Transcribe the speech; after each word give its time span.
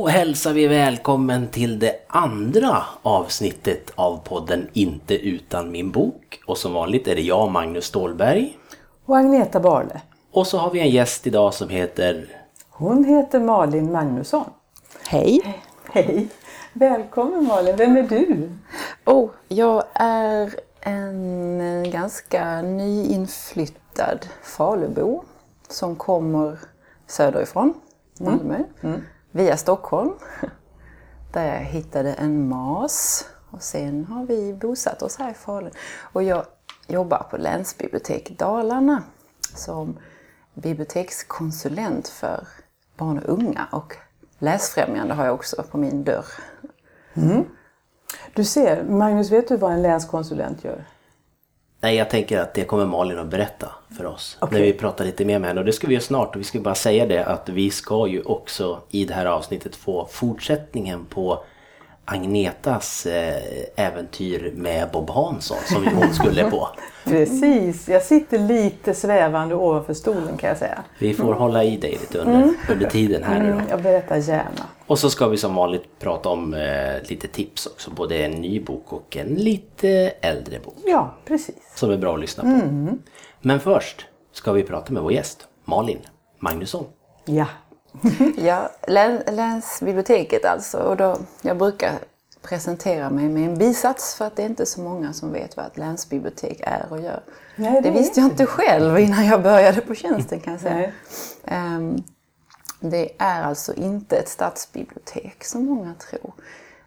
Då 0.00 0.06
hälsar 0.06 0.52
vi 0.52 0.66
välkommen 0.66 1.48
till 1.48 1.78
det 1.78 1.94
andra 2.08 2.82
avsnittet 3.02 3.90
av 3.94 4.20
podden 4.24 4.68
Inte 4.72 5.14
utan 5.14 5.70
min 5.70 5.90
bok. 5.90 6.40
Och 6.46 6.58
som 6.58 6.72
vanligt 6.72 7.08
är 7.08 7.14
det 7.14 7.20
jag, 7.20 7.50
Magnus 7.50 7.84
Stålberg. 7.84 8.58
Och 9.04 9.16
Agneta 9.18 9.60
Barle. 9.60 10.00
Och 10.32 10.46
så 10.46 10.58
har 10.58 10.70
vi 10.70 10.80
en 10.80 10.90
gäst 10.90 11.26
idag 11.26 11.54
som 11.54 11.68
heter... 11.68 12.26
Hon 12.70 13.04
heter 13.04 13.40
Malin 13.40 13.92
Magnusson. 13.92 14.44
Hej! 15.08 15.60
Hej! 15.92 16.28
Välkommen 16.72 17.46
Malin, 17.46 17.76
vem 17.76 17.96
är 17.96 18.02
du? 18.02 18.50
Oh, 19.04 19.30
jag 19.48 19.84
är 19.94 20.54
en 20.80 21.90
ganska 21.90 22.62
nyinflyttad 22.62 24.26
Falubo 24.42 25.24
som 25.68 25.96
kommer 25.96 26.58
söderifrån, 27.06 27.74
Malmö, 28.18 28.58
mm 28.80 29.02
via 29.30 29.56
Stockholm. 29.56 30.12
Där 31.32 31.44
jag 31.44 31.60
hittade 31.60 32.12
en 32.12 32.48
mas 32.48 33.28
och 33.50 33.62
sen 33.62 34.04
har 34.04 34.24
vi 34.24 34.52
bosatt 34.52 35.02
oss 35.02 35.16
här 35.16 35.30
i 35.30 35.34
Falun. 35.34 35.70
Och 36.00 36.22
jag 36.22 36.44
jobbar 36.86 37.26
på 37.30 37.36
Länsbibliotek 37.36 38.38
Dalarna 38.38 39.02
som 39.54 39.98
bibliotekskonsulent 40.54 42.08
för 42.08 42.48
barn 42.96 43.18
och 43.18 43.28
unga 43.28 43.68
och 43.72 43.96
läsfrämjande 44.38 45.14
har 45.14 45.24
jag 45.24 45.34
också 45.34 45.62
på 45.62 45.78
min 45.78 46.04
dörr. 46.04 46.26
Mm. 47.14 47.44
Du 48.34 48.44
ser, 48.44 48.84
Magnus, 48.84 49.30
vet 49.30 49.48
du 49.48 49.56
vad 49.56 49.72
en 49.72 49.82
länskonsulent 49.82 50.64
gör? 50.64 50.84
Nej, 51.80 51.96
jag 51.96 52.10
tänker 52.10 52.38
att 52.38 52.54
det 52.54 52.64
kommer 52.64 52.86
Malin 52.86 53.18
att 53.18 53.26
berätta 53.26 53.72
för 53.96 54.06
oss 54.06 54.36
Okej. 54.40 54.58
när 54.58 54.66
vi 54.66 54.72
pratar 54.72 55.04
lite 55.04 55.24
mer 55.24 55.38
med 55.38 55.48
henne. 55.48 55.60
Och 55.60 55.66
det 55.66 55.72
ska 55.72 55.86
vi 55.86 55.94
göra 55.94 56.02
snart. 56.02 56.34
Och 56.34 56.40
vi 56.40 56.44
ska 56.44 56.60
bara 56.60 56.74
säga 56.74 57.06
det 57.06 57.24
att 57.24 57.48
vi 57.48 57.70
ska 57.70 58.06
ju 58.06 58.22
också 58.22 58.80
i 58.90 59.04
det 59.04 59.14
här 59.14 59.26
avsnittet 59.26 59.76
få 59.76 60.06
fortsättningen 60.10 61.04
på 61.04 61.44
Agnetas 62.12 63.06
eh, 63.06 63.42
äventyr 63.76 64.52
med 64.56 64.88
Bob 64.92 65.10
Hansson 65.10 65.58
som 65.66 65.86
hon 65.86 66.14
skulle 66.14 66.50
på. 66.50 66.68
Precis, 67.04 67.88
jag 67.88 68.02
sitter 68.02 68.38
lite 68.38 68.94
svävande 68.94 69.54
ovanför 69.54 69.94
stolen 69.94 70.36
kan 70.36 70.48
jag 70.48 70.58
säga. 70.58 70.84
Vi 70.98 71.14
får 71.14 71.34
hålla 71.34 71.64
i 71.64 71.76
dig 71.76 71.90
lite 71.90 72.18
under, 72.18 72.54
under 72.70 72.90
tiden 72.90 73.22
här 73.22 73.40
nu 73.40 73.46
då. 73.46 73.52
Mm, 73.52 73.66
jag 73.70 73.82
berättar 73.82 74.16
gärna. 74.16 74.66
Och 74.86 74.98
så 74.98 75.10
ska 75.10 75.28
vi 75.28 75.36
som 75.36 75.54
vanligt 75.54 75.98
prata 75.98 76.28
om 76.28 76.54
eh, 76.54 77.08
lite 77.08 77.28
tips 77.28 77.66
också. 77.66 77.90
Både 77.90 78.24
en 78.24 78.32
ny 78.32 78.60
bok 78.60 78.92
och 78.92 79.16
en 79.16 79.34
lite 79.34 79.88
äldre 80.20 80.58
bok. 80.58 80.76
Ja, 80.86 81.14
precis. 81.24 81.72
Som 81.74 81.90
är 81.90 81.96
bra 81.96 82.14
att 82.14 82.20
lyssna 82.20 82.42
på. 82.42 82.96
Men 83.40 83.60
först 83.60 84.06
ska 84.32 84.52
vi 84.52 84.62
prata 84.62 84.92
med 84.92 85.02
vår 85.02 85.12
gäst 85.12 85.46
Malin 85.64 86.00
Magnusson. 86.38 86.84
Ja. 87.24 87.46
Ja, 88.36 88.70
län, 88.86 89.22
länsbiblioteket 89.26 90.44
alltså. 90.44 90.78
Och 90.78 90.96
då, 90.96 91.16
jag 91.42 91.58
brukar 91.58 91.98
presentera 92.42 93.10
mig 93.10 93.28
med 93.28 93.48
en 93.48 93.58
bisats 93.58 94.14
för 94.14 94.24
att 94.24 94.36
det 94.36 94.42
är 94.42 94.46
inte 94.46 94.66
så 94.66 94.80
många 94.80 95.12
som 95.12 95.32
vet 95.32 95.56
vad 95.56 95.66
ett 95.66 95.78
länsbibliotek 95.78 96.60
är 96.62 96.86
och 96.90 97.00
gör. 97.00 97.22
Nej, 97.56 97.72
det 97.72 97.80
det 97.80 97.90
visste 97.90 98.20
jag 98.20 98.30
inte 98.30 98.46
själv 98.46 98.98
innan 98.98 99.26
jag 99.26 99.42
började 99.42 99.80
på 99.80 99.94
tjänsten 99.94 100.40
kan 100.40 100.52
jag 100.52 100.62
säga. 100.62 100.92
Ehm, 101.44 102.02
det 102.80 103.10
är 103.18 103.42
alltså 103.42 103.74
inte 103.74 104.16
ett 104.16 104.28
stadsbibliotek 104.28 105.44
som 105.44 105.64
många 105.64 105.94
tror. 105.94 106.32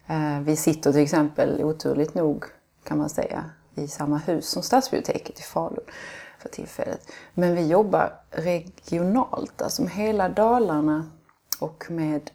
Eh, 0.07 0.39
vi 0.39 0.55
sitter 0.55 0.91
till 0.91 1.01
exempel, 1.01 1.63
oturligt 1.63 2.13
nog 2.13 2.45
kan 2.83 2.97
man 2.97 3.09
säga, 3.09 3.43
i 3.75 3.87
samma 3.87 4.17
hus 4.17 4.49
som 4.49 4.63
stadsbiblioteket 4.63 5.39
i 5.39 5.43
Falun 5.43 5.83
för 6.43 6.49
tillfället. 6.49 7.11
Men 7.33 7.55
vi 7.55 7.67
jobbar 7.67 8.13
regionalt, 8.31 9.61
alltså 9.61 9.81
med 9.81 9.91
hela 9.91 10.29
Dalarna 10.29 11.11
och 11.59 11.85
med 11.89 12.31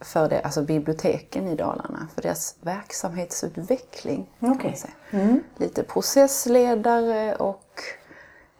för 0.00 0.28
det, 0.28 0.40
alltså 0.40 0.62
biblioteken 0.62 1.48
i 1.48 1.56
Dalarna, 1.56 2.08
för 2.14 2.22
deras 2.22 2.56
verksamhetsutveckling. 2.60 4.30
Okej. 4.40 4.76
säga. 4.76 5.40
Lite 5.56 5.82
processledare 5.82 7.34
och 7.34 7.80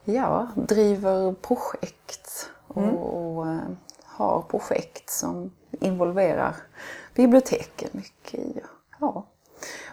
ja, 0.04 0.48
driver 0.54 1.32
projekt 1.32 2.50
och, 2.66 3.32
och 3.36 3.48
eh, 3.48 3.60
har 4.04 4.42
projekt 4.42 5.10
som 5.10 5.52
involverar 5.70 6.56
biblioteken 7.14 7.88
mycket 7.92 8.40
i. 8.40 8.60
Ja. 9.00 9.26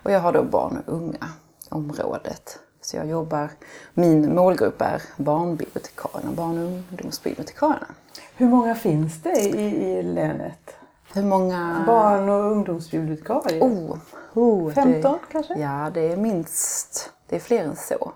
Och 0.04 0.12
jag 0.12 0.20
har 0.20 0.34
då 0.34 0.44
barn 0.44 0.84
och 0.88 0.94
unga 0.94 1.28
området. 1.70 2.60
Så 2.82 2.98
jag 2.98 3.08
jobbar, 3.08 3.50
min 3.94 4.36
målgrupp 4.36 4.82
är 4.82 5.02
barnbibliotekarierna, 5.18 6.32
barn 6.32 6.58
och 6.58 6.66
ungdomsbibliotekarierna. 6.66 7.88
Hur 8.36 8.48
många 8.48 8.76
finns 8.76 9.22
det 9.22 9.40
i, 9.40 9.86
i 9.86 10.04
länet? 10.04 10.76
Hur 11.14 11.24
många? 11.24 11.84
Barn 11.88 12.30
och 12.30 12.52
ungdomsbibliotekarier? 12.52 13.62
Oh, 13.62 13.98
oh, 14.34 14.72
15 14.72 15.12
det, 15.12 15.20
kanske? 15.32 15.60
Ja, 15.60 15.92
det 15.94 16.02
är 16.02 16.18
minst, 16.18 17.12
det 17.30 17.36
är 17.36 17.40
fler 17.40 17.64
än 17.64 17.76
så. 17.76 18.12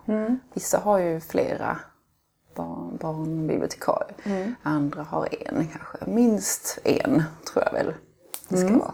Vissa 0.53 0.78
har 0.78 0.97
ju 0.97 1.19
flera 1.19 1.79
barn, 2.56 2.97
barnbibliotekarier. 3.02 4.56
Andra 4.63 5.03
har 5.03 5.28
en 5.31 5.68
kanske. 5.68 5.97
Minst 6.06 6.79
en 6.84 7.23
tror 7.52 7.66
jag 7.66 7.72
väl 7.73 7.94
det 8.47 8.57
ska 8.57 8.78
vara. 8.78 8.94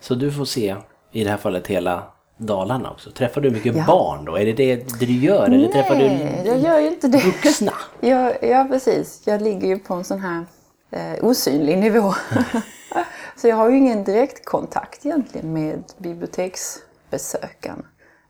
Så 0.00 0.14
du 0.14 0.32
får 0.32 0.44
se 0.44 0.76
i 1.10 1.24
det 1.24 1.30
här 1.30 1.36
fallet 1.36 1.66
hela 1.66 2.06
Dalarna 2.46 2.90
också. 2.90 3.10
Träffar 3.10 3.40
du 3.40 3.50
mycket 3.50 3.76
Ja. 3.76 3.84
barn 3.86 4.24
då? 4.24 4.36
Är 4.38 4.44
det 4.46 4.52
det 4.52 4.76
du 5.00 5.12
gör? 5.12 5.44
Eller 5.46 5.68
träffar 5.68 5.94
Nej, 5.94 6.40
du 6.44 6.48
jag 6.50 6.58
gör 6.60 6.78
ju 6.80 6.88
inte 6.88 7.08
det. 7.08 7.18
vuxna? 7.18 7.72
Ja, 8.00 8.32
ja, 8.42 8.66
precis. 8.70 9.22
Jag 9.24 9.42
ligger 9.42 9.68
ju 9.68 9.78
på 9.78 9.94
en 9.94 10.04
sån 10.04 10.20
här 10.20 10.44
eh, 10.90 11.24
osynlig 11.24 11.78
nivå. 11.78 12.14
Så 13.36 13.48
jag 13.48 13.56
har 13.56 13.70
ju 13.70 13.76
ingen 13.78 14.04
direktkontakt 14.04 15.06
egentligen 15.06 15.52
med 15.52 15.82
biblioteksbesökarna. 15.98 17.82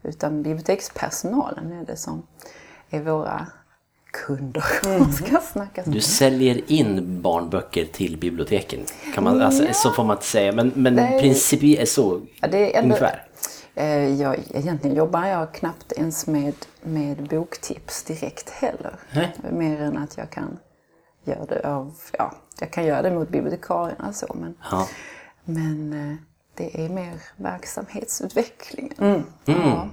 Utan 0.03 0.43
bibliotekspersonalen 0.43 1.73
är 1.73 1.85
det 1.87 1.97
som 1.97 2.23
är 2.91 3.01
våra 3.01 3.47
kunder. 4.27 4.65
man 4.99 5.13
ska 5.13 5.39
snacka 5.53 5.85
så. 5.85 5.91
Du 5.91 6.01
säljer 6.01 6.61
in 6.73 7.23
barnböcker 7.23 7.85
till 7.85 8.17
biblioteken. 8.19 8.81
Kan 9.15 9.25
man, 9.25 9.43
alltså, 9.43 9.65
Så 9.73 9.91
får 9.91 10.05
man 10.05 10.17
inte 10.17 10.27
säga. 10.27 10.53
Men, 10.53 10.73
men 10.75 11.21
principiellt 11.21 11.81
är 11.81 11.87
så 11.87 12.21
Ja, 12.41 12.49
det 12.49 12.59
är 12.75 12.79
ändå- 12.79 12.95
ungefär. 12.95 13.27
Eh, 13.75 14.21
Jag, 14.21 14.39
egentligen 14.51 14.97
jobbar 14.97 15.27
jag 15.27 15.55
knappt 15.55 15.93
ens 15.93 16.27
med, 16.27 16.55
med 16.83 17.29
boktips 17.29 18.05
direkt 18.05 18.51
heller. 18.51 18.95
Nej. 19.15 19.33
Mer 19.51 19.81
än 19.83 19.99
att 19.99 20.17
jag 20.17 20.31
kan 20.31 20.59
göra 21.25 21.45
det 21.45 21.69
av, 21.69 21.95
ja, 22.19 22.33
jag 22.61 22.71
kan 22.71 22.85
göra 22.85 23.03
det 23.03 23.11
mot 23.11 23.29
bibliotekarierna 23.29 24.13
så. 24.13 24.35
Men, 24.41 24.55
Ja. 24.71 24.87
men 25.45 25.93
eh, 26.11 26.17
det 26.55 26.85
är 26.85 26.89
mer 26.89 27.23
verksamhetsutvecklingen. 27.37 29.25
Ja. 29.45 29.89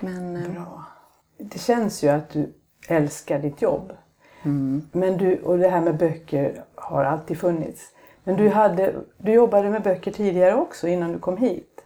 Men 0.00 0.36
eh, 0.36 0.80
Det 1.38 1.58
känns 1.58 2.02
ju 2.04 2.08
att 2.08 2.30
du 2.30 2.54
älskar 2.88 3.38
ditt 3.38 3.62
jobb. 3.62 3.92
Men 4.92 5.16
du, 5.16 5.42
och 5.42 5.58
det 5.58 5.68
här 5.68 5.80
med 5.80 5.96
böcker 5.98 6.64
har 6.74 7.04
alltid 7.04 7.38
funnits. 7.38 7.80
Men 8.24 8.36
du, 8.36 8.48
hade, 8.48 8.94
du 9.18 9.32
jobbade 9.32 9.70
med 9.70 9.82
böcker 9.82 10.12
tidigare 10.12 10.54
också 10.54 10.88
innan 10.88 11.12
du 11.12 11.18
kom 11.18 11.36
hit. 11.36 11.84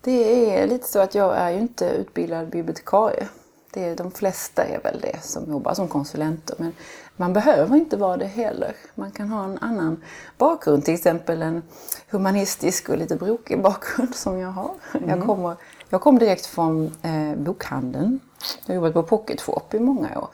Det 0.00 0.54
är 0.56 0.66
lite 0.66 0.88
så 0.88 0.98
att 0.98 1.14
jag 1.14 1.36
är 1.36 1.50
ju 1.50 1.58
inte 1.58 1.84
utbildad 1.86 2.50
bibliotekarie. 2.50 3.28
Det 3.70 3.84
är, 3.84 3.96
de 3.96 4.10
flesta 4.10 4.64
är 4.64 4.80
väl 4.82 5.00
det 5.00 5.24
som 5.24 5.50
jobbar 5.50 5.74
som 5.74 5.88
konsulenter. 5.88 6.56
Men 6.58 6.72
man 7.16 7.32
behöver 7.32 7.76
inte 7.76 7.96
vara 7.96 8.16
det 8.16 8.26
heller. 8.26 8.76
Man 8.94 9.10
kan 9.10 9.28
ha 9.28 9.44
en 9.44 9.58
annan 9.58 10.02
bakgrund, 10.38 10.84
till 10.84 10.94
exempel 10.94 11.42
en 11.42 11.62
humanistisk 12.10 12.88
och 12.88 12.98
lite 12.98 13.16
brokig 13.16 13.62
bakgrund 13.62 14.14
som 14.14 14.38
jag 14.38 14.48
har. 14.48 14.70
Jag, 15.06 15.26
kommer, 15.26 15.56
jag 15.88 16.00
kom 16.00 16.18
direkt 16.18 16.46
från 16.46 16.92
eh, 17.02 17.36
bokhandeln. 17.36 18.20
Jag 18.66 18.74
har 18.74 18.74
jobbat 18.74 18.94
på 18.94 19.02
Pocket 19.02 19.40
Shop 19.40 19.62
i 19.72 19.78
många 19.78 20.18
år. 20.18 20.28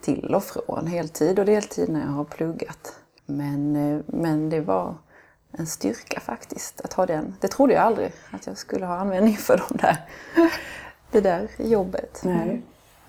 Till 0.00 0.34
och 0.34 0.44
från, 0.44 0.86
heltid 0.86 1.38
och 1.38 1.46
deltid 1.46 1.88
när 1.88 2.00
jag 2.00 2.12
har 2.12 2.24
pluggat. 2.24 2.94
Men, 3.26 3.76
eh, 3.76 4.00
men 4.06 4.50
det 4.50 4.60
var 4.60 4.94
en 5.58 5.66
styrka 5.66 6.20
faktiskt 6.20 6.80
att 6.80 6.92
ha 6.92 7.06
den. 7.06 7.34
Det 7.40 7.48
trodde 7.48 7.72
jag 7.74 7.82
aldrig 7.82 8.12
att 8.30 8.46
jag 8.46 8.58
skulle 8.58 8.86
ha 8.86 8.96
användning 8.96 9.36
för 9.36 9.62
de 9.68 9.76
där, 9.76 9.96
det 11.10 11.20
där 11.20 11.48
jobbet. 11.58 12.20
Nej. 12.24 12.62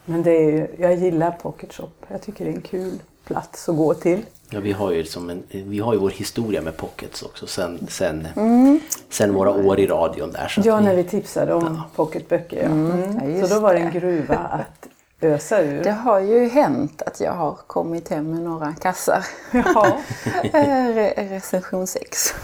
Men 0.05 0.23
det 0.23 0.31
är 0.31 0.51
ju, 0.51 0.67
jag 0.77 0.95
gillar 0.95 1.31
Pocket 1.31 1.73
Shop. 1.73 1.89
Jag 2.07 2.21
tycker 2.21 2.45
det 2.45 2.51
är 2.51 2.55
en 2.55 2.61
kul 2.61 2.99
plats 3.25 3.69
att 3.69 3.75
gå 3.77 3.93
till. 3.93 4.25
Ja, 4.49 4.59
vi, 4.59 4.71
har 4.71 4.91
ju 4.91 5.03
som 5.03 5.29
en, 5.29 5.43
vi 5.49 5.79
har 5.79 5.93
ju 5.93 5.99
vår 5.99 6.09
historia 6.09 6.61
med 6.61 6.77
pockets 6.77 7.23
också 7.23 7.47
sen, 7.47 7.87
sen, 7.89 8.27
Mm. 8.35 8.79
sen 9.09 9.33
våra 9.33 9.51
år 9.51 9.79
i 9.79 9.87
radion 9.87 10.31
där. 10.31 10.47
Så 10.47 10.61
Ja, 10.65 10.77
vi, 10.77 10.83
när 10.83 10.95
vi 10.95 11.03
tipsade 11.03 11.53
om 11.53 11.81
pocketböcker. 11.95 12.63
Ja. 12.63 12.69
Mm. 12.69 13.35
Ja, 13.39 13.47
Så 13.47 13.53
då 13.55 13.59
var 13.61 13.73
det 13.73 13.79
en 13.79 13.91
gruva 13.91 14.35
att 14.35 14.87
ösa 15.23 15.61
ur. 15.61 15.83
Det 15.83 15.91
har 15.91 16.19
ju 16.19 16.49
hänt 16.49 17.01
att 17.01 17.19
jag 17.19 17.31
har 17.33 17.53
kommit 17.67 18.09
hem 18.09 18.31
med 18.31 18.41
några 18.41 18.73
kassar 18.73 19.25
Ja. 19.51 19.97
Re- 20.53 21.29
recensionsex. 21.29 22.33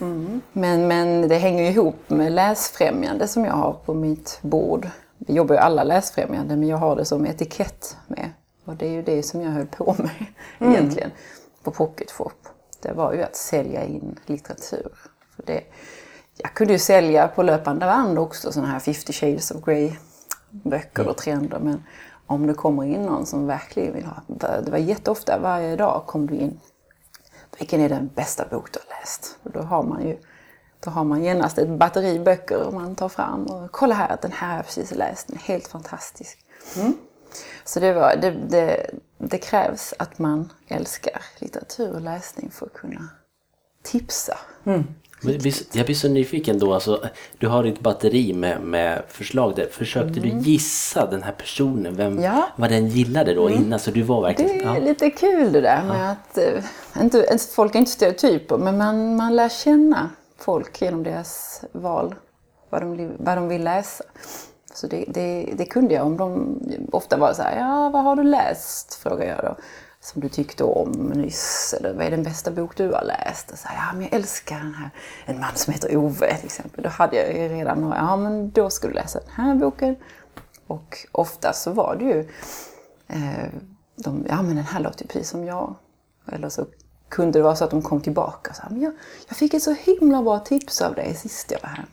Mm. 0.00 0.40
Men, 0.52 0.88
men 0.88 1.28
det 1.28 1.36
hänger 1.36 1.62
ju 1.62 1.68
ihop 1.70 2.10
med 2.10 2.32
läsfrämjande 2.32 3.28
som 3.28 3.44
jag 3.44 3.52
har 3.52 3.72
på 3.72 3.94
mitt 3.94 4.38
bord. 4.42 4.88
Vi 5.18 5.34
jobbar 5.34 5.54
ju 5.54 5.60
alla 5.60 5.84
läsfrämjande 5.84 6.56
men 6.56 6.68
jag 6.68 6.76
har 6.76 6.96
det 6.96 7.04
som 7.04 7.26
etikett 7.26 7.96
med. 8.06 8.30
Och 8.64 8.76
det 8.76 8.86
är 8.86 8.90
ju 8.90 9.02
det 9.02 9.22
som 9.22 9.40
jag 9.42 9.50
höll 9.50 9.66
på 9.66 9.96
med 9.98 10.26
egentligen 10.70 11.10
på 11.62 11.70
Pocket 11.70 12.10
Shop. 12.10 12.30
det 12.82 12.92
var 12.92 13.12
ju 13.12 13.22
att 13.22 13.36
sälja 13.36 13.84
in 13.84 14.18
litteratur. 14.26 14.92
För 15.36 15.42
det, 15.46 15.60
jag 16.36 16.54
kunde 16.54 16.72
ju 16.72 16.78
sälja 16.78 17.28
på 17.28 17.42
löpande 17.42 17.86
band 17.86 18.18
också 18.18 18.52
sådana 18.52 18.72
här 18.72 18.78
50 18.78 19.12
shades 19.12 19.50
of 19.50 19.64
Grey 19.64 19.92
böcker 20.50 21.08
och 21.08 21.16
trender. 21.16 21.58
Men 21.58 21.84
om 22.26 22.46
det 22.46 22.54
kommer 22.54 22.84
in 22.84 23.02
någon 23.02 23.26
som 23.26 23.46
verkligen 23.46 23.94
vill 23.94 24.04
ha, 24.04 24.22
det 24.64 24.70
var 24.70 24.78
jätteofta 24.78 25.38
varje 25.38 25.76
dag 25.76 26.02
kom 26.06 26.26
du 26.26 26.34
in. 26.34 26.60
Vilken 27.58 27.80
är 27.80 27.88
den 27.88 28.10
bästa 28.14 28.44
bok 28.50 28.72
du 28.72 28.78
har 28.78 29.00
läst? 29.00 29.38
Och 29.42 29.50
då 29.50 29.60
har 29.60 29.82
man 29.82 30.02
ju 30.06 30.18
då 30.80 30.90
har 30.90 31.04
man 31.04 31.24
genast 31.24 31.58
ett 31.58 31.68
batteri 31.68 32.18
böcker 32.18 32.70
man 32.70 32.94
tar 32.94 33.08
fram 33.08 33.46
och 33.46 33.72
kolla 33.72 33.94
här, 33.94 34.18
den 34.22 34.32
här 34.32 34.48
har 34.48 34.56
jag 34.56 34.64
precis 34.64 34.94
läst, 34.94 35.28
den 35.28 35.36
är 35.36 35.40
helt 35.40 35.68
fantastisk. 35.68 36.38
Mm. 36.76 36.94
Så 37.64 37.80
det, 37.80 37.92
var, 37.92 38.16
det, 38.16 38.30
det, 38.30 38.90
det, 39.18 39.38
krävs 39.38 39.94
att 39.98 40.18
man 40.18 40.52
älskar 40.68 41.22
litteratur 41.38 41.94
och 41.94 42.00
läsning 42.00 42.50
för 42.50 42.66
att 42.66 42.72
kunna 42.72 43.08
tipsa. 43.82 44.38
Mm. 44.64 44.84
Jag 45.22 45.86
blir 45.86 45.94
så 45.94 46.08
nyfiken 46.08 46.58
då. 46.58 46.74
Alltså, 46.74 47.04
du 47.38 47.48
har 47.48 47.62
ditt 47.62 47.80
batteri 47.80 48.32
med, 48.32 48.60
med 48.60 49.02
förslag 49.08 49.56
där. 49.56 49.66
Försökte 49.66 50.20
mm. 50.20 50.42
du 50.42 50.50
gissa 50.50 51.06
den 51.06 51.22
här 51.22 51.32
personen? 51.32 51.96
Vem, 51.96 52.22
ja. 52.22 52.48
Vad 52.56 52.70
den 52.70 52.88
gillade 52.88 53.34
då 53.34 53.48
mm. 53.48 53.62
innan? 53.62 53.78
Så 53.78 53.90
du 53.90 54.02
var 54.02 54.22
verkligen, 54.22 54.58
det 54.58 54.64
är 54.64 54.74
ja. 54.74 54.80
lite 54.80 55.10
kul 55.10 55.52
det 55.52 55.60
där 55.60 55.82
med 55.82 56.00
ja. 56.00 56.10
att... 56.10 56.38
Äh, 56.38 57.02
inte, 57.02 57.38
folk 57.54 57.74
är 57.74 57.78
inte 57.78 57.90
stereotyper 57.90 58.56
men 58.56 58.78
man, 58.78 59.16
man 59.16 59.36
lär 59.36 59.48
känna 59.48 60.10
folk 60.38 60.82
genom 60.82 61.02
deras 61.02 61.64
val. 61.72 62.14
Vad 62.70 62.82
de, 62.82 63.12
vad 63.18 63.36
de 63.36 63.48
vill 63.48 63.64
läsa. 63.64 64.04
Så 64.74 64.86
det, 64.86 65.04
det, 65.08 65.48
det 65.56 65.64
kunde 65.64 65.94
jag. 65.94 66.06
Om 66.06 66.16
de 66.16 66.58
ofta 66.92 67.16
var 67.16 67.32
så 67.32 67.42
här, 67.42 67.58
ja 67.58 67.90
vad 67.90 68.04
har 68.04 68.16
du 68.16 68.22
läst? 68.22 68.94
Frågar 68.94 69.26
jag 69.26 69.44
då 69.44 69.56
som 70.00 70.20
du 70.20 70.28
tyckte 70.28 70.64
om 70.64 70.92
nyss? 70.92 71.74
Eller 71.78 71.94
vad 71.94 72.06
är 72.06 72.10
den 72.10 72.22
bästa 72.22 72.50
bok 72.50 72.76
du 72.76 72.92
har 72.92 73.04
läst? 73.04 73.50
Och 73.50 73.58
så 73.58 73.68
här, 73.68 73.86
ja, 73.86 73.92
men 73.92 74.02
jag 74.02 74.12
älskar 74.12 74.56
den 74.56 74.74
här, 74.74 74.90
En 75.26 75.40
man 75.40 75.54
som 75.54 75.72
heter 75.72 75.96
Ove 75.96 76.36
till 76.36 76.46
exempel. 76.46 76.84
Då 76.84 76.88
hade 76.88 77.16
jag 77.16 77.36
ju 77.36 77.48
redan 77.48 77.80
några, 77.80 77.96
ja 77.96 78.16
men 78.16 78.50
då 78.50 78.70
ska 78.70 78.88
du 78.88 78.94
läsa 78.94 79.20
den 79.20 79.30
här 79.30 79.54
boken. 79.54 79.96
Och 80.66 81.06
ofta 81.12 81.52
så 81.52 81.72
var 81.72 81.96
det 81.96 82.04
ju, 82.04 82.28
eh, 83.08 83.48
de, 83.96 84.26
ja 84.28 84.42
men 84.42 84.56
den 84.56 84.64
här 84.64 84.80
låter 84.80 85.02
ju 85.02 85.08
precis 85.08 85.30
som 85.30 85.44
jag. 85.44 85.74
Eller 86.32 86.48
så 86.48 86.66
kunde 87.08 87.38
det 87.38 87.42
vara 87.42 87.56
så 87.56 87.64
att 87.64 87.70
de 87.70 87.82
kom 87.82 88.00
tillbaka 88.00 88.50
och 88.50 88.56
sa, 88.56 88.62
men 88.70 88.80
jag, 88.80 88.92
jag 89.28 89.36
fick 89.36 89.54
ett 89.54 89.62
så 89.62 89.72
himla 89.72 90.22
bra 90.22 90.38
tips 90.38 90.80
av 90.80 90.94
dig 90.94 91.14
sist 91.14 91.50
jag 91.50 91.60
var 91.62 91.68
här. 91.68 91.86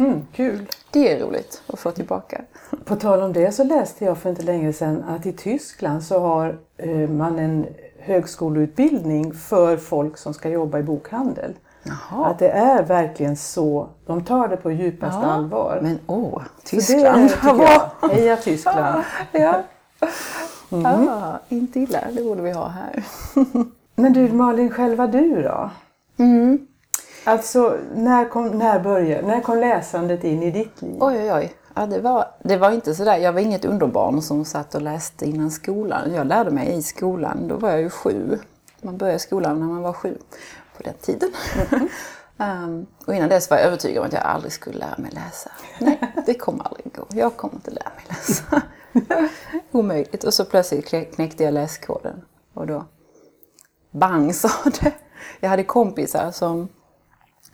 Mm, 0.00 0.26
kul! 0.32 0.66
Det 0.90 1.12
är 1.12 1.20
roligt 1.20 1.62
att 1.66 1.78
få 1.78 1.90
tillbaka. 1.90 2.42
På 2.84 2.96
tal 2.96 3.22
om 3.22 3.32
det 3.32 3.52
så 3.52 3.64
läste 3.64 4.04
jag 4.04 4.18
för 4.18 4.30
inte 4.30 4.42
länge 4.42 4.72
sedan 4.72 5.04
att 5.08 5.26
i 5.26 5.32
Tyskland 5.32 6.02
så 6.02 6.20
har 6.20 6.58
eh, 6.76 7.08
man 7.08 7.38
en 7.38 7.66
högskoleutbildning 7.98 9.34
för 9.34 9.76
folk 9.76 10.18
som 10.18 10.34
ska 10.34 10.48
jobba 10.48 10.78
i 10.78 10.82
bokhandel. 10.82 11.54
Jaha. 11.82 12.26
Att 12.26 12.38
det 12.38 12.48
är 12.48 12.82
verkligen 12.82 13.36
så. 13.36 13.88
De 14.06 14.24
tar 14.24 14.48
det 14.48 14.56
på 14.56 14.70
djupaste 14.70 15.20
ja, 15.22 15.32
allvar. 15.32 15.78
Men 15.82 15.98
åh, 16.06 16.42
Tyskland! 16.64 17.30
det 17.30 17.62
jag. 17.62 18.10
Heja 18.10 18.36
Tyskland! 18.36 19.04
ja. 19.32 19.62
Mm. 20.72 20.86
Ah, 20.86 21.38
inte 21.48 21.80
illa, 21.80 21.98
det 22.12 22.22
borde 22.22 22.42
vi 22.42 22.50
ha 22.50 22.68
här. 22.68 23.04
Men 23.94 24.12
du 24.12 24.32
Malin, 24.32 24.70
själva 24.70 25.06
du 25.06 25.42
då? 25.42 25.70
Mm. 26.16 26.66
Alltså, 27.24 27.78
när 27.94 28.28
kom, 28.28 28.46
när 28.48 28.80
började, 28.80 29.26
när 29.26 29.40
kom 29.40 29.58
läsandet 29.58 30.24
in 30.24 30.42
i 30.42 30.50
ditt 30.50 30.82
liv? 30.82 30.96
Oj, 31.00 31.18
oj, 31.18 31.32
oj. 31.32 31.54
Ja, 31.74 31.86
det, 31.86 32.00
var, 32.00 32.26
det 32.44 32.56
var 32.56 32.70
inte 32.70 32.94
sådär, 32.94 33.16
jag 33.16 33.32
var 33.32 33.40
inget 33.40 33.64
underbarn 33.64 34.22
som 34.22 34.44
satt 34.44 34.74
och 34.74 34.82
läste 34.82 35.26
innan 35.26 35.50
skolan. 35.50 36.14
Jag 36.14 36.26
lärde 36.26 36.50
mig 36.50 36.74
i 36.74 36.82
skolan, 36.82 37.48
då 37.48 37.56
var 37.56 37.70
jag 37.70 37.80
ju 37.80 37.90
sju. 37.90 38.38
Man 38.82 38.96
började 38.96 39.18
skolan 39.18 39.60
när 39.60 39.66
man 39.66 39.82
var 39.82 39.92
sju 39.92 40.18
på 40.76 40.82
den 40.82 40.94
tiden. 41.00 41.30
Mm. 41.70 41.88
um, 42.64 42.86
och 43.06 43.14
innan 43.14 43.28
dess 43.28 43.50
var 43.50 43.56
jag 43.56 43.66
övertygad 43.66 44.00
om 44.00 44.06
att 44.06 44.12
jag 44.12 44.22
aldrig 44.22 44.52
skulle 44.52 44.78
lära 44.78 44.94
mig 44.98 45.10
läsa. 45.10 45.50
Nej, 45.78 46.14
det 46.26 46.34
kommer 46.34 46.64
aldrig 46.64 46.92
gå. 46.94 47.06
Jag 47.10 47.36
kommer 47.36 47.54
inte 47.54 47.70
lära 47.70 47.90
mig 47.96 48.04
läsa. 48.08 48.62
Omöjligt. 49.70 50.24
Och 50.24 50.34
så 50.34 50.44
plötsligt 50.44 51.14
knäckte 51.14 51.44
jag 51.44 51.54
läskoden. 51.54 52.24
Och 52.54 52.66
då 52.66 52.84
bang 53.90 54.34
sa 54.34 54.50
det. 54.80 54.92
Jag 55.40 55.48
hade 55.48 55.64
kompisar 55.64 56.30
som 56.30 56.68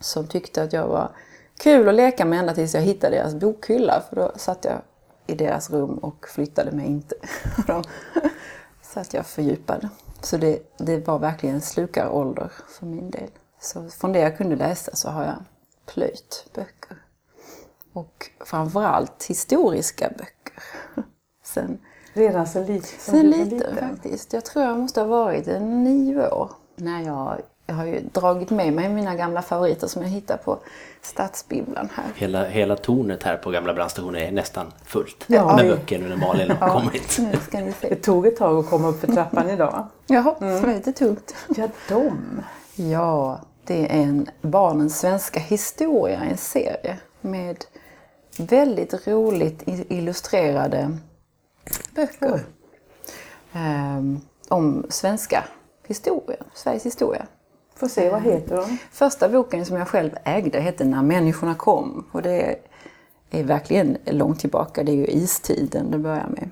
som 0.01 0.27
tyckte 0.27 0.63
att 0.63 0.73
jag 0.73 0.89
var 0.89 1.11
kul 1.59 1.89
att 1.89 1.95
leka 1.95 2.25
med 2.25 2.39
ända 2.39 2.55
tills 2.55 2.75
jag 2.75 2.83
hittade 2.83 3.17
deras 3.17 3.35
bokhylla. 3.35 4.03
För 4.09 4.17
då 4.17 4.33
satt 4.37 4.65
jag 4.65 4.83
i 5.27 5.35
deras 5.35 5.71
rum 5.71 5.99
och 5.99 6.29
flyttade 6.29 6.73
mig 6.73 6.87
inte. 6.87 7.15
så 8.83 9.01
att 9.01 9.15
jag 9.15 9.27
fördjupade. 9.27 9.89
Så 10.21 10.37
det, 10.37 10.59
det 10.79 11.07
var 11.07 11.19
verkligen 11.19 11.61
slukarålder 11.61 12.53
för 12.69 12.87
min 12.87 13.11
del. 13.11 13.31
Så 13.61 13.89
från 13.89 14.13
det 14.13 14.19
jag 14.19 14.37
kunde 14.37 14.57
läsa 14.57 14.97
så 14.97 15.09
har 15.09 15.25
jag 15.25 15.45
plöjt 15.87 16.47
böcker. 16.55 16.97
Och 17.93 18.31
framförallt 18.41 19.25
historiska 19.25 20.09
böcker. 20.19 20.63
Sen, 21.45 21.79
Redan 22.13 22.47
så 22.47 22.65
lite? 22.65 22.87
Sen 22.87 23.31
lite 23.31 23.75
faktiskt. 23.75 24.33
Jag 24.33 24.45
tror 24.45 24.65
jag 24.65 24.79
måste 24.79 25.01
ha 25.01 25.07
varit 25.07 25.47
nio 25.61 26.31
år 26.31 26.51
när 26.77 27.03
jag 27.03 27.41
jag 27.67 27.75
har 27.75 27.85
ju 27.85 28.01
dragit 28.01 28.51
med 28.51 28.73
mig 28.73 28.89
mina 28.89 29.15
gamla 29.15 29.43
favoriter 29.43 29.87
som 29.87 30.03
jag 30.03 30.09
hittar 30.09 30.37
på 30.37 30.59
Stadsbibblan 31.03 31.89
här. 31.95 32.05
Hela, 32.15 32.45
hela 32.45 32.77
tornet 32.77 33.23
här 33.23 33.37
på 33.37 33.51
gamla 33.51 33.75
brandstationen 33.75 34.23
är 34.23 34.33
nästan 34.33 34.73
fullt 34.85 35.25
ja. 35.27 35.57
med 35.57 35.67
böcker 35.67 35.99
nu 35.99 36.09
när 36.09 36.17
Malin 36.17 36.51
har 36.51 36.71
kommit. 36.71 37.19
Nu 37.19 37.39
ska 37.47 37.61
ni 37.61 37.73
se. 37.73 37.89
Det 37.89 37.97
tog 37.97 38.27
ett 38.27 38.37
tag 38.37 38.59
att 38.59 38.71
komma 38.71 38.89
upp 38.89 39.01
för 39.01 39.07
trappan 39.07 39.51
idag. 39.51 39.87
Jaha, 40.07 40.35
mm. 40.41 40.55
det 40.55 40.61
var 40.61 40.75
lite 40.75 40.93
tungt. 40.93 41.35
Ja, 41.57 41.69
de. 41.89 42.43
Ja, 42.75 43.41
det 43.65 43.93
är 43.93 44.03
en 44.03 44.31
Barnens 44.41 45.01
svenska 45.01 45.41
historia, 45.41 46.21
en 46.21 46.37
serie 46.37 46.99
med 47.21 47.65
väldigt 48.39 49.07
roligt 49.07 49.63
illustrerade 49.67 50.99
böcker. 51.95 52.41
Um, 53.53 54.21
om 54.49 54.87
svenska 54.89 55.45
historien, 55.87 56.45
Sveriges 56.55 56.87
historia. 56.87 57.27
Får 57.77 57.89
se, 57.89 58.11
vad 58.11 58.23
heter 58.23 58.57
de? 58.57 58.79
Första 58.93 59.29
boken 59.29 59.67
som 59.67 59.77
jag 59.77 59.89
själv 59.89 60.11
ägde 60.25 60.61
hette 60.61 60.85
När 60.85 61.03
människorna 61.03 61.55
kom. 61.55 62.07
Och 62.13 62.23
det 62.23 62.57
är 63.31 63.45
verkligen 63.45 63.97
långt 64.07 64.41
tillbaka. 64.41 64.83
Det 64.83 64.93
är 64.93 64.97
ju 64.97 65.07
istiden 65.07 65.91
det 65.91 65.99
börjar 65.99 66.27
med. 66.29 66.51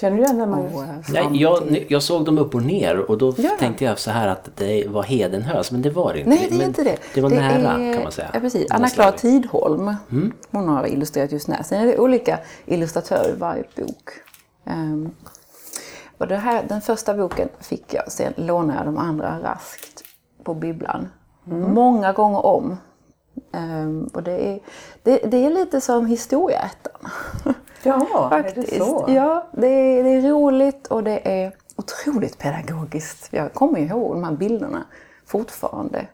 Känner 0.00 0.16
du 0.16 0.22
igen 0.22 0.38
den 0.38 0.50
Magnus? 0.50 1.08
Nej, 1.08 1.28
jag, 1.32 1.86
jag 1.88 2.02
såg 2.02 2.24
dem 2.24 2.38
upp 2.38 2.54
och 2.54 2.62
ner 2.62 2.98
och 2.98 3.18
då 3.18 3.34
ja. 3.36 3.50
tänkte 3.58 3.84
jag 3.84 3.98
så 3.98 4.10
här 4.10 4.28
att 4.28 4.48
det 4.56 4.88
var 4.88 5.02
Hedenhös, 5.02 5.72
men 5.72 5.82
det 5.82 5.90
var 5.90 6.12
det 6.12 6.18
inte. 6.18 6.30
Nej, 6.30 6.46
det 6.48 6.54
är 6.54 6.58
men 6.58 6.66
inte 6.66 6.84
det. 6.84 6.96
Det 7.14 7.20
var 7.20 7.30
det 7.30 7.36
nära 7.36 7.72
är, 7.72 7.94
kan 7.94 8.02
man 8.02 8.12
säga. 8.12 8.30
Ja, 8.34 8.40
precis. 8.40 8.70
Anna-Klara 8.70 9.12
Tidholm, 9.12 9.94
mm. 10.10 10.32
hon 10.50 10.68
har 10.68 10.86
illustrerat 10.86 11.32
just 11.32 11.48
när. 11.48 11.62
Sen 11.62 11.80
är 11.80 11.86
det 11.86 11.98
olika 11.98 12.38
illustratörer 12.66 13.32
i 13.34 13.36
varje 13.38 13.64
bok. 13.76 14.10
Um, 14.64 15.10
och 16.18 16.28
det 16.28 16.36
här, 16.36 16.64
den 16.68 16.80
första 16.80 17.14
boken 17.14 17.48
fick 17.60 17.94
jag, 17.94 18.12
sen 18.12 18.32
lånade 18.36 18.78
jag 18.78 18.86
de 18.86 18.98
andra 18.98 19.38
raskt 19.42 20.04
på 20.48 20.54
bibblan. 20.54 21.08
Mm. 21.46 21.74
Många 21.74 22.12
gånger 22.12 22.46
om. 22.46 22.76
Um, 23.52 24.10
och 24.14 24.22
det 24.22 24.48
är, 24.48 24.60
det, 25.02 25.18
det, 25.18 25.46
är 25.46 25.50
lite 25.50 25.80
som 25.80 26.06
historieätarna. 26.06 27.10
Ja, 27.82 28.28
Faktiskt. 28.30 28.72
är 28.72 28.78
det 28.78 28.84
så? 28.84 29.04
Ja, 29.08 29.48
det 29.52 29.66
är, 29.66 30.04
det 30.04 30.10
är 30.10 30.22
roligt 30.22 30.86
och 30.86 31.04
det 31.04 31.42
är 31.42 31.52
otroligt 31.76 32.38
pedagogiskt. 32.38 33.28
Jag 33.30 33.54
kommer 33.54 33.78
ihåg 33.78 34.14
de 34.14 34.24
här 34.24 34.32
bilderna 34.32 34.84
fortfarande. 35.26 36.06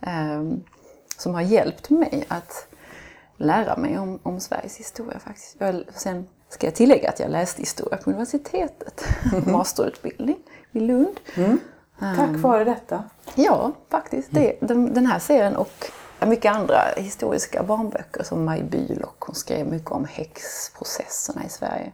Um, 0.00 0.64
som 1.16 1.34
har 1.34 1.42
hjälpt 1.42 1.90
mig 1.90 2.24
att 2.28 2.66
lära 3.36 3.76
mig 3.76 3.98
om, 3.98 4.18
om 4.22 4.40
Sveriges 4.40 4.76
historia 4.76 5.18
faktiskt. 5.18 5.56
Jag, 5.58 5.84
sen 5.94 6.26
ska 6.48 6.66
jag 6.66 6.74
tillägga 6.74 7.08
att 7.08 7.20
jag 7.20 7.30
läste 7.30 7.62
historia 7.62 7.96
på 7.96 8.10
universitetet. 8.10 9.04
Masterutbildning 9.46 10.38
i 10.72 10.80
Lund. 10.80 11.20
Mm. 11.34 11.58
Tack 12.02 12.28
um, 12.28 12.42
vare 12.42 12.64
detta? 12.64 13.04
Ja, 13.34 13.72
faktiskt. 13.88 14.28
Det, 14.30 14.56
den, 14.60 14.94
den 14.94 15.06
här 15.06 15.18
serien 15.18 15.56
och 15.56 15.90
mycket 16.26 16.54
andra 16.54 16.80
historiska 16.96 17.62
barnböcker 17.62 18.22
som 18.22 18.44
Maj 18.44 18.62
Bülow. 18.62 19.10
Hon 19.18 19.34
skrev 19.34 19.66
mycket 19.66 19.90
om 19.90 20.06
häxprocesserna 20.10 21.44
i 21.44 21.48
Sverige. 21.48 21.92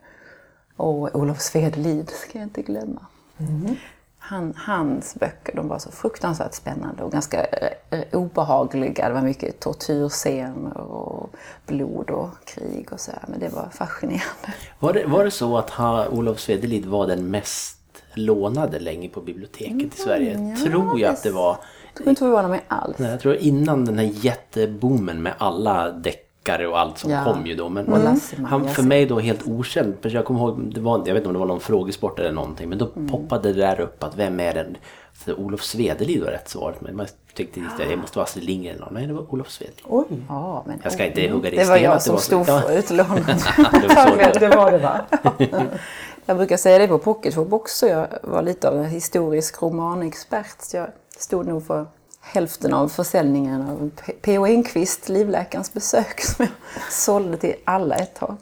Och 0.76 1.16
Olof 1.16 1.40
Svedelid 1.40 2.10
ska 2.10 2.38
jag 2.38 2.46
inte 2.46 2.62
glömma. 2.62 3.06
Mm. 3.38 3.76
Han, 4.18 4.54
hans 4.56 5.14
böcker 5.14 5.56
de 5.56 5.68
var 5.68 5.78
så 5.78 5.90
fruktansvärt 5.90 6.54
spännande 6.54 7.02
och 7.02 7.12
ganska 7.12 7.44
eh, 7.44 8.02
obehagliga. 8.12 9.08
Det 9.08 9.14
var 9.14 9.22
mycket 9.22 9.60
tortyrscener 9.60 10.76
och 10.76 11.30
blod 11.66 12.10
och 12.10 12.28
krig 12.44 12.88
och 12.92 13.00
så. 13.00 13.12
Men 13.28 13.40
det 13.40 13.48
var 13.48 13.68
fascinerande. 13.72 14.54
Var 14.78 14.92
det, 14.92 15.06
var 15.06 15.24
det 15.24 15.30
så 15.30 15.58
att 15.58 15.70
ha, 15.70 16.08
Olof 16.08 16.40
Svedelid 16.40 16.86
var 16.86 17.06
den 17.06 17.30
mest 17.30 17.77
lånade 18.18 18.78
länge 18.78 19.08
på 19.08 19.20
biblioteket 19.20 19.72
mm, 19.72 19.90
i 19.96 20.00
Sverige. 20.00 20.54
Ja, 20.58 20.64
tror 20.70 21.00
jag 21.00 21.12
att 21.12 21.22
det 21.22 21.30
var. 21.30 21.56
Jag 21.86 21.94
tror 22.04 22.08
inte 22.08 22.18
förvåna 22.18 22.48
mig 22.48 22.60
alls. 22.68 22.98
Nej, 22.98 23.10
jag 23.10 23.20
tror 23.20 23.34
innan 23.36 23.84
den 23.84 23.98
här 23.98 24.10
jätteboomen 24.12 25.22
med 25.22 25.32
alla 25.38 25.90
deckare 25.90 26.66
och 26.68 26.78
allt 26.80 26.98
som 26.98 27.10
Ja. 27.10 27.24
kom 27.24 27.46
ju 27.46 27.54
då. 27.54 27.68
Men 27.68 27.84
Lasse 27.84 28.36
han 28.46 28.68
för 28.68 28.82
mig 28.82 29.06
då 29.06 29.18
helt 29.18 29.48
okänd. 29.48 29.94
För 30.02 30.10
jag 30.14 30.24
kommer 30.24 30.40
ihåg, 30.40 30.74
det 30.74 30.80
var, 30.80 30.98
jag 30.98 31.04
vet 31.04 31.16
inte 31.16 31.26
om 31.28 31.32
det 31.32 31.38
var 31.38 31.46
någon 31.46 31.60
frågesport 31.60 32.18
eller 32.18 32.32
någonting. 32.32 32.68
Men 32.68 32.78
då 32.78 32.88
Mm. 32.96 33.08
poppade 33.08 33.52
det 33.52 33.60
där 33.60 33.80
upp 33.80 34.02
att 34.04 34.16
vem 34.16 34.40
är 34.40 34.54
den? 34.54 34.76
För 35.12 35.40
Olof 35.40 35.62
Svedelid 35.62 36.22
var 36.24 36.30
rätt 36.30 36.48
svaret. 36.48 36.80
Men 36.80 36.96
man 36.96 37.06
tyckte 37.34 37.60
att 37.60 37.88
det 37.88 37.96
måste 37.96 38.18
vara 38.18 38.24
Astrid 38.24 38.44
Lindgren. 38.44 38.74
eller 38.74 38.84
någon. 38.84 38.94
Nej, 38.94 39.06
det 39.06 39.12
var 39.12 39.32
Olof 39.34 39.50
Svedelid. 39.50 39.80
Oj, 39.84 40.04
Ja, 40.28 40.64
men, 40.66 40.80
Jag 40.82 40.92
ska 40.92 41.06
inte 41.06 41.28
hugga 41.28 41.50
det 41.50 41.56
i 41.56 41.58
det 41.58 41.64
var 41.64 41.76
jag 41.76 41.92
att 41.92 41.98
det 41.98 42.04
som 42.04 42.16
så. 42.16 42.22
stod 42.22 42.48
Ja. 42.48 42.60
för 42.60 42.74
det 42.74 42.82
så 42.82 42.94
det 42.94 43.02
var. 43.02 44.40
det 44.40 44.56
var 44.56 44.72
det 44.72 44.78
va? 44.78 45.00
Jag 46.28 46.36
brukar 46.36 46.56
säga 46.56 46.78
det 46.78 46.88
på 46.88 46.98
Pocketshop 46.98 47.52
också. 47.52 47.86
Jag 47.86 48.08
var 48.22 48.42
lite 48.42 48.68
av 48.68 48.78
en 48.78 48.84
historisk 48.84 49.62
romanexpert. 49.62 50.74
Jag 50.74 50.88
stod 51.18 51.46
nog 51.46 51.66
för 51.66 51.86
hälften 52.20 52.74
av 52.74 52.88
försäljningen 52.88 53.62
av 53.62 53.90
P.O. 54.22 54.46
Enquist, 54.46 55.08
Livläkarens 55.08 55.72
besök, 55.72 56.20
som 56.20 56.44
jag 56.44 56.92
sålde 56.92 57.36
till 57.36 57.54
alla 57.64 57.96
ett 57.96 58.14
tag. 58.14 58.36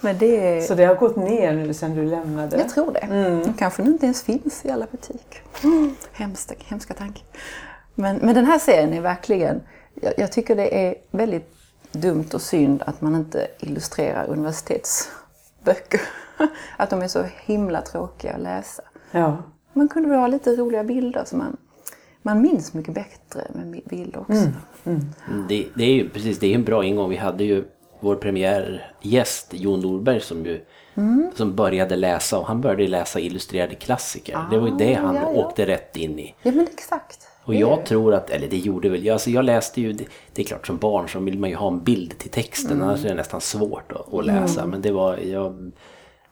Men 0.00 0.18
det 0.18 0.66
Så 0.68 0.74
det 0.74 0.84
har 0.84 0.94
gått 0.94 1.16
ner 1.16 1.52
nu 1.52 1.74
sedan 1.74 1.94
du 1.94 2.04
lämnade? 2.04 2.58
jag 2.58 2.68
tror 2.68 2.92
det. 2.92 3.06
Den 3.10 3.54
kanske 3.54 3.82
nu 3.82 3.90
inte 3.90 4.06
ens 4.06 4.22
finns 4.22 4.64
i 4.64 4.70
alla 4.70 4.86
butiker. 4.90 5.42
Hemska, 6.12 6.54
hemska 6.58 6.94
tanke. 6.94 7.20
Men, 7.94 8.16
men 8.16 8.34
den 8.34 8.44
här 8.44 8.58
serien 8.58 8.92
är 8.92 9.00
verkligen... 9.00 9.62
Jag, 9.94 10.12
jag 10.16 10.32
tycker 10.32 10.56
det 10.56 10.86
är 10.86 10.94
väldigt 11.10 11.54
dumt 11.92 12.28
och 12.34 12.42
synd 12.42 12.82
att 12.86 13.00
man 13.00 13.14
inte 13.14 13.48
illustrerar 13.60 14.26
universitetsböcker. 15.66 16.00
Att 16.76 16.90
de 16.90 17.02
är 17.02 17.08
så 17.08 17.22
himla 17.44 17.82
tråkiga 17.82 18.34
att 18.34 18.40
läsa. 18.40 18.82
Ja. 19.10 19.36
Man 19.72 19.88
kunde 19.88 20.08
väl 20.08 20.18
ha 20.18 20.26
lite 20.26 20.56
roliga 20.56 20.84
bilder 20.84 21.24
så 21.26 21.36
man, 21.36 21.56
man 22.22 22.40
minns 22.42 22.74
mycket 22.74 22.94
bättre 22.94 23.42
med 23.54 23.80
bilder 23.84 24.20
också. 24.20 24.48
Mm, 24.84 25.00
Det, 25.48 25.66
det 25.74 25.84
är 25.84 25.92
ju 25.94 26.08
precis, 26.08 26.38
det 26.38 26.46
är 26.46 26.54
en 26.54 26.64
bra 26.64 26.84
ingång. 26.84 27.10
Vi 27.10 27.16
hade 27.16 27.44
ju 27.44 27.64
vår 28.00 28.16
premiärgäst 28.16 29.48
Jon 29.54 29.80
Norberg 29.80 30.20
som 30.20 30.46
ju 30.46 30.64
Mm. 30.98 31.30
som 31.34 31.54
började 31.56 31.96
läsa 31.96 32.38
och 32.38 32.46
han 32.46 32.60
började 32.60 32.86
läsa 32.88 33.20
illustrerade 33.20 33.74
klassiker. 33.74 34.38
det 34.50 34.58
var 34.58 34.68
ju 34.68 34.74
det 34.76 34.94
han 34.94 35.16
Ah, 35.16 35.20
ja, 35.20 35.32
ja. 35.34 35.44
åkte 35.46 35.66
rätt 35.66 35.96
in 35.96 36.18
i. 36.18 36.34
Ja 36.42 36.52
men 36.52 36.66
exakt. 36.72 37.25
Och 37.46 37.54
jag 37.54 37.86
tror 37.86 38.14
att, 38.14 38.30
eller 38.30 38.48
det 38.48 38.56
gjorde 38.56 38.88
väl 38.88 39.04
jag, 39.04 39.12
alltså 39.12 39.30
jag 39.30 39.44
läste 39.44 39.80
ju, 39.80 39.92
det, 39.92 40.04
det 40.32 40.42
är 40.42 40.46
klart 40.46 40.66
som 40.66 40.76
barn 40.76 41.08
så 41.08 41.18
vill 41.18 41.38
man 41.38 41.50
ju 41.50 41.56
ha 41.56 41.68
en 41.68 41.80
bild 41.84 42.18
till 42.18 42.30
texten 42.30 42.72
Mm. 42.72 42.88
annars 42.88 43.04
är 43.04 43.08
det 43.08 43.14
nästan 43.14 43.40
svårt 43.40 43.92
att, 43.92 44.14
att 44.14 44.26
läsa. 44.26 44.66
Men 44.66 44.82
det 44.82 44.90
var, 44.92 45.16
jag, 45.16 45.72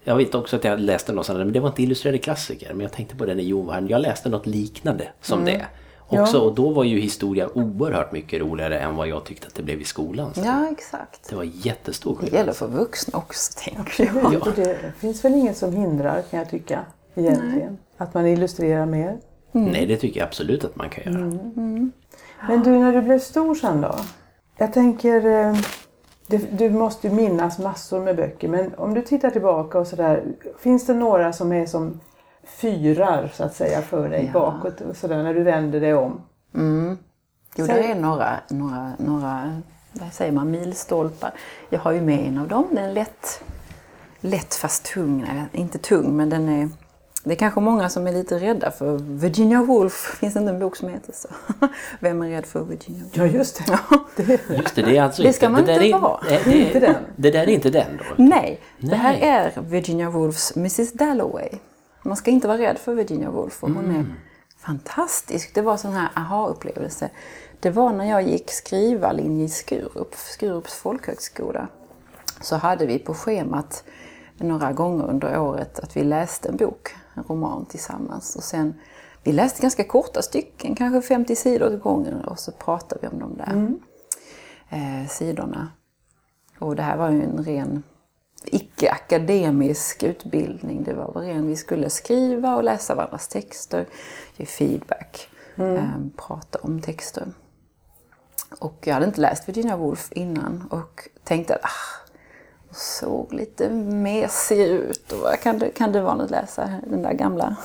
jag 0.05 0.17
vet 0.17 0.35
också 0.35 0.57
att 0.57 0.65
jag 0.65 0.81
läste 0.81 1.13
något 1.13 1.27
sånt, 1.27 1.39
men 1.39 1.53
det 1.53 1.61
var 1.61 1.69
inte 1.69 1.83
illustrerade 1.83 2.19
klassiker. 2.19 2.69
Men 2.75 2.81
jag 2.81 2.93
tänkte 2.93 3.17
på 3.17 3.27
det 3.27 3.33
Jon 3.43 3.67
var 3.67 3.75
här, 3.75 3.87
jag 3.89 4.01
läste 4.01 4.29
något 4.29 4.47
liknande 4.47 5.09
som 5.21 5.41
Mm. 5.41 5.55
det. 5.59 5.67
Också, 6.21 6.39
Och 6.39 6.55
då 6.55 6.71
var 6.71 6.85
ju 6.85 7.01
historia 7.01 7.49
oerhört 7.55 8.13
mycket 8.13 8.41
roligare 8.41 8.79
än 8.79 8.97
vad 8.97 9.09
jag 9.09 9.25
tyckte 9.25 9.47
att 9.47 9.55
det 9.55 9.63
blev 9.63 9.81
i 9.81 9.85
skolan. 9.85 10.35
Så 10.35 10.41
Ja 10.45 10.69
exakt. 10.73 11.29
Det 11.31 11.37
var 11.37 11.45
jättestor 11.53 12.11
Det 12.11 12.17
skillnad. 12.21 12.39
gäller 12.41 12.53
för 12.53 12.69
vuxna 12.69 13.19
också 13.19 13.53
tänker 13.65 14.05
jag. 14.23 14.35
Ja. 14.35 14.53
Det 14.57 14.93
finns 14.99 15.25
väl 15.25 15.33
inget 15.35 15.57
som 15.57 15.73
hindrar 15.77 16.23
kan 16.31 16.39
jag 16.39 16.51
tycka 16.51 16.81
egentligen. 17.15 17.79
Att 17.97 18.15
man 18.15 18.27
illustrerar 18.27 18.87
mer. 18.87 19.17
Nej, 19.55 19.87
det 19.87 19.97
tycker 19.97 20.21
jag 20.21 20.27
absolut 20.27 20.65
att 20.65 20.77
man 20.77 20.89
kan 20.89 21.13
göra. 21.13 21.25
Mm. 21.25 21.93
Men 22.49 22.63
du, 22.63 22.71
när 22.71 22.93
du 22.93 23.03
blev 23.03 23.19
stor 23.19 23.55
sen 23.55 23.81
då? 23.81 23.95
Jag 24.57 24.73
tänker, 24.73 25.27
eh, 25.27 25.57
det, 26.27 26.59
du 26.59 26.71
måste 26.71 27.09
ju 27.09 27.15
minnas 27.15 27.59
massor 27.59 28.01
med 28.01 28.17
böcker. 28.17 28.49
Men 28.49 28.75
om 28.75 28.95
du 28.95 29.03
tittar 29.03 29.31
tillbaka 29.31 29.79
och 29.79 29.87
sådär. 29.87 30.25
Finns 30.59 30.87
det 30.87 30.95
några 30.95 31.33
som 31.33 31.53
är 31.53 31.67
som 31.67 32.01
fyrar 32.45 33.31
så 33.35 33.45
att 33.45 33.55
säga 33.55 33.83
för 33.83 34.09
dig 34.09 34.31
Ja. 34.35 34.41
bakåt 34.41 34.81
och 34.81 34.97
sådär 34.97 35.23
när 35.23 35.35
du 35.35 35.43
vänder 35.43 35.81
dig 35.81 35.95
om? 35.95 36.21
Jo, 37.57 37.67
Säg- 37.67 37.83
det 37.83 37.91
är 37.91 37.95
några, 38.01 38.31
några, 38.51 38.93
några 38.99 39.61
vad 39.93 40.13
säger 40.13 40.33
man, 40.33 40.51
milstolpar. 40.51 41.33
Jag 41.71 41.81
har 41.81 41.93
ju 41.93 42.01
med 42.01 42.27
en 42.27 42.39
av 42.39 42.49
dem. 42.49 42.65
Den 42.71 42.85
är 42.85 42.93
lätt, 42.93 43.45
lätt 44.21 44.55
fast 44.55 44.85
tung. 44.95 45.25
Nej, 45.29 45.43
inte 45.53 45.79
tung, 45.79 46.17
men 46.17 46.31
den 46.31 46.49
är... 46.49 46.69
Det 47.25 47.33
är 47.33 47.37
kanske 47.37 47.61
många 47.61 47.89
som 47.89 48.07
är 48.07 48.13
lite 48.13 48.39
rädda 48.39 48.71
för 48.71 48.99
Virginia 48.99 49.63
Woolf. 49.63 49.93
Finns 50.21 50.35
det 50.35 50.41
inte 50.41 50.53
en 50.53 50.59
bok 50.59 50.77
som 50.77 50.89
heter 50.89 51.13
så? 51.13 51.29
Vem 52.01 52.23
är 52.23 52.29
rädd 52.29 52.47
för 52.47 52.65
Virginia 52.65 53.03
Woolf? 53.03 53.17
Ja 53.17 53.27
just 53.27 53.67
det. 53.67 53.79
det 54.17 54.57
Just 54.57 54.75
det, 54.75 54.83
det 54.83 54.97
är 54.97 55.03
alltså 55.03 55.23
Det 55.23 55.33
ska 55.33 55.49
man 55.49 55.65
där 55.65 55.81
inte 55.81 55.99
vara. 55.99 56.21
Det, 56.29 56.45
det, 56.45 56.59
Inte 56.59 56.81
den. 56.81 56.95
Det 57.17 57.31
där 57.31 57.43
är 57.43 57.49
inte 57.49 57.71
den 57.71 57.97
då? 57.97 58.05
Nej, 58.17 58.61
det 58.79 58.97
här 58.97 59.15
är 59.15 59.61
Virginia 59.61 60.11
Woolfs 60.11 60.57
Mrs 60.57 60.93
Dalloway. 60.93 61.49
Man 62.03 62.17
ska 62.17 62.31
inte 62.31 62.49
vara 62.49 62.59
rädd 62.59 62.79
för 62.79 62.95
Virginia 62.95 63.31
Woolf 63.31 63.53
för 63.53 63.67
hon 63.67 63.91
är 63.91 64.07
fantastisk. 64.59 65.55
Det 65.55 65.63
var 65.63 65.77
sån 65.77 65.93
här 65.93 66.09
aha-upplevelse. 66.17 67.11
Det 67.61 67.71
var 67.71 67.93
när 67.93 68.05
jag 68.05 68.23
gick 68.23 68.51
skrivarlinje 68.51 69.45
i 69.45 69.49
Skurup, 69.49 70.15
Skurups 70.15 70.75
folkhögskola. 70.75 71.69
Så 72.41 72.57
hade 72.57 72.87
vi 72.87 72.99
på 72.99 73.15
schemat 73.15 73.85
några 74.37 74.73
gånger 74.73 75.05
under 75.05 75.41
året 75.41 75.79
att 75.79 75.97
vi 75.97 76.05
läste 76.05 76.49
en 76.49 76.57
bok, 76.57 76.89
en 76.93 77.01
roman 77.29 77.67
tillsammans. 77.67 78.37
Och 78.37 78.43
sen, 78.43 78.75
vi 79.23 79.33
läste 79.33 79.63
ganska 79.63 79.85
korta 79.85 80.23
stycken, 80.23 80.75
kanske 80.75 81.09
50 81.09 81.37
sidor 81.37 81.75
åt 81.75 81.83
gången 81.83 82.25
och 82.25 82.39
så 82.39 82.53
pratade 82.53 83.01
vi 83.03 83.09
om 83.09 83.19
de 83.19 83.37
där 83.37 83.75
eh, 84.69 85.09
sidorna. 85.09 85.69
Och 86.59 86.77
det 86.77 86.83
här 86.83 86.97
var 86.97 87.11
ju 87.11 87.23
en 87.23 87.45
ren 87.45 87.83
icke-akademisk 88.45 90.03
utbildning. 90.03 90.85
Det 90.85 90.95
var 90.95 91.13
ren, 91.13 91.47
vi 91.47 91.57
skulle 91.57 91.91
skriva 91.91 92.57
och 92.57 92.65
läsa 92.65 92.95
varandras 92.95 93.29
texter, 93.29 93.87
ge 94.37 94.47
feedback, 94.47 95.29
eh, 95.57 95.85
prata 96.17 96.59
om 96.63 96.81
texter. 96.81 97.33
Och 98.59 98.79
jag 98.85 98.95
hade 98.95 99.07
inte 99.07 99.21
läst 99.21 99.49
Virginia 99.49 99.77
Woolf 99.77 100.13
innan 100.13 100.69
och 100.71 101.09
tänkte 101.25 101.55
att 101.55 101.65
ah, 101.65 102.04
och 102.75 102.81
såg 102.81 103.33
lite 103.33 103.71
mesig 103.71 104.61
ut 104.61 105.13
och 105.13 105.19
vad 105.19 105.41
kan 105.41 105.59
det, 105.59 105.69
kan 105.69 105.93
det 105.93 106.01
vara 106.01 106.15
något 106.15 106.25
att 106.25 106.31
läsa 106.31 106.71
den 106.87 107.03
där 107.03 107.13
gamla? 107.13 107.57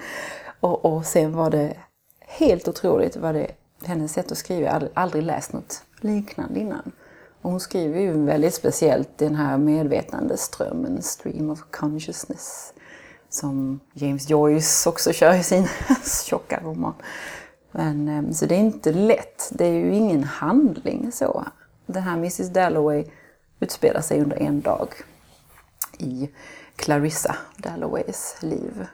och, 0.60 0.84
och 0.84 1.06
sen 1.06 1.32
var 1.32 1.50
det 1.50 1.76
helt 2.20 2.68
otroligt 2.68 3.16
vad 3.16 3.34
det, 3.34 3.50
hennes 3.84 4.12
sätt 4.12 4.32
att 4.32 4.38
skriva. 4.38 4.66
Jag 4.66 4.72
hade 4.72 4.88
aldrig 4.94 5.24
läst 5.24 5.52
något 5.52 5.82
liknande 6.00 6.60
innan. 6.60 6.92
Och 7.42 7.50
hon 7.50 7.60
skriver 7.60 8.00
ju 8.00 8.24
väldigt 8.24 8.54
speciellt 8.54 9.18
den 9.18 9.34
här 9.34 9.58
medvetandeströmmen, 9.58 11.02
stream 11.02 11.50
of 11.50 11.60
consciousness, 11.70 12.72
som 13.28 13.80
James 13.92 14.30
Joyce 14.30 14.88
också 14.88 15.12
kör 15.12 15.34
i 15.34 15.42
sin 15.42 15.68
tjocka 16.26 16.60
roman. 16.64 16.94
Men, 17.72 18.08
eh, 18.08 18.32
så 18.32 18.46
det 18.46 18.54
är 18.54 18.60
inte 18.60 18.92
lätt. 18.92 19.50
Det 19.52 19.64
är 19.64 19.72
ju 19.72 19.94
ingen 19.94 20.24
handling 20.24 21.12
så. 21.12 21.44
Den 21.86 22.02
här 22.02 22.16
Mrs 22.16 22.48
Dalloway 22.52 23.04
utspelar 23.62 24.00
sig 24.00 24.20
under 24.20 24.42
en 24.42 24.60
dag 24.60 24.88
i 25.98 26.30
Clarissa 26.76 27.36
Dalloways 27.56 28.36
liv. 28.40 28.86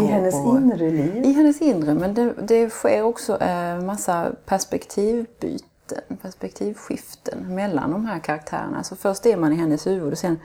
I 0.00 0.04
hennes 0.04 0.34
Och- 0.34 0.56
inre 0.56 0.90
liv. 0.90 1.24
i 1.24 1.32
hennes 1.32 1.60
inre, 1.62 1.94
men 1.94 2.14
det, 2.14 2.32
det 2.42 2.70
sker 2.70 3.02
också 3.02 3.38
en 3.40 3.86
massa 3.86 4.32
perspektivbyten, 4.46 6.16
perspektivskiften 6.22 7.54
mellan 7.54 7.90
de 7.90 8.04
här 8.06 8.18
karaktärerna. 8.18 8.82
Så 8.84 8.96
först 8.96 9.26
är 9.26 9.36
man 9.36 9.52
i 9.52 9.56
hennes 9.56 9.86
huvud 9.86 10.12
och 10.12 10.18
sen 10.18 10.38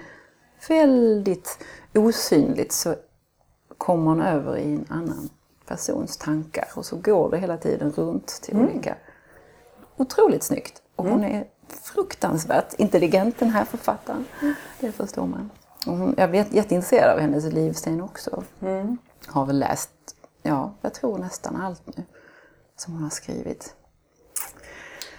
väldigt 0.70 1.58
osynligt 1.96 2.72
så 2.72 2.96
kommer 3.77 4.10
hon 4.10 4.22
över 4.22 4.58
i 4.58 4.74
en 4.74 4.86
annan 4.89 5.29
persons 5.65 6.17
tankar 6.17 6.67
och 6.75 6.86
så 6.86 6.96
går 6.98 7.32
det 7.32 7.38
hela 7.38 7.58
tiden 7.58 7.91
runt 7.91 8.27
till 8.27 8.58
olika. 8.58 8.96
Otroligt 9.98 10.43
snyggt. 10.43 10.82
Och 10.96 11.05
hon 11.05 11.24
är 11.24 11.46
fruktansvärt 11.84 12.74
intelligent 12.77 13.39
den 13.39 13.50
här 13.50 13.65
författaren. 13.65 14.25
Det 14.79 14.91
förstår 14.91 15.25
man. 15.25 15.50
Hon, 15.86 16.15
jag 16.17 16.36
jätte- 16.36 16.55
jätteintresserad 16.55 17.13
av 17.13 17.20
hennes 17.20 17.46
livsstil 17.53 18.01
också. 18.01 18.43
Har 19.27 19.46
väl 19.46 19.60
läst, 19.60 19.89
ja, 20.41 20.74
jag 20.82 20.93
tror 20.93 21.17
nästan 21.17 21.55
allt 21.55 21.82
nu 21.98 22.03
som 22.75 22.93
hon 22.93 23.03
har 23.03 23.10
skrivit. 23.10 23.75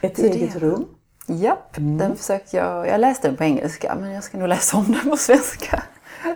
Ett 0.00 0.18
eget 0.18 0.56
rum. 0.56 0.84
Japp, 1.26 1.74
den 1.74 2.16
försökte 2.16 2.56
jag, 2.56 2.88
jag 2.88 3.00
läste 3.00 3.28
den 3.28 3.36
på 3.36 3.44
engelska 3.44 3.94
men 4.00 4.10
jag 4.12 4.24
ska 4.24 4.38
nog 4.38 4.48
läsa 4.48 4.76
om 4.76 4.92
den 4.92 5.10
på 5.10 5.16
svenska. 5.16 5.82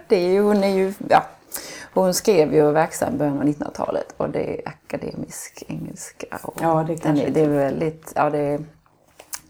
Det 0.09 0.17
är 0.17 0.29
ju, 0.31 0.41
hon 0.41 0.65
är 0.65 0.69
ju, 0.77 0.95
ja, 1.09 1.25
hon 1.95 2.15
skrev 2.15 2.55
ju 2.55 2.71
verksam 2.71 3.15
i 3.15 3.19
början 3.19 3.38
av 3.38 3.45
1900-talet 3.45 4.15
och 4.17 4.31
det 4.31 4.55
är 4.61 4.69
akademisk 4.69 5.65
engelska. 5.69 6.38
Och 6.43 6.59
Ja, 6.61 6.85
det 6.88 6.95
den 7.03 7.19
är, 7.19 7.31
det 7.31 7.41
är 7.41 7.49
väldigt, 7.49 8.12
ja 8.15 8.31
det 8.31 8.38
är 8.38 8.65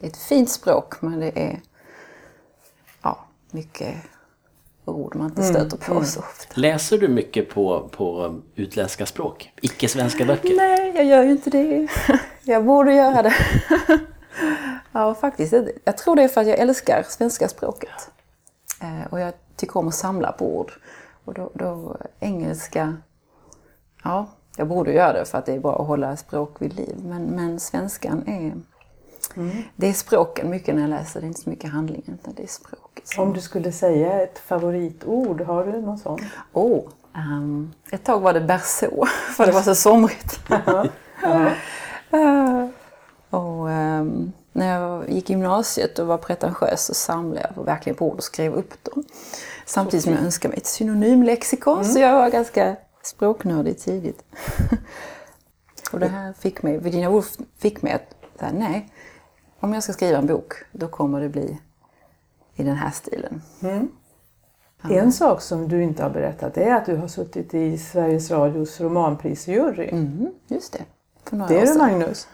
ett 0.00 0.17
fint 0.17 0.50
språk 0.50 1.02
men 1.02 1.21
det 1.21 1.38
är 1.38 1.61
ja, 3.02 3.19
mycket 3.50 3.95
ord 4.85 5.17
man 5.17 5.26
inte 5.28 5.43
stöter 5.43 5.76
på 5.76 6.05
så 6.05 6.21
ofta. 6.21 6.55
Läser 6.55 6.99
du 6.99 7.09
mycket 7.09 7.50
på, 7.50 7.88
på 7.93 8.38
utländska 8.55 9.07
språk? 9.07 9.52
Icke-svenska 9.62 10.25
böcker? 10.25 10.57
Nej, 10.57 10.93
jag 10.97 11.05
gör 11.05 11.23
ju 11.23 11.31
inte 11.31 11.50
det. 11.50 11.88
Jag 12.45 12.64
borde 12.64 12.93
göra 12.95 13.23
det. 13.23 13.35
Ja, 14.93 15.14
faktiskt. 15.14 15.55
Jag 15.85 15.99
tror 15.99 16.17
det 16.17 16.23
är 16.23 16.28
för 16.28 16.40
att 16.40 16.47
jag 16.47 16.59
älskar 16.59 17.02
svenska 17.09 17.49
språket. 17.49 18.11
Eh, 18.83 19.07
Och 19.12 19.21
jag 19.21 19.33
tycker 19.57 19.76
om 19.76 19.88
att 19.88 19.95
samla 19.95 20.33
på 20.33 20.59
ord. 20.59 20.73
Och 21.25 21.35
då, 21.35 21.50
då 21.55 21.97
engelska, 22.21 22.97
ja, 24.05 24.26
jag 24.57 24.69
borde 24.69 24.93
göra 24.93 25.12
det 25.12 25.25
för 25.25 25.38
att 25.38 25.47
det 25.47 25.52
är 25.52 25.59
bra 25.61 25.81
att 25.81 25.87
hålla 25.87 26.17
språk 26.17 26.57
vid 26.59 26.75
liv. 26.76 26.97
Men, 27.05 27.23
men 27.23 27.61
svenskan 27.61 28.28
är, 28.28 28.52
Det 29.76 29.87
är 29.87 29.92
språken 29.92 30.50
mycket 30.50 30.75
när 30.75 30.82
jag 30.82 30.90
läser, 30.90 31.20
det 31.20 31.26
är 31.26 31.28
inte 31.28 31.40
så 31.40 31.50
mycket 31.50 31.70
handlingen 31.70 32.18
utan 32.23 32.35
det 32.35 32.42
är 32.42 32.47
språket. 32.47 33.04
Om 33.18 33.32
du 33.32 33.40
skulle 33.40 33.73
säga 33.73 34.23
ett 34.23 34.38
favoritord, 34.38 35.40
har 35.40 35.64
du 35.64 35.80
någon 35.80 35.99
sån? 35.99 36.20
Oh, 36.52 36.88
ehm, 37.16 37.73
ett 37.90 38.04
tag 38.04 38.20
var 38.20 38.32
det 38.32 38.40
berså, 38.40 39.06
för 39.37 39.47
det 39.47 39.52
var 39.52 39.62
så 39.62 39.75
somrigt. 39.75 40.40
Och 43.30 43.70
ehm, 43.70 44.32
när 44.52 44.80
jag 44.80 45.11
gick 45.11 45.30
i 45.30 45.32
gymnasiet 45.32 45.99
och 45.99 46.06
var 46.06 46.18
pretentiös 46.18 46.85
så 46.85 46.94
samlade 46.94 47.52
jag 47.56 47.64
verkligen 47.64 47.97
på 47.97 48.06
ord 48.06 48.18
och 48.18 48.25
skrev 48.25 48.54
upp 48.54 48.85
dem. 48.85 49.04
Samtidigt 49.66 50.04
som 50.04 50.12
jag 50.12 50.23
önskade 50.23 50.52
mig 50.52 50.58
ett 50.58 50.66
synonymlexikon 50.66 51.85
så 51.85 51.99
jag 51.99 52.12
var 52.12 52.30
ganska 52.30 52.76
språknördig 53.02 53.78
tidigt. 53.78 54.23
och 55.92 56.00
det 56.00 56.08
här 56.08 56.32
fick 56.32 56.62
mig, 56.62 56.78
Virginia 56.78 57.11
Woolf 57.11 57.37
fick 57.58 57.82
mig 57.82 57.92
att 57.92 58.38
säga 58.38 58.52
nej, 58.52 58.88
om 59.61 59.75
jag 59.75 59.83
ska 59.83 59.93
skriva 59.93 60.19
en 60.19 60.27
bok 60.27 60.53
då 60.73 60.88
kommer 60.88 61.21
det 61.21 61.29
bli 61.29 61.59
i 62.55 62.62
den 62.62 62.77
här 62.77 62.91
stilen. 62.91 63.43
En 64.83 65.12
sak 65.12 65.43
som 65.43 65.69
du 65.69 65.83
inte 65.83 66.03
har 66.03 66.11
berättat 66.11 66.57
är 66.57 66.75
att 66.75 66.87
du 66.87 66.97
har 66.97 67.09
suttit 67.09 67.55
i 67.55 67.79
Sveriges 67.79 68.31
Radios 68.31 68.81
romanprisjury. 68.81 69.88
Mm, 69.88 70.33
just 70.47 70.73
det. 70.73 70.85
För 71.25 71.37
några 71.37 71.49
Det 71.49 71.61
är 71.61 71.67
du. 71.67 71.79
Magnus. 71.79 72.29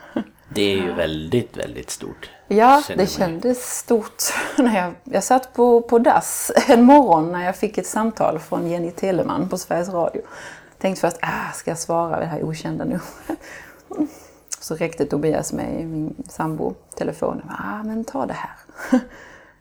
Det 0.55 0.63
är 0.63 0.77
ju 0.77 0.93
väldigt, 0.93 1.57
väldigt 1.57 1.91
stort. 1.91 2.31
Ja, 2.49 2.83
det 2.97 3.07
kändes 3.07 3.79
stort. 3.79 4.23
När 4.59 4.77
jag, 4.77 4.95
jag 5.05 5.25
satt 5.25 5.55
på, 5.55 5.81
på 5.81 5.99
dass 5.99 6.53
en 6.69 6.83
morgon 6.83 7.33
när 7.33 7.45
jag 7.45 7.57
fick 7.57 7.79
ett 7.79 7.87
samtal 7.87 8.39
från 8.39 8.71
Jenny 8.71 8.91
Telemann 8.91 9.49
på 9.49 9.59
Sveriges 9.59 9.89
Radio. 9.89 10.23
Tänkte 10.79 11.01
först, 11.01 11.17
ah, 11.23 11.53
ska 11.55 11.71
jag 11.71 11.79
svara 11.79 12.21
det 12.21 12.27
här 12.27 12.43
okända 12.43 12.85
nu? 12.85 13.01
Så 14.65 14.75
räckte 14.75 15.07
Tobias 15.07 15.53
mig, 15.53 15.87
min 15.87 16.15
sambo, 16.29 16.75
telefonen. 16.97 17.51
Ah, 17.51 17.83
men 17.83 18.05
ta 18.05 18.27
det 18.27 18.33
här. 18.33 18.57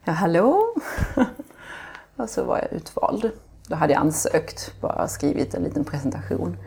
Ja, 0.06 0.14
hallå? 0.14 0.76
Och 2.16 2.30
så 2.30 2.44
var 2.44 2.58
jag 2.58 2.74
utvald. 2.74 3.32
Då 3.68 3.76
hade 3.76 3.94
jag 3.94 4.00
ansökt, 4.00 4.82
bara 4.82 5.08
skrivit 5.08 5.54
en 5.54 5.64
liten 5.64 5.84
presentation. 5.84 6.58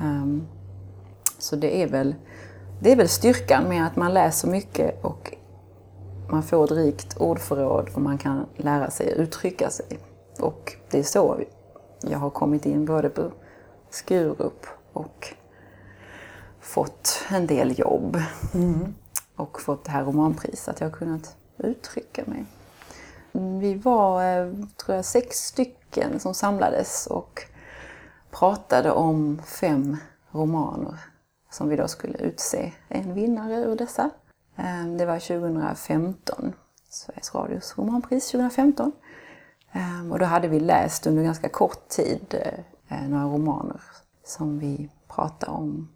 Um, 0.00 0.46
så 1.38 1.56
det 1.56 1.82
är 1.82 1.86
väl, 1.86 2.14
det 2.80 2.92
är 2.92 2.96
väl 2.96 3.08
styrkan 3.08 3.68
med 3.68 3.86
att 3.86 3.96
man 3.96 4.14
läser 4.14 4.48
mycket 4.48 5.04
och 5.04 5.34
man 6.30 6.42
får 6.42 6.64
ett 6.64 6.70
rikt 6.70 7.16
ordförråd 7.16 7.90
och 7.94 8.02
man 8.02 8.18
kan 8.18 8.46
lära 8.56 8.90
sig 8.90 9.14
uttrycka 9.16 9.70
sig. 9.70 9.98
Och 10.40 10.76
det 10.90 10.98
är 10.98 11.02
så 11.02 11.40
jag 12.00 12.18
har 12.18 12.30
kommit 12.30 12.66
in 12.66 12.84
både 12.84 13.08
på 13.08 13.30
Skurup 13.90 14.66
och 14.92 15.34
fått 16.60 17.24
en 17.30 17.46
del 17.46 17.78
jobb. 17.78 18.18
Och 19.36 19.60
fått 19.60 19.84
det 19.84 19.90
här 19.90 20.04
romanpriset, 20.04 20.68
att 20.68 20.80
jag 20.80 20.88
har 20.88 20.96
kunnat 20.96 21.36
uttrycka 21.58 22.24
mig. 22.26 22.44
Vi 23.32 23.74
var, 23.74 24.24
eh, 24.24 24.52
tror 24.76 24.96
jag, 24.96 25.04
sex 25.04 25.36
stycken 25.36 26.20
som 26.20 26.34
samlades 26.34 27.06
och 27.06 27.42
pratade 28.30 28.90
om 28.90 29.42
fem 29.44 29.96
romaner 30.30 30.98
som 31.50 31.68
vi 31.68 31.76
då 31.76 31.88
skulle 31.88 32.18
utse 32.18 32.72
en 32.88 33.14
vinnare 33.14 33.54
ur 33.54 33.76
dessa. 33.76 34.10
Eh, 34.56 34.86
det 34.98 35.06
var 35.06 35.18
2015, 35.18 36.52
Sveriges 36.88 37.34
Radios 37.34 37.78
romanpris 37.78 38.30
2015. 38.30 38.92
Eh, 39.72 40.12
och 40.12 40.18
då 40.18 40.24
hade 40.24 40.48
vi 40.48 40.60
läst 40.60 41.06
under 41.06 41.22
ganska 41.22 41.48
kort 41.48 41.88
tid 41.88 42.54
några 43.08 43.24
romaner 43.24 43.80
som 44.24 44.58
vi 44.58 44.90
pratade 45.08 45.52
om 45.52 45.88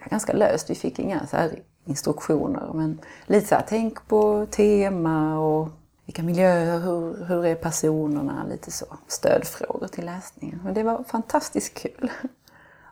ja, 0.00 0.06
ganska 0.10 0.32
löst. 0.32 0.70
Vi 0.70 0.74
fick 0.74 0.98
inga 0.98 1.26
så 1.26 1.36
instruktioner 1.84 2.70
men 2.74 3.00
lite 3.26 3.46
så 3.46 3.54
här, 3.54 3.64
tänk 3.68 4.08
på 4.08 4.46
tema 4.50 5.38
och 5.38 5.68
vilka 6.06 6.22
miljöer, 6.22 6.78
hur, 6.78 7.24
hur 7.24 7.46
är 7.46 7.54
personerna, 7.54 8.44
lite 8.50 8.70
så. 8.70 8.86
Stödfrågor 9.08 9.86
till 9.86 10.04
läsningen. 10.04 10.60
Men 10.64 10.74
det 10.74 10.82
var 10.82 11.04
fantastiskt 11.08 11.74
kul. 11.74 12.10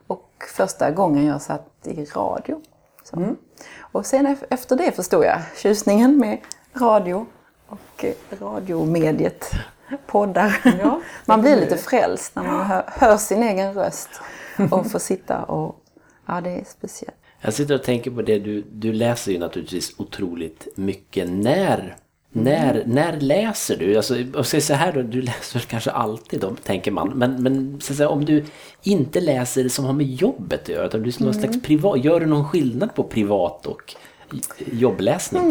Och 0.06 0.30
första 0.56 0.90
gången 0.90 1.24
jag 1.24 1.42
satt 1.42 1.70
i 1.82 2.04
radio. 2.04 2.60
Så. 3.04 3.34
Och 3.80 4.06
sen 4.06 4.26
ef- 4.26 4.44
efter 4.50 4.76
det 4.76 4.92
förstod 4.92 5.24
jag 5.24 5.38
tjusningen 5.56 6.18
med 6.18 6.38
radio 6.74 7.26
och 7.68 8.04
radiomediet, 8.40 9.50
poddar. 10.06 10.60
Ja, 10.80 11.00
man 11.26 11.40
blir 11.40 11.56
lite 11.56 11.76
frälst 11.76 12.36
när 12.36 12.42
man 12.42 12.66
hör, 12.66 12.84
hör 12.86 13.16
sin 13.16 13.42
egen 13.42 13.74
röst 13.74 14.08
och 14.70 14.90
får 14.90 14.98
sitta 14.98 15.42
och... 15.42 15.76
Ja, 16.30 16.40
det 16.40 16.50
är 16.50 16.64
speciellt. 16.64 17.16
Jag 17.40 17.54
sitter 17.54 17.74
och 17.74 17.82
tänker 17.82 18.10
på 18.10 18.22
det, 18.22 18.38
du, 18.38 18.64
du 18.72 18.92
läser 18.92 19.32
ju 19.32 19.38
naturligtvis 19.38 19.94
otroligt 19.98 20.68
mycket. 20.74 21.30
När, 21.30 21.96
när, 22.30 22.82
när 22.86 23.20
läser 23.20 23.76
du? 23.76 23.96
Alltså, 23.96 24.14
och 24.34 24.46
så 24.46 24.74
här 24.74 24.92
då, 24.92 25.02
du 25.02 25.22
läser 25.22 25.60
kanske 25.60 25.90
alltid 25.90 26.40
då, 26.40 26.54
tänker 26.64 26.90
man. 26.90 27.08
Men, 27.08 27.42
men 27.42 27.80
så 27.80 27.94
säga, 27.94 28.08
om 28.08 28.24
du 28.24 28.44
inte 28.82 29.20
läser 29.20 29.62
det 29.62 29.70
som 29.70 29.84
har 29.84 29.92
med 29.92 30.06
jobbet 30.06 30.62
att 30.62 30.68
göra, 30.68 30.86
utan 30.86 31.02
du 31.02 31.12
någon 31.18 31.34
slags 31.34 31.62
privat, 31.62 32.04
gör 32.04 32.20
du 32.20 32.26
någon 32.26 32.48
skillnad 32.48 32.94
på 32.94 33.04
privat 33.04 33.66
och 33.66 33.94
jobbläsning? 34.58 35.42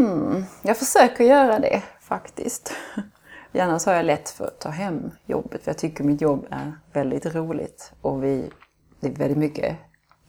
Jag 0.61 0.77
försöker 0.77 1.23
göra 1.23 1.59
det 1.59 1.83
faktiskt. 2.01 2.73
Så 3.79 3.89
har 3.89 3.95
jag 3.95 4.05
lätt 4.05 4.29
för 4.29 4.45
att 4.45 4.59
ta 4.59 4.69
hem 4.69 5.11
jobbet 5.25 5.63
för 5.63 5.71
jag 5.71 5.77
tycker 5.77 6.03
mitt 6.03 6.21
jobb 6.21 6.45
är 6.49 6.71
väldigt 6.93 7.25
roligt 7.35 7.91
och 8.01 8.23
vi, 8.23 8.49
det 8.99 9.07
är 9.07 9.11
väldigt 9.11 9.37
mycket 9.37 9.77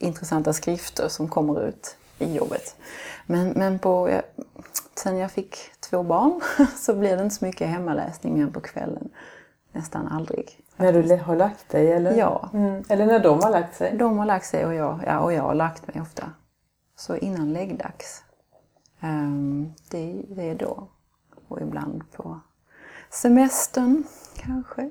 intressanta 0.00 0.52
skrifter 0.52 1.08
som 1.08 1.28
kommer 1.28 1.68
ut 1.68 1.96
i 2.18 2.34
jobbet. 2.34 2.76
Men, 3.26 3.48
men 3.48 3.78
på, 3.78 4.10
jag, 4.10 4.22
sen 4.94 5.16
jag 5.16 5.30
fick 5.30 5.56
två 5.80 6.02
barn 6.02 6.40
så 6.76 6.94
blir 6.94 7.16
det 7.16 7.22
inte 7.22 7.34
så 7.34 7.44
mycket 7.44 7.68
hemmaläsning 7.68 8.38
mer 8.38 8.50
på 8.50 8.60
kvällen. 8.60 9.10
Nästan 9.72 10.08
aldrig. 10.08 10.58
När 10.76 10.92
du 10.92 11.16
har 11.16 11.36
lagt 11.36 11.68
dig 11.68 11.92
eller? 11.92 12.16
Ja. 12.16 12.50
Mm. 12.52 12.84
Eller 12.88 13.06
när 13.06 13.20
de 13.20 13.42
har 13.42 13.50
lagt 13.50 13.76
sig? 13.76 13.96
De 13.96 14.18
har 14.18 14.26
lagt 14.26 14.46
sig 14.46 14.66
och 14.66 14.74
jag, 14.74 15.00
ja, 15.06 15.18
och 15.18 15.32
jag 15.32 15.42
har 15.42 15.54
lagt 15.54 15.86
mig 15.86 16.02
ofta. 16.02 16.32
Så 16.96 17.16
innan 17.16 17.52
läggdags. 17.52 18.24
Ehm, 19.00 19.72
det, 19.90 20.22
det 20.28 20.50
är 20.50 20.54
då. 20.54 20.88
Och 21.48 21.60
ibland 21.60 22.12
på 22.12 22.40
semestern 23.10 24.04
kanske. 24.36 24.90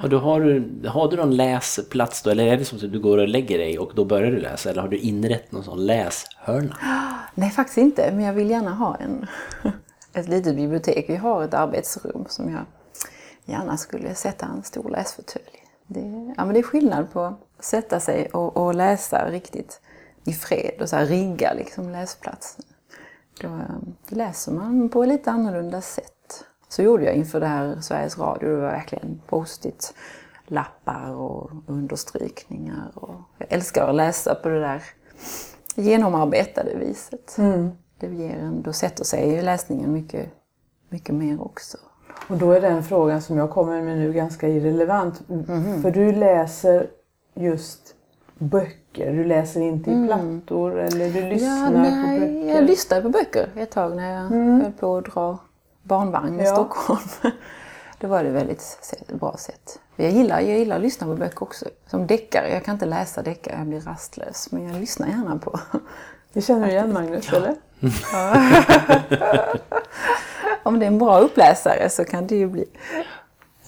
Har 0.00 0.08
du, 0.08 0.16
har, 0.16 0.40
du, 0.40 0.88
har 0.88 1.10
du 1.10 1.16
någon 1.16 1.36
läsplats 1.36 2.22
då? 2.22 2.30
Eller 2.30 2.46
är 2.46 2.56
det 2.56 2.64
som 2.64 2.78
att 2.78 2.92
du 2.92 3.00
går 3.00 3.18
och 3.18 3.28
lägger 3.28 3.58
dig 3.58 3.78
och 3.78 3.92
då 3.94 4.04
börjar 4.04 4.30
du 4.30 4.40
läsa? 4.40 4.70
Eller 4.70 4.82
har 4.82 4.88
du 4.88 4.98
inrett 4.98 5.52
någon 5.52 5.64
sån 5.64 5.86
läshörna? 5.86 6.76
Nej, 7.34 7.50
faktiskt 7.50 7.78
inte. 7.78 8.12
Men 8.12 8.24
jag 8.24 8.32
vill 8.32 8.50
gärna 8.50 8.74
ha 8.74 8.96
en, 8.96 9.26
ett 10.12 10.28
litet 10.28 10.56
bibliotek. 10.56 11.04
Vi 11.08 11.16
har 11.16 11.44
ett 11.44 11.54
arbetsrum 11.54 12.24
som 12.28 12.50
jag 12.50 12.64
gärna 13.44 13.76
skulle 13.76 14.14
sätta 14.14 14.46
en 14.46 14.62
stor 14.62 14.90
läsfåtölj. 14.90 15.44
Det, 15.86 16.34
ja, 16.36 16.44
men 16.44 16.54
det 16.54 16.60
är 16.60 16.62
skillnad 16.62 17.12
på 17.12 17.20
att 17.20 17.40
sätta 17.60 18.00
sig 18.00 18.28
och, 18.32 18.56
och 18.56 18.74
läsa 18.74 19.30
riktigt 19.30 19.80
i 20.24 20.32
fred 20.32 20.74
och 20.80 20.88
så 20.88 20.96
här 20.96 21.06
rigga 21.06 21.52
liksom 21.52 21.90
läsplatsen. 21.90 22.64
Då, 23.40 23.60
då 24.08 24.16
läser 24.16 24.52
man 24.52 24.88
på 24.88 25.02
ett 25.02 25.08
lite 25.08 25.30
annorlunda 25.30 25.80
sätt. 25.80 26.15
Så 26.76 26.82
gjorde 26.82 27.04
jag 27.04 27.14
inför 27.14 27.40
det 27.40 27.46
här 27.46 27.80
Sveriges 27.80 28.18
Radio. 28.18 28.48
Det 28.48 28.54
var 28.56 28.62
verkligen 28.62 29.20
post 29.26 29.66
lappar 30.46 31.10
och 31.14 31.50
understrykningar. 31.66 32.90
Och 32.94 33.14
jag 33.38 33.52
älskar 33.52 33.88
att 33.88 33.94
läsa 33.94 34.34
på 34.34 34.48
det 34.48 34.60
där 34.60 34.82
genomarbetade 35.74 36.74
viset. 36.76 37.36
Det 38.00 38.06
ger 38.06 38.36
en, 38.38 38.62
då 38.62 38.72
sätter 38.72 39.04
sig 39.04 39.34
ju 39.34 39.42
läsningen 39.42 39.92
mycket, 39.92 40.28
mycket 40.88 41.14
mer 41.14 41.42
också. 41.42 41.78
Och 42.28 42.36
då 42.36 42.52
är 42.52 42.60
den 42.60 42.82
frågan 42.82 43.22
som 43.22 43.36
jag 43.36 43.50
kommer 43.50 43.82
med 43.82 43.98
nu 43.98 44.12
ganska 44.12 44.48
irrelevant. 44.48 45.28
Mhm. 45.28 45.82
För 45.82 45.90
du 45.90 46.12
läser 46.12 46.90
just 47.34 47.94
böcker. 48.38 49.12
Du 49.12 49.24
läser 49.24 49.60
inte 49.60 49.90
i 49.90 50.06
plattor 50.06 50.78
eller 50.78 51.10
du 51.10 51.28
lyssnar 51.28 51.68
Mm. 51.70 51.84
ja, 51.84 51.90
på 51.90 51.96
nej, 51.96 52.20
böcker. 52.20 52.54
Jag 52.54 52.64
lyssnade 52.64 53.02
på 53.02 53.08
böcker 53.08 53.48
ett 53.56 53.70
tag 53.70 53.96
när 53.96 54.14
jag 54.14 54.28
höll 54.62 54.72
på 54.72 54.96
att 54.96 55.04
dra 55.04 55.38
barnvagn 55.86 56.40
i 56.40 56.44
Ja. 56.44 56.52
Stockholm. 56.52 57.00
Då 58.00 58.08
var 58.08 58.24
det 58.24 58.30
väldigt 58.30 58.92
bra 59.08 59.36
sätt. 59.38 59.78
Jag 59.96 60.10
gillar, 60.10 60.40
jag 60.40 60.58
gillar 60.58 60.76
att 60.76 60.82
lyssna 60.82 61.06
på 61.06 61.14
böcker 61.14 61.42
också. 61.42 61.64
Som 61.90 62.06
deckare. 62.06 62.50
Jag 62.52 62.64
kan 62.64 62.74
inte 62.74 62.86
läsa 62.86 63.22
deckare, 63.22 63.54
jag 63.58 63.66
blir 63.66 63.80
rastlös. 63.80 64.48
Men 64.52 64.68
jag 64.68 64.80
lyssnar 64.80 65.08
gärna 65.08 65.38
på. 65.38 65.60
Det 66.32 66.42
känner 66.42 66.66
du 66.66 66.72
igen 66.72 66.92
Magnus, 66.92 67.32
eller? 67.32 67.54
Om 70.62 70.78
det 70.78 70.84
är 70.84 70.90
en 70.90 70.98
bra 70.98 71.18
uppläsare 71.18 71.88
så 71.90 72.04
kan 72.04 72.26
det 72.26 72.36
ju 72.36 72.46
bli 72.46 72.64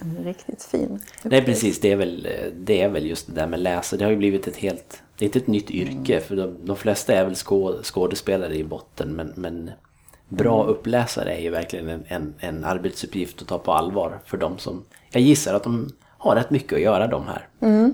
en 0.00 0.24
riktigt 0.24 0.62
fin 0.62 1.00
Nej 1.22 1.44
precis, 1.44 1.80
det 1.80 1.92
är, 1.92 1.96
väl, 1.96 2.28
det 2.56 2.82
är 2.82 2.88
väl 2.88 3.06
just 3.06 3.26
det 3.26 3.32
där 3.32 3.46
med 3.46 3.60
läsa. 3.60 3.96
Det 3.96 4.04
har 4.04 4.10
ju 4.10 4.16
blivit 4.16 4.46
ett 4.46 4.56
helt, 4.56 5.02
det 5.18 5.24
är 5.24 5.26
inte 5.26 5.38
ett 5.38 5.46
nytt 5.46 5.70
yrke 5.70 6.20
för 6.20 6.36
de, 6.36 6.56
de 6.64 6.76
flesta 6.76 7.12
är 7.14 7.24
väl 7.24 7.36
skå, 7.36 7.82
skådespelare 7.82 8.54
i 8.54 8.64
botten 8.64 9.08
men, 9.08 9.32
men 9.36 9.70
bra 10.28 10.64
uppläsare 10.64 11.34
är 11.36 11.40
ju 11.40 11.50
verkligen 11.50 11.88
en, 11.88 12.04
en, 12.08 12.34
en 12.38 12.64
arbetsuppgift 12.64 13.42
att 13.42 13.48
ta 13.48 13.58
på 13.58 13.72
allvar 13.72 14.18
för 14.24 14.36
de 14.36 14.58
som, 14.58 14.84
jag 15.10 15.22
gissar 15.22 15.54
att 15.54 15.62
de 15.64 15.88
har 16.18 16.34
rätt 16.36 16.50
mycket 16.50 16.72
att 16.72 16.80
göra 16.82 17.06
de 17.06 17.24
här 17.26 17.48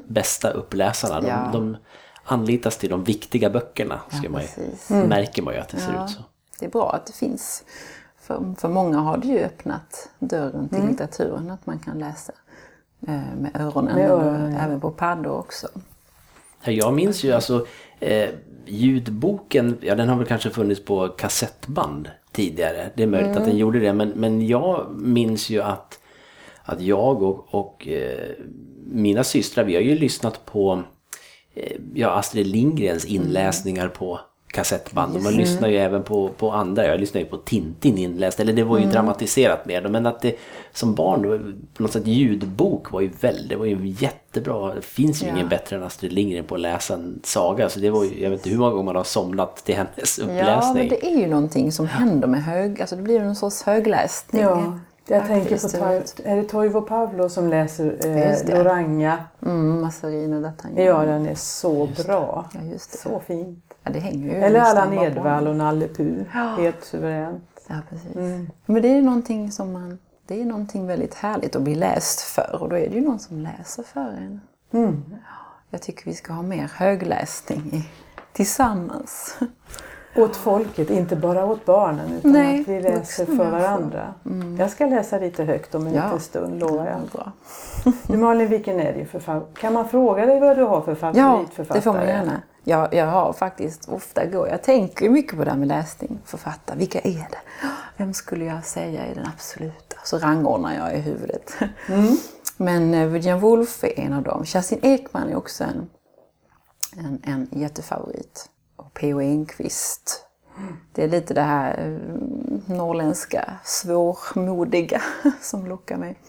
bästa 0.06 0.50
uppläsarna. 0.50 1.20
De, 1.20 1.26
Ja. 1.28 1.50
de 1.52 1.76
anlitas 2.24 2.76
till 2.76 2.90
de 2.90 3.04
viktiga 3.04 3.50
böckerna, 3.50 4.00
ska 4.08 4.30
man 4.30 4.40
ju, 4.42 4.46
precis. 4.48 4.90
märker 4.90 5.42
man 5.42 5.54
ju 5.54 5.60
att 5.60 5.68
det 5.68 5.78
ser 5.80 5.92
Ja. 5.94 6.04
ut 6.04 6.10
så. 6.10 6.22
det 6.60 6.66
är 6.66 6.70
bra 6.70 6.92
att 6.92 7.06
det 7.06 7.12
finns. 7.12 7.64
För, 8.20 8.54
för 8.58 8.68
många 8.68 8.98
har 8.98 9.16
det 9.16 9.26
ju 9.28 9.38
öppnat 9.38 10.08
dörren 10.18 10.68
till 10.68 10.86
litteraturen, 10.86 11.50
att 11.50 11.66
man 11.66 11.78
kan 11.78 11.98
läsa 11.98 12.32
eh, 13.08 13.20
med 13.38 13.50
öronen, 13.54 13.94
Med 13.94 14.10
öronen, 14.10 14.52
ja. 14.52 14.58
även 14.58 14.80
på 14.80 14.90
paddor 14.90 15.32
också. 15.38 15.68
Ja, 16.64 16.72
Jag 16.72 16.94
minns 16.94 17.24
ju 17.24 17.32
alltså 17.32 17.66
eh, 18.00 18.30
ljudboken, 18.66 19.78
ja 19.80 19.94
den 19.94 20.08
har 20.08 20.16
väl 20.16 20.26
kanske 20.26 20.50
funnits 20.50 20.84
på 20.84 21.08
kassettband 21.08 22.10
tidigare. 22.34 22.90
Det 22.94 23.02
är 23.02 23.06
möjligt 23.06 23.36
att 23.36 23.44
den 23.44 23.56
gjorde 23.56 23.78
det 23.78 23.92
men, 23.92 24.08
men 24.08 24.46
jag 24.46 24.86
minns 25.00 25.50
ju 25.50 25.62
att, 25.62 26.00
att 26.62 26.80
jag 26.80 27.22
och, 27.22 27.54
och 27.54 27.88
eh, 27.88 28.30
mina 28.86 29.24
systrar, 29.24 29.64
vi 29.64 29.74
har 29.74 29.82
ju 29.82 29.98
lyssnat 29.98 30.46
på 30.46 30.82
eh, 31.54 31.76
ja, 31.94 32.10
Astrid 32.10 32.46
Lindgrens 32.46 33.04
inläsningar 33.04 33.88
på 33.88 34.20
kassettband. 34.54 35.16
Och 35.16 35.22
man 35.22 35.32
lyssnar 35.32 35.68
ju 35.68 35.76
även 35.76 36.02
på, 36.02 36.28
på 36.28 36.50
andra. 36.52 36.86
Jag 36.86 37.00
lyssnar 37.00 37.20
ju 37.20 37.26
på 37.26 37.36
Tintin 37.36 37.98
inläst. 37.98 38.40
Eller 38.40 38.52
det 38.52 38.64
var 38.64 38.78
ju 38.78 38.84
dramatiserat 38.86 39.66
mer. 39.66 39.88
Men 39.88 40.06
att 40.06 40.20
det 40.20 40.36
som 40.72 40.94
barn 40.94 41.22
då, 41.22 41.38
på 41.76 41.82
något 41.82 41.92
sätt 41.92 42.06
ljudbok 42.06 42.92
var 42.92 43.00
ju 43.00 43.10
väldigt, 43.20 43.48
det 43.48 43.56
var 43.56 43.66
ju 43.66 43.78
jättebra. 43.98 44.74
Det 44.74 44.82
finns 44.82 45.22
ju 45.22 45.26
Ja. 45.26 45.32
ingen 45.34 45.48
bättre 45.48 45.76
än 45.76 45.82
Astrid 45.82 46.12
Lindgren 46.12 46.44
på 46.44 46.54
att 46.54 46.60
läsa 46.60 46.94
en 46.94 47.20
saga. 47.24 47.68
Så 47.68 47.80
det 47.80 47.90
var 47.90 48.04
ju, 48.04 48.22
jag 48.22 48.30
vet 48.30 48.38
inte 48.38 48.50
hur 48.50 48.58
många 48.58 48.70
gånger 48.70 48.84
man 48.84 48.96
har 48.96 49.04
somnat 49.04 49.56
till 49.56 49.74
hennes 49.74 50.18
Ja, 50.18 50.24
uppläsning. 50.24 50.74
men 50.78 50.88
det 50.88 51.06
är 51.06 51.18
ju 51.18 51.26
någonting 51.26 51.72
som 51.72 51.86
händer 51.86 52.28
med 52.28 52.44
hög... 52.44 52.80
Alltså 52.80 52.96
det 52.96 53.02
blir 53.02 53.20
en 53.20 53.36
sorts 53.36 53.62
högläsning. 53.62 54.42
Ja, 54.42 54.78
jag 55.08 55.26
tänker 55.26 55.78
på 55.78 55.84
är 56.28 56.36
det 56.36 56.42
Toivo 56.44 56.80
Pavlo 56.80 57.28
som 57.28 57.48
läser 57.48 57.84
Just 58.30 58.48
eh. 58.48 58.58
Loranga? 58.58 59.18
Mm, 59.42 59.80
Massarin 59.80 60.32
och 60.34 60.42
D'Artagnan. 60.42 60.80
Ja, 60.82 61.04
den 61.04 61.26
är 61.26 61.34
så 61.34 61.88
bra. 62.06 62.44
Ja, 62.54 62.60
just 62.72 62.92
det. 62.92 62.98
Så 62.98 63.22
fint. 63.26 63.73
Ja, 63.84 63.90
det 63.92 63.98
hänger 63.98 64.34
ju 64.34 64.36
Eller 64.42 64.60
Allan. 64.60 64.92
Edwall 64.92 65.46
och 65.46 65.56
Nalle 65.56 65.88
Puh. 65.88 66.22
Ja. 66.34 66.40
Helt 66.40 66.84
suveränt. 66.84 67.44
Ja, 67.66 67.74
precis. 67.90 68.16
Mm. 68.16 68.50
Men 68.66 68.82
det 68.82 68.88
är 68.88 69.02
någonting 69.02 69.50
som 69.52 69.72
man... 69.72 69.98
Det 70.26 70.40
är 70.40 70.44
någonting 70.44 70.86
väldigt 70.86 71.14
härligt 71.14 71.56
att 71.56 71.62
bli 71.62 71.74
läst 71.74 72.20
för 72.20 72.58
och 72.62 72.68
då 72.68 72.76
är 72.76 72.88
det 72.88 72.94
ju 72.94 73.00
någon 73.00 73.18
som 73.18 73.38
läser 73.38 73.82
för 73.82 74.00
en. 74.00 74.40
Mm. 74.72 75.04
Jag 75.70 75.82
tycker 75.82 76.04
vi 76.04 76.14
ska 76.14 76.32
ha 76.32 76.42
mer 76.42 76.70
högläsning 76.74 77.70
i, 77.72 77.88
tillsammans. 78.32 79.38
Åt 80.16 80.36
folket, 80.36 80.90
inte 80.90 81.16
bara 81.16 81.44
åt 81.44 81.64
barnen 81.64 82.12
utan 82.18 82.32
Nej, 82.32 82.60
att 82.60 82.68
vi 82.68 82.80
läser 82.80 83.26
för 83.26 83.50
varandra. 83.50 84.14
Jag 84.58 84.70
ska 84.70 84.86
läsa 84.86 85.18
lite 85.18 85.44
högt 85.44 85.74
om 85.74 85.86
en 85.86 85.94
Ja. 85.94 86.04
liten 86.04 86.20
stund, 86.20 86.60
lovar 86.60 86.86
jag. 86.86 87.00
Bra. 87.12 87.32
Du 88.06 88.16
Malin, 88.16 88.48
vilken 88.48 88.80
är 88.80 88.92
din 88.92 89.06
författare? 89.06 89.54
Kan 89.54 89.72
man 89.72 89.88
fråga 89.88 90.26
dig 90.26 90.40
vad 90.40 90.56
du 90.56 90.62
har 90.64 90.80
för 90.80 90.90
Ja, 90.92 91.12
favoritförfattare? 91.12 91.78
det 91.78 91.82
får 91.82 91.92
man 91.92 92.06
gärna. 92.06 92.42
Jag, 92.64 92.94
jag 92.94 93.06
har 93.06 93.32
faktiskt 93.32 93.88
ofta 93.88 94.26
gå, 94.26 94.48
jag 94.48 94.62
tänker 94.62 95.10
mycket 95.10 95.38
på 95.38 95.44
det 95.44 95.50
här 95.50 95.58
med 95.58 95.68
läsning, 95.68 96.20
författare. 96.24 96.78
Vilka 96.78 97.00
är 97.00 97.26
det? 97.30 97.68
Vem 97.96 98.14
skulle 98.14 98.44
jag 98.44 98.64
säga 98.64 99.06
är 99.06 99.14
den 99.14 99.26
absoluta? 99.26 99.96
Så 100.04 100.18
rangordnar 100.18 100.74
jag 100.74 100.94
i 100.98 101.00
huvudet. 101.00 101.54
Men 102.56 102.94
eh, 102.94 103.06
Virginia 103.06 103.36
Woolf 103.36 103.84
är 103.84 104.00
en 104.00 104.12
av 104.12 104.22
dem. 104.22 104.44
Kerstin 104.44 104.78
Ekman 104.82 105.28
är 105.28 105.36
också 105.36 105.64
en, 105.64 105.90
en, 106.96 107.20
en 107.22 107.48
jättefavorit. 107.60 108.50
Och 108.76 108.94
P.O. 108.94 109.20
Enquist. 109.20 110.26
Det 110.92 111.04
är 111.04 111.08
lite 111.08 111.34
det 111.34 111.42
här 111.42 111.78
eh, 111.78 112.74
norrländska, 112.76 113.54
svårmodiga 113.64 115.02
som 115.40 115.66
lockar 115.66 115.96
mig. 115.96 116.20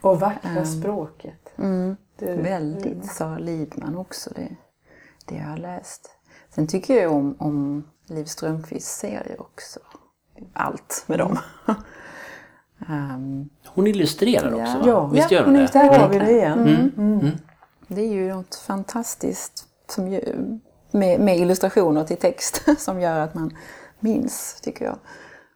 Och 0.00 0.20
vackra 0.20 0.64
språket. 0.64 1.52
Det, 2.18 2.34
Väldigt, 2.34 3.12
sa 3.12 3.38
Lidman 3.38 3.96
också. 3.96 4.30
Det, 4.36 4.56
det 5.24 5.34
jag 5.34 5.44
har 5.44 5.56
läst. 5.56 6.10
Sen 6.54 6.66
tycker 6.66 7.02
jag 7.02 7.12
om, 7.12 7.36
om 7.38 7.84
Liv 8.06 8.24
Strömquists 8.24 8.98
serier 8.98 9.40
också. 9.40 9.80
Allt 10.52 11.04
med 11.06 11.18
dem. 11.18 11.38
Ehm, 12.88 13.48
Hon 13.66 13.86
illustrerar 13.86 14.50
Ja. 14.50 14.62
också 14.64 14.78
va? 14.78 14.84
Ja. 14.86 15.06
Visst 15.06 15.30
Ja, 15.30 15.36
gör 15.38 15.44
hon 15.44 15.52
det? 15.54 15.58
illustrerar. 15.58 15.90
Där 15.90 15.98
har 15.98 16.08
vi 16.08 16.18
det 16.18 16.30
igen. 16.30 16.92
Mm. 16.96 17.30
det 17.88 18.00
är 18.02 18.12
ju 18.12 18.28
något 18.34 18.54
fantastiskt 18.54 19.66
som 19.88 20.08
ju, 20.08 20.20
med, 20.90 21.20
med 21.20 21.36
illustrationer 21.38 22.04
till 22.04 22.16
text 22.16 22.64
som 22.78 23.00
gör 23.00 23.20
att 23.20 23.34
man 23.34 23.56
minns, 24.00 24.60
tycker 24.62 24.84
jag. 24.84 24.98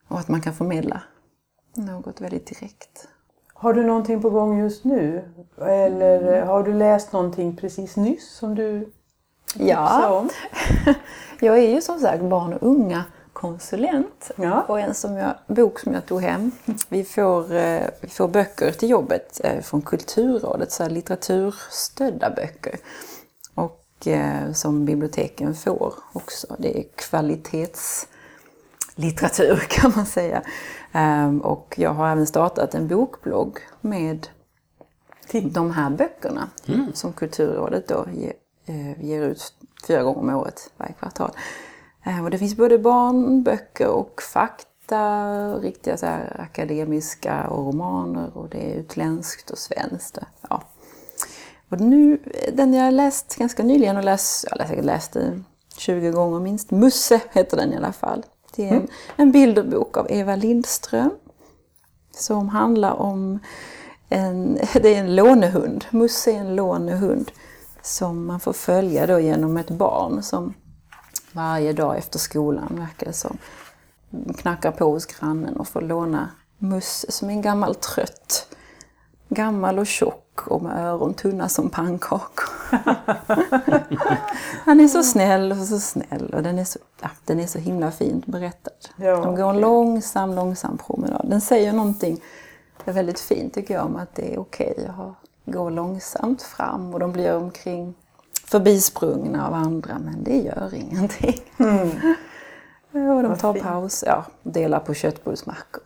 Och 0.09 0.19
att 0.19 0.29
man 0.29 0.41
kan 0.41 0.55
förmedla 0.55 1.03
något 1.75 2.21
väldigt 2.21 2.47
direkt. 2.47 3.09
Har 3.55 3.73
du 3.75 3.85
någonting 3.87 4.23
på 4.23 4.31
gång 4.31 4.59
just 4.59 4.85
nu? 4.85 5.33
Eller 5.61 6.43
har 6.43 6.63
du 6.63 6.75
läst 6.75 7.13
någonting 7.13 7.57
precis 7.57 7.97
nyss 7.97 8.31
som 8.37 8.55
du 8.55 8.93
om? 10.11 10.31
Jag 11.41 11.59
är 11.59 11.69
ju 11.69 11.81
som 11.81 12.01
sagt 12.01 12.23
barn 12.23 12.53
och 12.53 12.63
unga 12.63 13.05
konsulent. 13.33 14.31
Ja. 14.37 14.63
Och 14.63 14.81
en 14.81 14.95
som 14.95 15.17
jag, 15.17 15.35
bok 15.47 15.79
som 15.79 15.95
jag 15.95 16.07
tog 16.07 16.23
hem. 16.23 16.51
Vi 16.89 17.05
får, 17.05 17.55
eh, 17.55 17.83
vi 18.01 18.09
får 18.09 18.29
böcker 18.29 18.73
till 18.73 18.91
jobbet 18.91 19.41
eh, 19.45 19.61
från 19.61 19.83
Kulturrådet, 19.83 20.73
så 20.73 20.89
litteraturstödda 20.89 22.31
böcker. 22.31 22.77
Och 23.55 24.07
eh, 24.07 24.53
som 24.53 24.85
biblioteken 24.85 25.55
får 25.55 25.95
också. 26.13 26.57
Det 26.59 26.79
är 26.79 26.85
kvalitetslitteratur 26.95 29.57
kan 29.69 29.93
man 29.97 30.07
säga. 30.07 30.43
Ehm, 30.93 31.41
och 31.41 31.75
jag 31.77 31.91
har 31.91 32.09
även 32.09 32.27
startat 32.27 32.75
en 32.75 32.89
bokblogg 32.89 33.59
med 33.81 34.29
de 35.33 35.71
här 35.71 35.91
böckerna 35.91 36.49
som 36.95 37.13
Kulturrådet 37.13 37.89
då 37.89 38.07
eh, 38.69 39.05
ger 39.05 39.23
ut 39.23 39.53
fyra 39.87 40.03
gånger 40.03 40.21
om 40.21 40.31
året 40.31 40.71
varje 40.77 40.93
kvartal. 40.93 41.31
Eh, 42.07 42.25
och 42.25 42.31
det 42.31 42.39
finns 42.39 42.57
både 42.57 42.79
barnböcker 42.79 43.89
och 43.89 44.23
fakta, 44.23 45.55
riktiga 45.55 45.97
så 45.97 46.07
akademiska 46.39 47.49
och 47.49 47.67
romaner 47.67 48.37
och 48.37 48.49
det 48.49 48.73
är 48.73 48.75
utländskt 48.75 49.51
och 49.51 49.59
svenskt. 49.59 50.19
Ja. 50.49 50.63
Och 51.69 51.81
nu, 51.81 52.19
den 52.53 52.75
jag 52.75 52.95
läst 52.95 53.37
ganska 53.37 53.63
nyligen 53.63 53.97
och 53.97 54.05
läst, 54.05 54.45
jag 54.51 54.59
har 54.59 54.67
säkert 54.67 54.85
läst 54.85 55.13
den 55.13 55.45
20 55.77 56.11
gånger 56.11 56.41
minst, 56.41 56.71
Musse 56.71 57.21
heter 57.33 57.57
den 57.57 57.73
i 57.73 57.77
alla 57.77 57.93
fall. 57.93 58.27
Det 58.57 58.69
är 58.69 58.75
en, 58.75 58.89
en 59.17 59.33
bilderbok 59.33 59.97
av 59.97 60.07
Eva 60.11 60.37
Lindström 60.37 61.11
som 62.11 62.49
handlar 62.49 62.93
om 62.93 63.39
en, 64.09 64.55
det 64.73 64.95
är 64.95 65.01
en 65.01 65.17
lånehund. 65.17 65.85
Musse 65.91 66.33
är 66.33 66.39
en 66.39 66.57
lånehund 66.57 67.31
som 67.89 68.27
man 68.27 68.41
får 68.41 68.53
följa 68.53 69.07
då 69.07 69.21
genom 69.21 69.57
ett 69.57 69.71
barn 69.71 70.23
som 70.23 70.55
varje 71.33 71.73
dag 71.73 71.99
efter 71.99 72.19
skolan, 72.19 72.69
verkar 72.79 73.07
det 73.07 73.13
som, 73.13 73.39
knackar 74.37 74.71
på 74.71 74.85
hos 74.85 75.07
grannen 75.07 75.57
och 75.57 75.69
får 75.69 75.81
låna 75.81 76.31
Musse 76.59 77.13
som 77.13 77.29
är 77.29 77.33
en 77.33 77.43
gammal 77.43 77.75
trött. 77.75 78.47
Gammal 79.29 79.79
och 79.79 79.87
tjock 79.87 80.47
och 80.47 80.63
med 80.63 80.87
öron 80.87 81.15
tunna 81.15 81.49
som 81.49 81.71
pannkakor. 81.71 82.49
Han 84.65 84.81
är 84.81 84.89
så 84.89 85.03
snäll 85.03 85.53
och 85.53 85.67
så 85.67 85.81
snäll 85.81 86.35
och 86.35 86.43
den 86.43 86.59
är 86.59 86.65
så, 86.65 86.79
ja, 87.01 87.11
den 87.25 87.41
är 87.41 87.47
så 87.47 87.59
himla 87.59 87.91
fint 87.91 88.27
berättad. 88.27 88.73
Ja, 88.97 89.17
De 89.17 89.37
går 89.37 89.51
en 89.51 89.61
långsam, 89.61 90.35
långsam 90.35 90.79
promenad. 90.79 91.27
Den 91.31 91.41
säger 91.41 91.73
någonting 91.73 92.21
väldigt 92.85 93.21
fint 93.21 93.55
tycker 93.55 93.75
jag 93.75 93.85
om 93.87 93.97
att 93.97 94.15
det 94.15 94.35
är 94.35 94.39
okej 94.39 94.87
att 94.89 94.95
ha- 94.95 95.15
gå 95.51 95.71
långsamt 95.71 96.43
fram 96.43 96.95
och 96.95 97.01
de 97.01 97.13
blir 97.13 97.35
omkring 97.37 97.95
förbisprungna 98.45 99.47
av 99.49 99.55
andra 99.55 99.99
men 99.99 100.25
det 100.25 100.37
gör 100.37 100.75
ingenting. 100.75 101.41
Och 102.93 103.23
de 103.23 103.37
tar 103.39 103.55
paus, 103.55 104.05
ja, 104.07 104.25
delar 104.43 104.81
på 104.81 104.95
köttbullsmackor. 104.95 105.83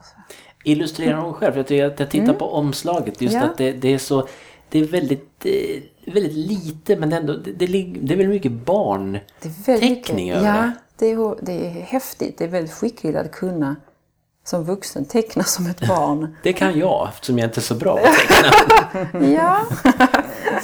Illustrerar 0.65 1.17
hon 1.21 1.35
själv? 1.35 1.57
Jag 1.57 1.67
tycker 1.67 1.87
att 1.87 2.01
jag 2.01 2.11
tittar 2.11 2.33
på 2.35 2.53
omslaget 2.53 3.21
just 3.23 3.35
Mm. 3.35 3.45
Ja. 3.47 3.51
att 3.53 3.59
det, 3.59 3.73
det 3.73 3.89
är 3.95 3.99
så 3.99 4.29
det 4.69 4.79
är 4.79 4.85
väldigt, 4.85 5.47
eh, 5.47 6.13
väldigt 6.13 6.33
lite 6.33 6.97
men 6.97 7.13
ändå 7.13 7.33
det, 7.33 7.53
det, 7.53 7.65
är 7.65 8.09
väldigt 8.17 8.29
mycket 8.29 8.53
barn 8.53 9.13
Det 9.13 9.49
är 9.49 9.67
väldigt 9.67 10.05
teckning 10.05 10.27
mycket- 10.27 10.43
över 10.43 10.57
ja, 10.57 10.63
det. 10.63 11.07
det. 11.07 11.11
är, 11.13 11.37
det 11.43 11.67
är 11.67 11.71
häftigt. 11.71 12.39
Det 12.39 12.45
är 12.45 12.49
väldigt 12.49 12.73
skickligt 12.75 13.17
att 13.17 13.33
kunna 13.33 13.77
som 14.45 14.65
vuxen 14.65 15.05
teckna 15.05 15.45
som 15.45 15.67
ett 15.67 15.89
barn. 15.89 16.37
Det 16.43 16.53
kan 16.53 16.79
jag 16.79 17.09
eftersom 17.09 17.39
jag 17.39 17.47
inte 17.47 17.61
är 17.61 17.63
så 17.63 17.75
bra 17.75 17.97
på 17.97 18.07
att 18.07 18.15
teckna. 19.03 19.27
ja, 19.29 19.61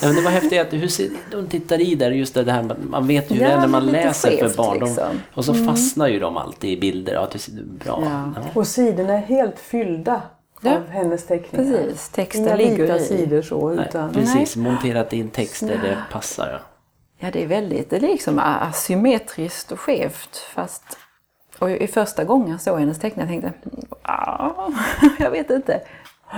Ja, 0.00 0.06
men 0.06 0.14
det 0.14 0.20
var 0.22 0.30
häftigt 0.30 0.60
att 0.60 0.72
hur 0.72 0.88
ser, 0.88 1.08
de 1.30 1.46
tittar 1.46 1.80
i 1.80 1.94
där 1.94 2.10
just 2.10 2.34
det 2.34 2.52
här 2.52 2.62
man- 2.90 3.06
vet 3.06 3.30
ju 3.30 3.34
Ja, 3.40 3.46
det 3.48 3.52
är 3.54 3.60
när 3.60 3.66
man 3.68 3.86
läser 3.86 4.30
för 4.30 4.36
skevt, 4.36 4.56
barn. 4.56 4.78
De, 4.78 4.84
liksom. 4.86 5.20
och 5.34 5.44
så 5.44 5.54
fastnar 5.54 6.08
ju 6.08 6.18
de 6.18 6.36
alltid 6.36 6.70
i 6.70 6.80
bilder. 6.80 7.12
Ja, 7.14 7.28
det 7.32 7.38
ser 7.38 7.52
bra. 7.84 8.00
Ja. 8.04 8.32
Ja. 8.36 8.42
Och 8.54 8.66
sidorna 8.66 9.12
är 9.12 9.18
helt 9.26 9.58
fyllda 9.58 10.22
Ja, 10.60 10.76
av 10.76 10.88
hennes 10.88 11.26
teckningar. 11.26 11.78
precis. 11.78 12.08
Texten 12.08 12.44
Inga 12.44 12.56
ligger 12.56 12.96
i. 12.96 13.00
sidor 13.00 13.42
så 13.42 13.68
Nej, 13.70 13.86
utan... 13.88 14.12
precis, 14.12 14.56
monterat 14.56 15.12
in 15.12 15.28
texter 15.30 15.80
det 15.82 15.98
passar. 16.12 16.48
Ja. 16.52 16.58
Ja, 17.20 17.30
det 17.32 17.42
är 17.42 17.46
väldigt, 17.46 17.90
det 17.90 17.96
är 17.96 18.00
liksom 18.00 18.38
asymmetriskt 18.38 19.72
och 19.72 19.80
skevt. 19.80 20.36
Fast, 20.54 20.82
och 21.58 21.70
i 21.70 21.86
första 21.86 22.24
gången 22.24 22.50
jag 22.50 22.60
såg 22.60 22.78
hennes 22.80 22.98
teckningar 22.98 23.28
tänkte 23.28 23.52
jag, 23.62 23.74
"Ah, 24.02 24.70
jag 25.18 25.30
vet 25.30 25.50
inte. 25.50 25.80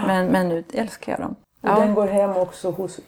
Men, 0.06 0.26
men 0.26 0.48
nu 0.48 0.64
älskar 0.74 1.12
jag 1.12 1.20
dem. 1.20 1.34
Och 1.62 1.80
den 1.80 1.94
går 1.94 2.06
hem 2.06 2.36
också 2.36 2.70
hos 2.70 3.00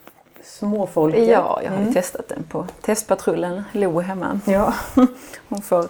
småfolket. 0.45 1.29
Ja, 1.29 1.61
jag 1.65 1.71
har 1.73 1.85
ju 1.85 1.93
testat 1.93 2.29
den 2.29 2.43
på 2.43 2.67
testpatrullen 2.81 3.63
Lo 3.73 4.01
hemma. 4.01 4.41
ja. 4.47 4.75
Hon 5.49 5.63
får 5.63 5.89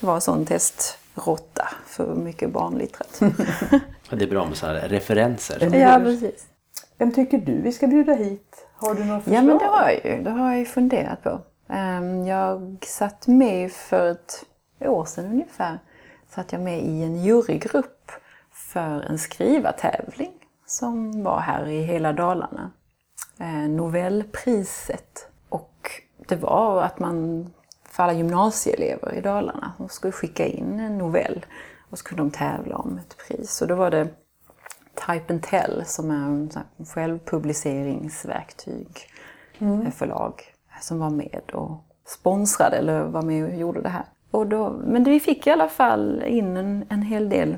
vara 0.00 0.20
sån 0.20 0.46
test, 0.46 0.98
råtta 1.14 1.68
för 1.86 2.14
mycket 2.14 2.50
barnlitteratur. 2.50 3.32
Det 4.16 4.24
är 4.24 4.28
bra 4.30 4.46
med 4.46 4.56
sådana 4.56 4.78
här 4.78 4.88
referenser. 4.88 5.76
Ja, 5.76 5.98
precis. 5.98 6.46
Vem 6.98 7.12
tycker 7.14 7.38
du 7.38 7.60
vi 7.62 7.72
ska 7.72 7.86
bjuda 7.86 8.12
hit? 8.14 8.66
Har 8.76 8.94
du 8.94 9.04
några 9.04 9.20
förslag? 9.20 9.36
Ja, 9.38 9.42
men 9.42 9.58
det 9.58 9.64
har 9.64 9.82
jag 9.90 10.04
ju. 10.16 10.22
Det 10.22 10.30
har 10.30 10.48
jag 10.50 10.58
ju 10.58 10.64
funderat 10.64 11.22
på. 11.22 11.40
Ehm, 11.68 12.26
Jag 12.26 12.78
satt 12.86 13.26
med 13.26 13.72
för 13.72 14.10
ett 14.10 14.44
år 14.80 15.04
sedan 15.04 15.26
ungefär. 15.26 15.78
Satt 16.28 16.52
jag 16.52 16.60
med 16.60 16.82
i 16.82 17.02
en 17.02 17.22
jurygrupp 17.22 18.10
för 18.50 19.00
en 19.00 19.18
skrivartävling 19.18 20.32
som 20.66 21.22
var 21.22 21.40
här 21.40 21.68
i 21.68 21.82
hela 21.82 22.12
Dalarna. 22.12 22.70
Eh, 23.38 23.68
Novellpriset. 23.68 25.28
Och 25.48 25.90
det 26.28 26.36
var 26.36 26.82
att 26.82 26.98
man, 26.98 27.46
för 27.84 28.02
alla 28.02 28.12
gymnasieelever 28.12 29.14
i 29.14 29.20
Dalarna, 29.20 29.72
de 29.78 29.88
skulle 29.88 30.12
skicka 30.12 30.46
in 30.46 30.80
en 30.80 30.98
novell 30.98 31.46
och 31.90 31.98
så 31.98 32.04
kunde 32.04 32.22
de 32.22 32.30
tävla 32.30 32.76
om 32.76 32.98
ett 32.98 33.16
pris. 33.16 33.62
Och 33.62 33.68
då 33.68 33.74
var 33.74 33.90
det 33.90 34.08
Type 35.06 35.32
and 35.32 35.42
Tell 35.42 35.84
som 35.86 36.10
är 36.10 36.14
en 36.14 36.50
här 36.54 36.64
självpubliceringsverktyg 36.84 39.10
eh, 39.58 39.90
förlag 39.90 40.42
som 40.80 40.98
var 40.98 41.10
med 41.10 41.42
och 41.52 41.84
sponsrade 42.06 42.76
eller 42.76 43.02
var 43.02 43.22
med 43.22 43.44
och 43.44 43.54
gjorde 43.54 43.82
det 43.82 43.88
här. 43.88 44.04
Och 44.30 44.46
då, 44.46 44.70
men 44.84 45.04
vi 45.04 45.20
fick 45.20 45.46
i 45.46 45.50
alla 45.50 45.68
fall 45.68 46.22
in 46.26 46.56
en, 46.56 46.84
en 46.88 47.02
hel 47.02 47.28
del 47.28 47.52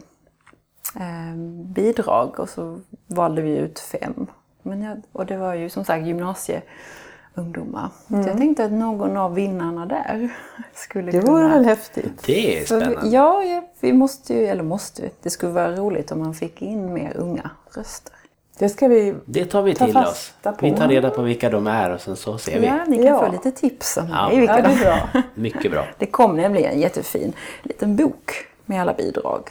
eh, 0.96 1.36
bidrag 1.64 2.40
och 2.40 2.48
så 2.48 2.80
valde 3.06 3.42
vi 3.42 3.56
ut 3.58 3.78
fem. 3.78 4.26
Men 4.62 4.82
jag, 4.82 5.02
och 5.12 5.26
det 5.26 5.36
var 5.36 5.54
ju 5.54 5.68
som 5.68 5.84
sagt 5.84 6.06
gymnasieungdomar. 6.06 7.88
Så 8.08 8.14
jag 8.28 8.36
tänkte 8.38 8.64
att 8.64 8.72
någon 8.72 9.16
av 9.16 9.34
vinnarna 9.34 9.86
där 9.86 10.28
skulle 10.74 11.10
Det 11.12 11.20
kunna... 11.20 11.32
vore 11.32 11.48
väl 11.48 11.64
häftigt? 11.64 12.22
Det 12.26 12.54
är 12.56 12.60
vi- 12.60 12.66
spännande. 12.66 13.00
Ja, 13.08 13.44
ja, 13.44 13.62
vi 13.80 13.92
måste 13.92 14.34
ju, 14.34 14.46
eller 14.46 14.62
måste, 14.62 15.10
det 15.22 15.30
skulle 15.30 15.52
vara 15.52 15.76
roligt 15.76 16.12
om 16.12 16.18
man 16.18 16.34
fick 16.34 16.62
in 16.62 16.92
mer 16.92 17.16
unga 17.16 17.50
röster. 17.76 18.14
Det 18.60 18.68
ska 18.68 18.88
vi... 18.88 19.14
Det 19.24 19.44
tar 19.44 19.62
vi 19.62 19.74
Ta 19.74 19.86
till 19.86 19.96
oss. 19.96 20.32
på. 20.42 20.54
Vi 20.60 20.70
tar 20.72 20.88
reda 20.88 21.10
på 21.10 21.22
vilka 21.22 21.50
de 21.50 21.66
är 21.66 21.90
och 21.90 22.00
sen 22.00 22.16
så 22.16 22.38
ser 22.38 22.60
vi. 22.60 22.66
Ja, 22.66 22.84
ni 22.86 22.96
kan 22.96 23.06
Ja. 23.06 23.26
få 23.26 23.32
lite 23.32 23.50
tips 23.50 23.96
om 23.96 24.08
Ja. 24.12 24.28
vilka 24.34 24.56
Ja, 24.56 24.62
det 24.62 24.68
de 24.68 24.74
är 24.74 24.84
bra. 25.12 25.22
Mycket 25.34 25.70
bra. 25.72 25.84
Det 25.98 26.06
kom 26.06 26.36
nämligen 26.36 26.72
en 26.72 26.80
jättefin 26.80 27.32
liten 27.62 27.96
bok 27.96 28.32
med 28.66 28.80
alla 28.80 28.94
bidrag. 28.94 29.48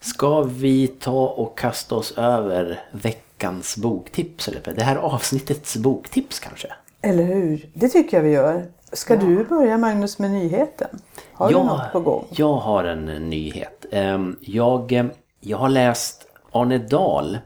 Ska 0.00 0.42
vi 0.42 0.86
ta 0.88 1.26
och 1.28 1.58
kasta 1.58 1.94
oss 1.94 2.18
över 2.18 2.80
veckans 2.92 3.76
boktips? 3.76 4.48
Eller 4.48 4.60
det 4.76 4.82
här 4.82 4.96
avsnittets 4.96 5.76
boktips 5.76 6.38
kanske? 6.40 6.68
Eller 7.02 7.24
hur? 7.24 7.68
Det 7.74 7.88
tycker 7.88 8.16
jag 8.16 8.24
vi 8.24 8.30
gör. 8.30 8.64
Ska 8.92 9.16
du 9.16 9.44
börja 9.44 9.78
Magnus 9.78 10.18
med 10.18 10.30
nyheten? 10.30 10.88
Har 11.32 11.48
du 11.48 11.54
något 11.54 11.92
på 11.92 12.00
gång? 12.00 12.24
Jag 12.30 12.54
har 12.54 12.84
en 12.84 13.04
nyhet. 13.06 13.86
Ehm, 13.92 14.36
Jag, 14.40 14.92
eh, 14.92 15.04
jag 15.40 15.58
har 15.58 15.68
läst 15.68 16.24
Arne 16.52 16.78
Dahl 16.78 17.38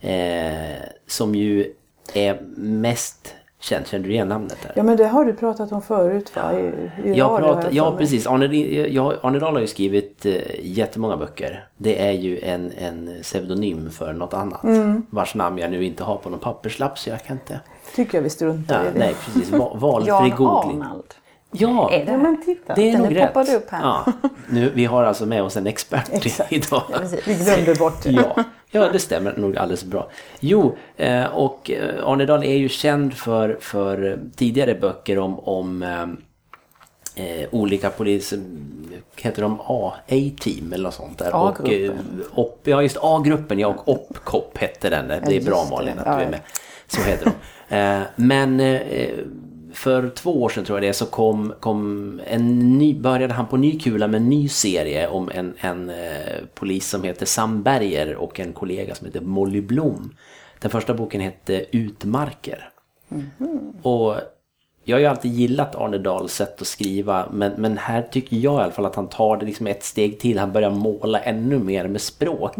eh, 0.00 0.78
som 1.06 1.34
ju 1.34 1.72
är 2.14 2.38
mest 2.56 3.34
känd. 3.60 3.86
Känner 3.86 4.04
du 4.04 4.10
igen 4.12 4.28
namnet? 4.28 4.56
Där? 4.62 4.72
Ja 4.76 4.82
men 4.82 4.96
det 4.96 5.06
har 5.06 5.24
du 5.24 5.32
pratat 5.32 5.72
om 5.72 5.82
förut 5.82 6.36
va? 6.36 6.52
I, 6.52 6.72
i 7.04 7.14
Jag 7.18 7.38
pratar, 7.38 7.68
ja 7.72 7.94
precis, 7.98 8.26
Arne, 8.26 8.46
jag, 8.88 9.14
Arne 9.22 9.38
Dahl 9.38 9.54
har 9.54 9.60
ju 9.60 9.66
skrivit 9.66 10.26
eh, 10.26 10.32
jättemånga 10.62 11.16
böcker. 11.16 11.66
Det 11.76 12.02
är 12.08 12.12
ju 12.12 12.40
en, 12.40 12.72
en 12.78 13.10
pseudonym 13.22 13.90
för 13.90 14.12
något 14.12 14.34
annat. 14.34 14.64
Mm. 14.64 15.06
Vars 15.10 15.34
namn 15.34 15.58
jag 15.58 15.70
nu 15.70 15.84
inte 15.84 16.04
har 16.04 16.16
på 16.16 16.30
någon 16.30 16.40
papperslapp 16.40 16.98
så 16.98 17.10
jag 17.10 17.24
kan 17.24 17.36
inte... 17.36 17.60
Tycker 17.94 18.18
jag 18.18 18.22
vi 18.22 18.30
struntar 18.30 18.82
Ja, 18.84 18.90
i 18.90 18.92
det. 18.92 18.98
nej 18.98 19.14
precis, 19.24 19.50
Va, 19.50 19.72
valfri 19.76 20.30
googling. 20.36 20.82
Arnald. 20.82 21.14
Ja, 21.50 21.90
Är 21.92 22.04
det? 22.06 22.12
Ja 22.12 22.18
men 22.18 22.42
titta. 22.42 22.74
det 22.74 22.88
är 22.88 22.92
Den 22.92 23.02
nog 23.02 23.16
rätt. 23.16 23.54
upp 23.54 23.70
här. 23.70 23.80
Ja, 23.82 24.12
nu, 24.48 24.72
vi 24.74 24.84
har 24.84 25.04
alltså 25.04 25.26
med 25.26 25.42
oss 25.42 25.56
en 25.56 25.66
expert 25.66 26.26
idag. 26.52 26.82
Vi 27.26 27.34
glömde 27.34 27.74
bort 27.74 28.02
det. 28.02 28.10
Ja, 28.10 28.44
ja, 28.70 28.88
det 28.92 28.98
stämmer 28.98 29.36
nog 29.36 29.56
alldeles 29.56 29.84
bra. 29.84 30.10
Jo, 30.40 30.76
eh, 30.96 31.24
och 31.24 31.70
eh, 31.70 32.08
Arne 32.08 32.26
Dahl 32.26 32.44
är 32.44 32.56
ju 32.56 32.68
känd 32.68 33.14
för, 33.14 33.56
för 33.60 34.18
tidigare 34.36 34.74
böcker 34.74 35.18
om, 35.18 35.38
om 35.38 35.82
eh, 35.82 36.02
eh, 37.24 37.48
olika 37.50 37.90
poliser, 37.90 38.40
heter 39.16 39.42
de 39.42 39.60
A? 39.60 39.92
A-team 40.08 40.72
eller 40.72 40.84
något 40.84 40.94
sånt 40.94 41.18
där. 41.18 41.34
Och, 41.34 41.48
A-gruppen. 41.48 42.24
op, 42.34 42.60
ja, 42.64 42.82
just 42.82 42.96
A-gruppen, 43.00 43.58
ja, 43.58 43.68
och 43.68 43.88
OPCOP 43.88 44.58
hette 44.58 44.90
den. 44.90 45.08
Det 45.08 45.36
är 45.36 45.44
bra. 45.44 45.66
Malin 45.70 45.98
att 45.98 46.18
du 46.18 46.24
är 46.24 46.30
med. 46.30 46.40
Så 46.86 47.02
heter 47.02 47.24
de. 47.24 47.32
Men 48.16 48.60
för 49.72 50.08
två 50.08 50.42
år 50.42 50.48
sedan 50.48 50.64
tror 50.64 50.76
jag 50.78 50.82
det 50.82 50.88
är, 50.88 50.92
så 50.92 51.06
kom, 51.06 51.54
kom 51.60 52.20
en 52.26 52.78
ny, 52.78 52.94
började 53.00 53.34
han 53.34 53.46
på 53.46 53.56
ny 53.56 53.78
kula 53.78 54.08
med 54.08 54.20
en 54.20 54.28
ny 54.28 54.48
serie 54.48 55.08
om 55.08 55.30
en, 55.34 55.54
en 55.60 55.90
eh, 55.90 55.96
polis 56.54 56.88
som 56.88 57.02
heter 57.02 57.26
Sam 57.26 57.62
Berger 57.62 58.16
och 58.16 58.40
en 58.40 58.52
kollega 58.52 58.94
som 58.94 59.06
heter 59.06 59.20
Molly 59.20 59.60
Blom. 59.60 60.14
Den 60.60 60.70
första 60.70 60.94
boken 60.94 61.20
hette 61.20 61.64
Utmarker. 61.76 62.68
Och 63.82 64.14
jag 64.84 64.96
har 64.96 65.00
ju 65.00 65.06
alltid 65.06 65.32
gillat 65.32 65.74
Arne 65.76 65.98
Dahls 65.98 66.32
sätt 66.32 66.60
att 66.60 66.66
skriva 66.66 67.28
men, 67.32 67.52
men 67.56 67.78
här 67.78 68.02
tycker 68.02 68.36
jag 68.36 68.60
i 68.60 68.62
alla 68.62 68.72
fall 68.72 68.86
att 68.86 68.96
han 68.96 69.08
tar 69.08 69.36
det 69.36 69.46
liksom 69.46 69.66
ett 69.66 69.82
steg 69.84 70.18
till. 70.20 70.38
Han 70.38 70.52
börjar 70.52 70.70
måla 70.70 71.20
ännu 71.20 71.58
mer 71.58 71.88
med 71.88 72.00
språk. 72.00 72.58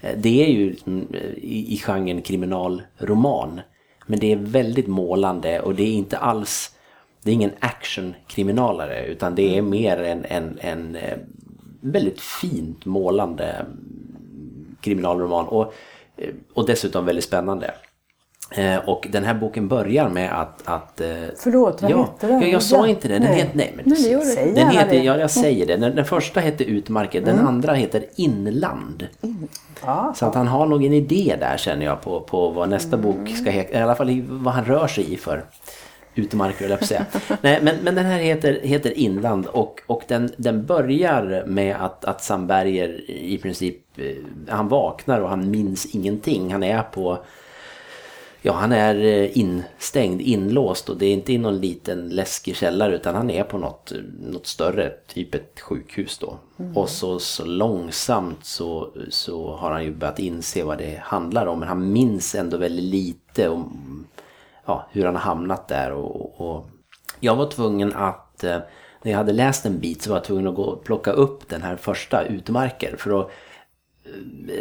Eh, 0.00 0.10
Det 0.16 0.44
är 0.44 0.48
ju 0.48 0.76
mm, 0.86 1.06
i, 1.36 1.74
i 1.74 1.78
genren 1.78 2.22
kriminalroman. 2.22 3.60
Men 4.06 4.18
det 4.18 4.32
är 4.32 4.36
väldigt 4.36 4.86
målande 4.86 5.60
och 5.60 5.74
det 5.74 5.82
är 5.82 5.92
inte 5.92 6.18
alls 6.18 6.76
det 7.22 7.30
är 7.30 7.34
ingen 7.34 7.52
actionkriminalare 7.60 9.06
utan 9.06 9.34
det 9.34 9.58
är 9.58 9.62
mer 9.62 9.96
en, 10.02 10.24
en, 10.24 10.58
en 10.60 10.96
eh, 10.96 11.18
väldigt 11.80 12.20
fint 12.20 12.84
målande 12.84 13.66
kriminalroman 14.80 15.48
och, 15.48 15.74
eh, 16.16 16.34
och 16.54 16.66
dessutom 16.66 17.06
väldigt 17.06 17.24
spännande. 17.24 17.74
Eh, 18.56 18.76
Och 18.88 19.08
den 19.10 19.24
här 19.24 19.34
boken 19.34 19.68
börjar 19.68 20.08
med 20.08 20.40
att... 20.40 20.62
att 20.64 21.00
eh, 21.00 21.06
Förlåt, 21.38 21.82
vad 21.82 21.90
ja, 21.90 22.02
hette 22.02 22.26
den? 22.26 22.40
Ja, 22.40 22.46
jag 22.46 22.62
sa 22.62 22.88
inte 22.88 23.08
det. 23.08 23.14
Den 23.14 23.22
nej. 23.22 23.34
heter, 23.34 23.56
nej, 23.56 23.72
men 23.76 23.84
Nej, 23.88 24.02
det 24.02 24.10
gjorde 24.10 24.34
den 24.54 24.70
heter, 24.70 24.90
det. 24.90 24.94
Mm. 24.96 25.06
ja, 25.06 25.16
jag 25.18 25.30
säger 25.30 25.66
det. 25.66 25.76
Den, 25.76 25.96
den 25.96 26.04
första 26.04 26.40
heter 26.40 26.64
Utmarker, 26.64 27.20
den 27.20 27.38
andra 27.38 27.72
heter 27.74 28.04
Inland. 28.16 29.06
Ja. 29.84 30.12
Så 30.16 30.26
att 30.26 30.34
han 30.34 30.48
har 30.48 30.66
nog 30.66 30.84
en 30.84 30.92
idé 30.92 31.36
där 31.40 31.56
känner 31.56 31.86
jag 31.86 32.00
på, 32.00 32.20
på 32.20 32.50
vad 32.50 32.68
nästa 32.68 32.96
Mm. 32.96 33.12
bok 33.12 33.28
ska 33.36 33.50
heta. 33.50 33.78
I 33.78 33.82
alla 33.82 33.94
fall 33.94 34.22
vad 34.28 34.54
han 34.54 34.64
rör 34.64 34.86
sig 34.86 35.12
i 35.12 35.16
för 35.16 35.44
utmarker, 36.14 36.64
eller 36.64 36.76
säga. 36.76 37.06
Nej, 37.42 37.58
men, 37.62 37.76
men 37.82 37.94
den 37.94 38.06
här 38.06 38.18
heter, 38.18 38.60
heter 38.62 38.98
Inland 38.98 39.46
och, 39.46 39.80
och 39.86 40.02
den, 40.08 40.30
den 40.36 40.66
börjar 40.66 41.44
med 41.46 41.76
att, 41.80 42.04
att 42.04 42.22
Sam 42.22 42.46
Berger 42.46 43.10
i 43.10 43.38
princip, 43.38 43.76
eh, 43.96 44.04
han 44.48 44.68
vaknar 44.68 45.20
och 45.20 45.28
han 45.28 45.50
minns 45.50 45.86
ingenting. 45.94 46.52
Han 46.52 46.62
är 46.62 46.82
på 46.82 47.18
Ja, 48.44 48.52
han 48.52 48.72
är 48.72 48.94
eh, 48.94 49.38
instängd, 49.38 50.20
inlåst 50.20 50.88
och 50.88 50.96
det 50.96 51.06
är 51.06 51.12
inte 51.12 51.32
i 51.32 51.38
någon 51.38 51.60
liten 51.60 52.08
läskig 52.08 52.56
källare 52.56 52.94
utan 52.94 53.14
han 53.14 53.30
är 53.30 53.44
på 53.44 53.58
något, 53.58 53.92
något 54.20 54.46
större, 54.46 54.92
typ 55.06 55.34
ett 55.34 55.60
sjukhus 55.60 56.18
då. 56.18 56.38
Och 56.74 56.88
så, 56.88 57.18
så 57.18 57.44
långsamt 57.44 58.44
så, 58.44 58.90
så 59.10 59.56
har 59.56 59.70
han 59.70 59.84
ju 59.84 59.94
börjat 59.94 60.18
inse 60.18 60.64
vad 60.64 60.78
det 60.78 61.00
handlar 61.02 61.46
om 61.46 61.58
men 61.58 61.68
han 61.68 61.92
minns 61.92 62.34
ändå 62.34 62.56
väldigt 62.56 62.84
lite 62.84 63.48
om 63.48 64.06
ja, 64.66 64.86
hur 64.90 65.04
han 65.04 65.14
har 65.14 65.22
hamnat 65.22 65.68
där. 65.68 65.92
Och, 65.92 66.40
och 66.40 66.68
jag 67.20 67.36
var 67.36 67.50
tvungen 67.50 67.92
att, 67.92 68.44
eh, 68.44 68.58
när 69.02 69.12
jag 69.12 69.18
hade 69.18 69.32
läst 69.32 69.66
en 69.66 69.78
bit 69.78 70.02
så 70.02 70.10
var 70.10 70.16
jag 70.16 70.24
tvungen 70.24 70.46
att 70.46 70.54
gå 70.54 70.62
och 70.62 70.84
plocka 70.84 71.12
upp 71.12 71.48
den 71.48 71.62
här 71.62 71.76
första 71.76 72.24
utmarker 72.24 72.96
för 72.96 73.20
att 73.20 73.30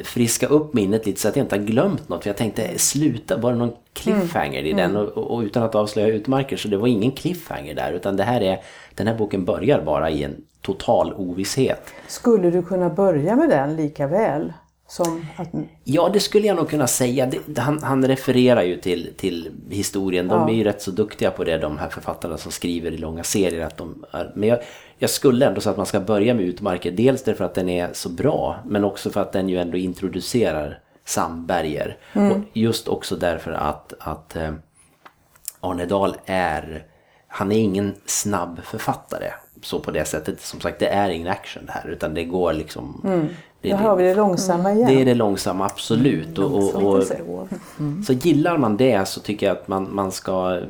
friska 0.03 0.47
upp 0.47 0.73
minnet 0.73 1.05
lite 1.05 1.21
så 1.21 1.27
att 1.27 1.35
jag 1.35 1.43
inte 1.43 1.55
har 1.55 1.63
glömt 1.63 2.09
något. 2.09 2.23
För 2.23 2.29
jag 2.29 2.37
tänkte, 2.37 2.77
sluta, 2.77 3.37
var 3.37 3.51
det 3.51 3.57
någon 3.57 3.73
cliffhanger 3.93 4.63
i 4.63 4.73
den? 4.73 4.97
Och, 4.97 5.17
och 5.17 5.41
utan 5.41 5.63
att 5.63 5.75
avslöja 5.75 6.07
utmarker 6.07 6.57
så 6.57 6.67
det 6.67 6.77
var 6.77 6.87
ingen 6.87 7.11
cliffhanger 7.11 7.75
där. 7.75 7.93
Utan 7.93 8.17
det 8.17 8.23
här 8.23 8.41
är, 8.41 8.59
den 8.95 9.07
här 9.07 9.15
boken 9.15 9.45
börjar 9.45 9.81
bara 9.81 10.09
i 10.09 10.23
en 10.23 10.35
total 10.61 11.13
ovisshet. 11.13 11.93
Skulle 12.07 12.51
du 12.51 12.63
kunna 12.63 12.89
börja 12.89 13.35
med 13.35 13.49
den 13.49 13.75
lika 13.75 14.07
väl 14.07 14.53
som 14.87 15.25
att... 15.35 15.47
Ja, 15.83 16.09
det 16.13 16.19
skulle 16.19 16.47
jag 16.47 16.57
nog 16.57 16.69
kunna 16.69 16.87
säga. 16.87 17.25
Det, 17.25 17.61
han, 17.61 17.83
han 17.83 18.07
refererar 18.07 18.63
ju 18.63 18.77
till, 18.77 19.09
till 19.17 19.51
historien. 19.69 20.27
De 20.27 20.49
är 20.49 20.53
ju 20.53 20.63
rätt 20.63 20.81
så 20.81 20.91
duktiga 20.91 21.31
på 21.31 21.43
det, 21.43 21.57
de 21.57 21.77
här 21.77 21.89
författarna 21.89 22.37
som 22.37 22.51
skriver 22.51 22.91
i 22.91 22.97
långa 22.97 23.23
serier. 23.23 23.65
Att 23.65 23.77
de 23.77 24.05
är, 24.11 24.31
men 24.35 24.49
jag, 24.49 24.59
jag 25.01 25.09
skulle 25.09 25.45
ändå 25.45 25.61
säga 25.61 25.71
att 25.71 25.77
man 25.77 25.85
ska 25.85 25.99
börja 25.99 26.33
med 26.33 26.45
Utmarker. 26.45 26.91
Dels 26.91 27.23
därför 27.23 27.45
att 27.45 27.53
den 27.53 27.69
är 27.69 27.89
så 27.93 28.09
bra, 28.09 28.59
men 28.65 28.83
också 28.83 29.09
för 29.09 29.21
att 29.21 29.31
den 29.31 29.49
ju 29.49 29.57
ändå 29.57 29.77
introducerar 29.77 30.79
Sam 31.05 31.45
Berger. 31.45 31.97
Och 32.31 32.37
just 32.53 32.87
också 32.87 33.15
därför 33.15 33.51
att, 33.51 33.93
att 33.99 34.35
eh, 34.35 34.53
Arne 35.59 35.85
Dahl 35.85 36.15
är, 36.25 36.85
han 37.27 37.51
är 37.51 37.59
ingen 37.59 37.95
snabb 38.05 38.59
författare. 38.63 39.31
Så 39.61 39.79
på 39.79 39.91
det 39.91 40.05
sättet, 40.05 40.41
som 40.41 40.59
sagt 40.59 40.79
det 40.79 40.87
är 40.87 41.09
ingen 41.09 41.27
action 41.27 41.65
det 41.65 41.71
här 41.71 41.89
utan 41.89 42.13
det 42.13 42.23
går 42.23 42.53
liksom 42.53 43.01
Det 43.61 43.71
är 43.71 43.75
har 43.75 43.95
vi 43.95 44.03
det. 44.03 44.15
långsamma 44.15 44.73
igen. 44.73 44.87
Det 44.87 45.01
är 45.01 45.05
det 45.05 45.15
långsamma, 45.15 45.65
absolut. 45.65 46.37
Och, 46.37 46.75
och, 46.75 46.83
och, 46.83 47.03
så 48.05 48.13
gillar 48.13 48.57
man 48.57 48.77
det 48.77 49.07
så 49.07 49.19
tycker 49.19 49.45
jag 49.45 49.57
att 49.57 49.67
man, 49.67 49.95
man 49.95 50.11
ska... 50.11 50.61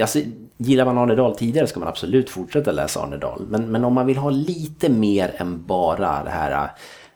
Alltså, 0.00 0.20
gillar 0.56 0.84
man 0.84 0.98
Arne 0.98 1.14
Dahl 1.14 1.36
tidigare 1.36 1.66
ska 1.66 1.80
man 1.80 1.88
absolut 1.88 2.30
fortsätta 2.30 2.72
läsa 2.72 3.02
Arne 3.02 3.16
Dahl. 3.16 3.46
Men, 3.48 3.72
men 3.72 3.84
om 3.84 3.94
man 3.94 4.06
vill 4.06 4.16
ha 4.16 4.30
lite 4.30 4.88
mer 4.88 5.34
än 5.36 5.66
bara 5.66 6.24
det 6.24 6.30
här 6.30 6.64
äh, 6.64 6.70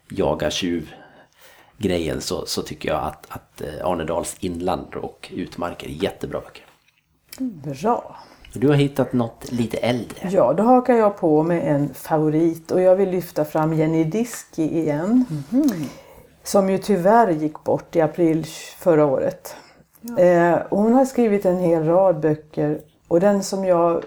jaga 0.09 0.51
tjuv 0.51 0.91
grejen 1.79 2.21
så, 2.21 2.47
så 2.47 2.63
tycker 2.63 2.89
jag 2.89 3.03
att, 3.03 3.27
att 3.29 3.61
äh, 3.61 3.87
Arne 3.87 4.05
Dahls 4.05 4.37
Inland 4.41 4.95
och 4.95 5.33
Utmarker 5.35 5.87
är 5.87 6.03
jättebra 6.03 6.41
böcker. 6.41 6.65
Bra. 7.83 8.17
Du 8.55 8.69
har 8.69 8.75
hittat 8.75 9.13
något 9.13 9.53
lite 9.53 9.77
äldre. 9.77 10.29
Ja, 10.31 10.53
då 10.53 10.63
hakar 10.63 10.95
jag 10.95 11.17
på 11.17 11.43
med 11.43 11.75
en 11.75 11.95
favorit 11.95 12.71
och 12.71 12.81
jag 12.81 12.97
vill 12.97 13.11
lyfta 13.11 13.45
fram 13.45 13.75
Jenny 13.75 14.05
Diski 14.05 14.79
igen. 14.79 15.25
Som 16.43 16.71
ju 16.71 16.79
tyvärr 16.79 17.31
gick 17.31 17.65
bort 17.65 17.97
i 17.97 18.01
april 18.01 18.47
förra 18.79 19.07
året. 19.07 19.57
Eh, 20.19 20.55
och 20.55 20.79
hon 20.79 20.93
har 20.93 21.05
skrivit 21.05 21.45
en 21.45 21.59
hel 21.59 21.85
rad 21.85 22.21
böcker 22.21 22.81
och 23.09 23.21
den 23.21 23.43
som 23.43 23.65
jag 23.65 24.05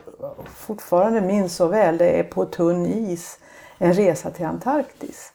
fortfarande 0.56 1.22
minns 1.22 1.56
så 1.56 1.68
väl 1.68 1.98
det 1.98 2.10
är 2.10 2.24
På 2.24 2.46
tunn 2.46 2.86
is, 2.86 3.40
en 3.78 3.94
resa 3.94 4.32
till 4.32 4.46
Antarktis. 4.46 5.34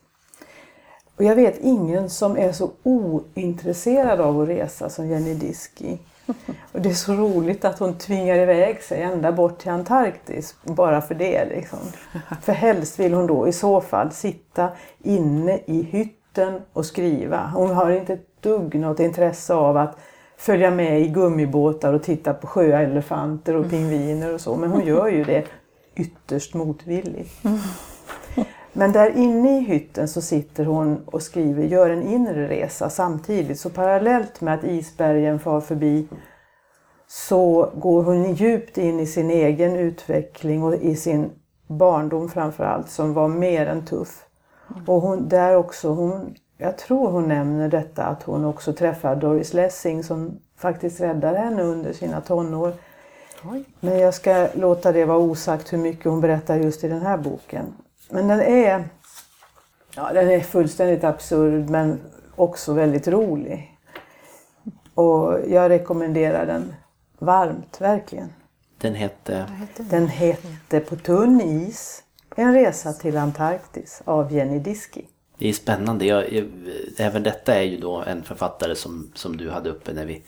Och 1.16 1.24
jag 1.24 1.36
vet 1.36 1.58
ingen 1.60 2.10
som 2.10 2.36
är 2.36 2.52
så 2.52 2.70
ointresserad 2.82 4.20
av 4.20 4.40
att 4.40 4.48
resa 4.48 4.90
som 4.90 5.08
Jenny 5.08 5.34
Diski. 5.34 5.98
Och 6.72 6.80
det 6.80 6.88
är 6.88 6.94
så 6.94 7.14
roligt 7.14 7.64
att 7.64 7.78
hon 7.78 7.98
tvingar 7.98 8.38
iväg 8.38 8.82
sig 8.82 9.02
ända 9.02 9.32
bort 9.32 9.58
till 9.58 9.70
Antarktis 9.70 10.56
bara 10.62 11.00
för 11.00 11.14
det. 11.14 11.44
Liksom. 11.44 11.78
För 12.42 12.52
helst 12.52 13.00
vill 13.00 13.14
hon 13.14 13.26
då 13.26 13.48
i 13.48 13.52
så 13.52 13.80
fall 13.80 14.12
sitta 14.12 14.68
inne 15.02 15.60
i 15.66 15.82
hytten 15.82 16.60
och 16.72 16.86
skriva. 16.86 17.52
Hon 17.54 17.70
har 17.70 17.90
inte 17.90 18.12
ett 18.12 18.42
dugg 18.42 18.74
något 18.74 19.00
intresse 19.00 19.54
av 19.54 19.76
att 19.76 19.98
följa 20.36 20.70
med 20.70 21.00
i 21.00 21.08
gummibåtar 21.08 21.92
och 21.92 22.02
titta 22.02 22.34
på 22.34 22.46
sjöelefanter 22.46 23.56
och 23.56 23.70
pingviner 23.70 24.34
och 24.34 24.40
så. 24.40 24.56
Men 24.56 24.70
hon 24.70 24.86
gör 24.86 25.08
ju 25.08 25.24
det 25.24 25.44
ytterst 25.94 26.54
motvilligt. 26.54 27.32
Men 28.72 28.92
där 28.92 29.16
inne 29.16 29.58
i 29.58 29.60
hytten 29.60 30.08
så 30.08 30.20
sitter 30.20 30.64
hon 30.64 31.04
och 31.06 31.22
skriver, 31.22 31.62
gör 31.62 31.90
en 31.90 32.02
inre 32.02 32.48
resa 32.48 32.90
samtidigt. 32.90 33.60
Så 33.60 33.70
parallellt 33.70 34.40
med 34.40 34.54
att 34.54 34.64
isbergen 34.64 35.38
far 35.38 35.60
förbi 35.60 36.08
så 37.06 37.70
går 37.74 38.02
hon 38.02 38.34
djupt 38.34 38.78
in 38.78 39.00
i 39.00 39.06
sin 39.06 39.30
egen 39.30 39.76
utveckling 39.76 40.62
och 40.62 40.74
i 40.74 40.96
sin 40.96 41.30
barndom 41.66 42.28
framförallt 42.28 42.90
som 42.90 43.14
var 43.14 43.28
mer 43.28 43.66
än 43.66 43.84
tuff. 43.84 44.24
Och 44.86 45.00
hon, 45.00 45.28
där 45.28 45.56
också, 45.56 45.88
hon, 45.88 46.34
jag 46.58 46.78
tror 46.78 47.10
hon 47.10 47.28
nämner 47.28 47.68
detta 47.68 48.04
att 48.04 48.22
hon 48.22 48.44
också 48.44 48.72
träffar 48.72 49.16
Doris 49.16 49.54
Lessing 49.54 50.04
som 50.04 50.38
faktiskt 50.56 51.00
räddar 51.00 51.34
henne 51.34 51.62
under 51.62 51.92
sina 51.92 52.20
tonår. 52.20 52.72
Men 53.80 53.98
jag 53.98 54.14
ska 54.14 54.48
låta 54.54 54.92
det 54.92 55.04
vara 55.04 55.18
osagt 55.18 55.72
hur 55.72 55.78
mycket 55.78 56.04
hon 56.04 56.20
berättar 56.20 56.56
just 56.56 56.84
i 56.84 56.88
den 56.88 57.02
här 57.02 57.16
boken. 57.16 57.74
Men 58.12 58.28
den 58.28 58.40
är, 58.40 58.88
ja, 59.96 60.12
den 60.12 60.30
är 60.30 60.40
fullständigt 60.40 61.04
absurd 61.04 61.70
men 61.70 62.00
också 62.36 62.72
väldigt 62.72 63.08
rolig. 63.08 63.78
Och 64.94 65.38
jag 65.48 65.70
rekommenderar 65.70 66.46
den 66.46 66.74
varmt, 67.18 67.80
verkligen. 67.80 68.32
Den 68.78 68.94
hette... 68.94 69.46
Den 69.76 70.08
hette 70.08 70.80
På 70.80 70.96
tunn 70.96 71.40
is, 71.40 72.02
en 72.36 72.54
resa 72.54 72.92
till 72.92 73.16
Antarktis 73.16 74.02
av 74.04 74.32
Jenny 74.32 74.58
Diski. 74.58 75.08
Det 75.38 75.48
är 75.48 75.52
spännande. 75.52 76.04
Jag, 76.04 76.32
jag, 76.32 76.48
även 76.98 77.22
detta 77.22 77.54
är 77.54 77.62
ju 77.62 77.80
då 77.80 78.02
en 78.06 78.22
författare 78.22 78.74
som, 78.74 79.10
som 79.14 79.36
du 79.36 79.50
hade 79.50 79.70
uppe 79.70 79.92
när 79.92 80.06
vi 80.06 80.22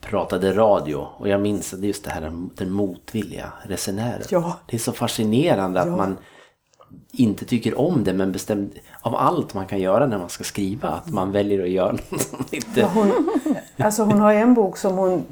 pratade 0.00 0.52
radio. 0.52 0.96
Och 0.96 1.28
jag 1.28 1.40
minns 1.40 1.74
att 1.74 1.80
just 1.80 2.04
det 2.04 2.10
här 2.10 2.48
den 2.54 2.70
motvilliga 2.70 3.52
resenären. 3.62 4.22
Ja. 4.30 4.58
Det 4.66 4.76
är 4.76 4.80
så 4.80 4.92
fascinerande 4.92 5.80
att 5.80 5.86
Ja. 5.86 5.96
man 5.96 6.16
inte 7.12 7.44
tycker 7.44 7.78
om 7.78 8.04
det 8.04 8.12
men 8.12 8.32
bestämt 8.32 8.74
av 9.02 9.14
allt 9.14 9.54
man 9.54 9.66
kan 9.66 9.78
göra 9.78 10.06
när 10.06 10.18
man 10.18 10.28
ska 10.28 10.44
skriva 10.44 10.88
att 10.88 11.10
man 11.10 11.32
väljer 11.32 11.62
att 11.62 11.68
göra 11.68 11.92
något 12.10 12.22
som 12.22 12.44
inte... 12.50 12.84
Hon, 12.84 13.30
alltså 13.78 14.02
hon 14.02 14.20
har 14.20 14.32
en 14.32 14.54
bok 14.54 14.76
som 14.76 14.96
hon 14.96 15.24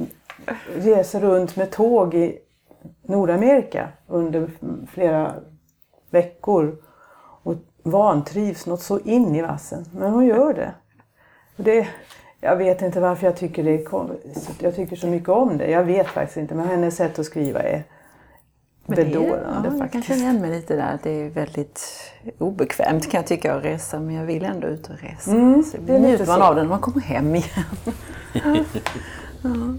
reser 0.77 1.21
runt 1.21 1.57
med 1.57 1.71
tåg 1.71 2.15
i 2.15 2.39
Nordamerika 3.03 3.89
under 4.07 4.51
flera 4.93 5.35
veckor 6.11 6.77
och 7.43 7.55
vantrivs 7.83 8.67
något 8.67 8.83
så 8.83 9.01
in 9.01 9.35
i 9.35 9.43
vassen. 9.43 9.85
Men 9.93 10.13
hon 10.13 10.27
gör 10.27 10.55
det. 10.55 10.75
Och 11.57 11.65
det 11.65 11.89
jag 12.41 12.57
vet 12.57 12.83
inte 12.83 13.01
varför 13.01 13.27
jag 13.27 13.37
tycker, 13.37 13.65
det 13.65 13.71
är, 13.71 14.09
jag 14.59 14.77
tycker 14.77 14.97
så 14.97 15.07
mycket 15.07 15.29
om 15.29 15.59
det. 15.59 15.71
Jag 15.71 15.85
vet 15.85 16.07
faktiskt 16.07 16.37
inte, 16.37 16.55
men 16.55 16.69
hennes 16.69 16.97
sätt 16.97 17.19
att 17.19 17.27
skriva 17.27 17.63
är- 17.63 17.85
bedårande 18.87 19.41
ja, 19.55 19.61
Jag 19.65 19.73
kan 19.73 19.79
faktiskt. 19.79 20.07
känna 20.07 20.21
igen 20.21 20.41
mig 20.41 20.51
lite 20.51 20.77
där. 20.77 20.99
Det 21.03 21.11
är 21.11 21.31
väldigt 21.31 21.81
obekvämt 22.39 23.11
kan 23.11 23.19
jag 23.19 23.27
tycka 23.27 23.55
att 23.55 23.65
resa 23.65 24.01
men 24.01 24.15
jag 24.15 24.25
vill 24.25 24.45
ändå 24.45 24.67
ut 24.67 24.87
och 24.91 24.97
resa. 25.01 25.31
Mm, 25.31 25.63
så 25.63 25.77
det 25.87 25.99
njuter 25.99 26.27
man 26.27 26.43
av 26.43 26.55
det 26.55 26.63
när 26.63 26.69
man 26.69 26.81
kommer 26.81 27.01
hem 27.01 27.35
igen. 27.35 27.65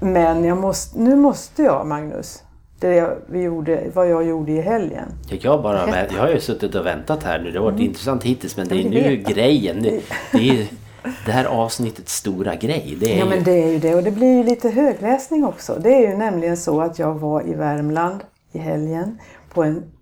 Men 0.00 0.44
jag 0.44 0.58
måste, 0.58 0.98
nu 0.98 1.16
måste 1.16 1.62
jag, 1.62 1.86
Magnus, 1.86 2.42
det 2.80 2.94
jag, 2.94 3.16
vi 3.26 3.42
gjorde, 3.42 3.84
vad 3.94 4.08
jag 4.10 4.24
gjorde 4.24 4.52
i 4.52 4.60
helgen. 4.60 5.08
Ja, 5.28 5.36
Jag, 5.40 5.62
bara, 5.62 6.06
jag 6.14 6.20
har 6.20 6.28
ju 6.28 6.40
suttit 6.40 6.74
och 6.74 6.86
väntat 6.86 7.22
här 7.22 7.38
nu. 7.38 7.50
Det 7.50 7.58
har 7.58 7.70
varit 7.70 7.80
intressant 7.80 8.22
hittills 8.22 8.56
men 8.56 8.68
det 8.68 8.74
är 8.74 8.80
Mm. 8.80 8.92
Nu 8.92 9.16
grejen. 9.16 9.82
Det, 9.82 10.00
det 10.32 10.50
är 10.50 10.66
det 11.26 11.32
här 11.32 11.44
avsnittets 11.44 12.14
stora 12.14 12.54
grej. 12.54 12.96
Det 13.00 13.12
är 13.12 13.18
Ja 13.18 13.24
ju... 13.24 13.30
men 13.30 13.44
det 13.44 13.62
är 13.62 13.72
ju 13.72 13.78
det 13.78 13.94
och 13.94 14.02
det 14.02 14.10
blir 14.10 14.36
ju 14.36 14.42
lite 14.42 14.68
högläsning 14.68 15.44
också. 15.44 15.78
Det 15.80 15.94
är 15.94 16.10
ju 16.10 16.16
nämligen 16.16 16.56
så 16.56 16.80
att 16.80 16.98
jag 16.98 17.14
var 17.14 17.48
i 17.48 17.54
Värmland 17.54 18.24
i 18.52 18.58
helgen 18.58 19.18
på 19.54 19.62
en 19.62 19.92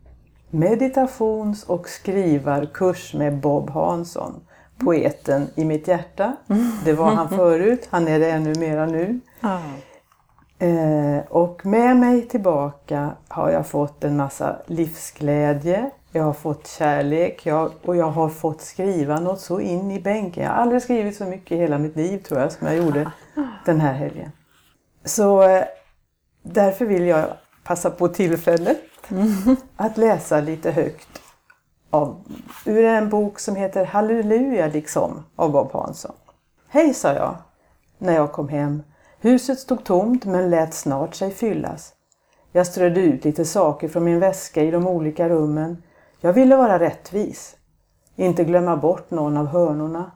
meditations 0.51 1.65
och 1.65 1.89
skrivarkurs 1.89 3.15
med 3.15 3.37
Bob 3.41 3.71
Hansson. 3.71 4.41
Poeten 4.79 5.47
i 5.55 5.65
mitt 5.65 5.89
hjärta. 5.89 6.37
Det 6.85 6.93
var 6.93 7.11
han 7.11 7.29
förut, 7.37 7.89
han 7.91 8.09
är 8.09 8.19
det 8.19 8.31
ännu 8.31 8.55
mera 8.55 8.87
nu. 8.87 9.21
Eh, 10.59 11.25
och 11.29 11.67
med 11.67 11.97
mig 11.97 12.29
tillbaka 12.29 13.11
har 13.29 13.51
jag 13.51 13.67
fått 13.67 14.05
en 14.05 14.17
massa 14.17 14.57
livsglädje, 14.67 15.91
jag 16.15 16.25
har 16.25 16.33
fått 16.33 16.67
kärlek 16.67 17.47
jag, 17.47 17.73
och 17.85 17.97
jag 17.97 18.11
har 18.11 18.29
fått 18.29 18.61
skriva 18.61 19.21
något 19.21 19.41
så 19.41 19.61
in 19.61 19.91
i 19.91 20.01
bänken. 20.01 20.43
Jag 20.43 20.51
har 20.51 20.57
aldrig 20.57 20.83
skrivit 20.83 21.17
så 21.17 21.25
mycket 21.25 21.53
i 21.53 21.57
hela 21.57 21.79
mitt 21.79 21.97
liv 21.97 22.19
tror 22.19 22.41
jag 22.41 22.53
som 22.53 22.67
jag 22.67 22.77
gjorde 22.77 23.11
den 23.65 23.81
här 23.81 23.93
helgen. 23.93 24.33
Så 25.05 25.43
eh, 25.43 25.65
därför 26.43 26.87
vill 26.87 27.07
jag 27.07 27.27
passa 27.65 27.91
på 27.91 28.09
tillfället 28.09 28.81
att 29.77 29.97
läsa 29.97 30.41
lite 30.41 30.71
högt 30.71 31.09
av, 31.91 32.25
ur 32.67 32.85
en 32.85 33.09
bok 33.09 33.39
som 33.39 33.57
heter 33.57 33.85
Halleluja 33.85 34.67
liksom 34.67 35.25
av 35.37 35.53
Bob 35.53 35.73
Hansson. 35.73 36.15
Hej 36.69 36.95
sa 36.95 37.13
jag 37.13 37.37
när 37.99 38.15
jag 38.15 38.33
kom 38.33 38.49
hem. 38.49 38.83
Huset 39.21 39.59
stod 39.59 39.85
tomt 39.85 40.25
men 40.25 40.51
lät 40.51 40.75
snart 40.75 41.15
sig 41.15 41.31
fyllas. 41.31 41.93
Jag 42.53 42.67
strödde 42.67 43.01
ut 43.01 43.25
lite 43.25 43.45
saker 43.45 43.89
från 43.89 44.05
min 44.05 44.21
väska 44.21 44.63
i 44.63 44.71
de 44.71 44.87
olika 44.87 45.29
rummen. 45.29 45.83
Jag 46.25 46.33
ville 46.33 46.57
vara 46.57 46.79
rättvis. 46.79 47.57
Inte 48.17 48.45
glömma 48.45 48.77
bort 48.77 49.11
någon 49.11 49.37
av 49.37 49.47
hörnorna. 49.47 50.13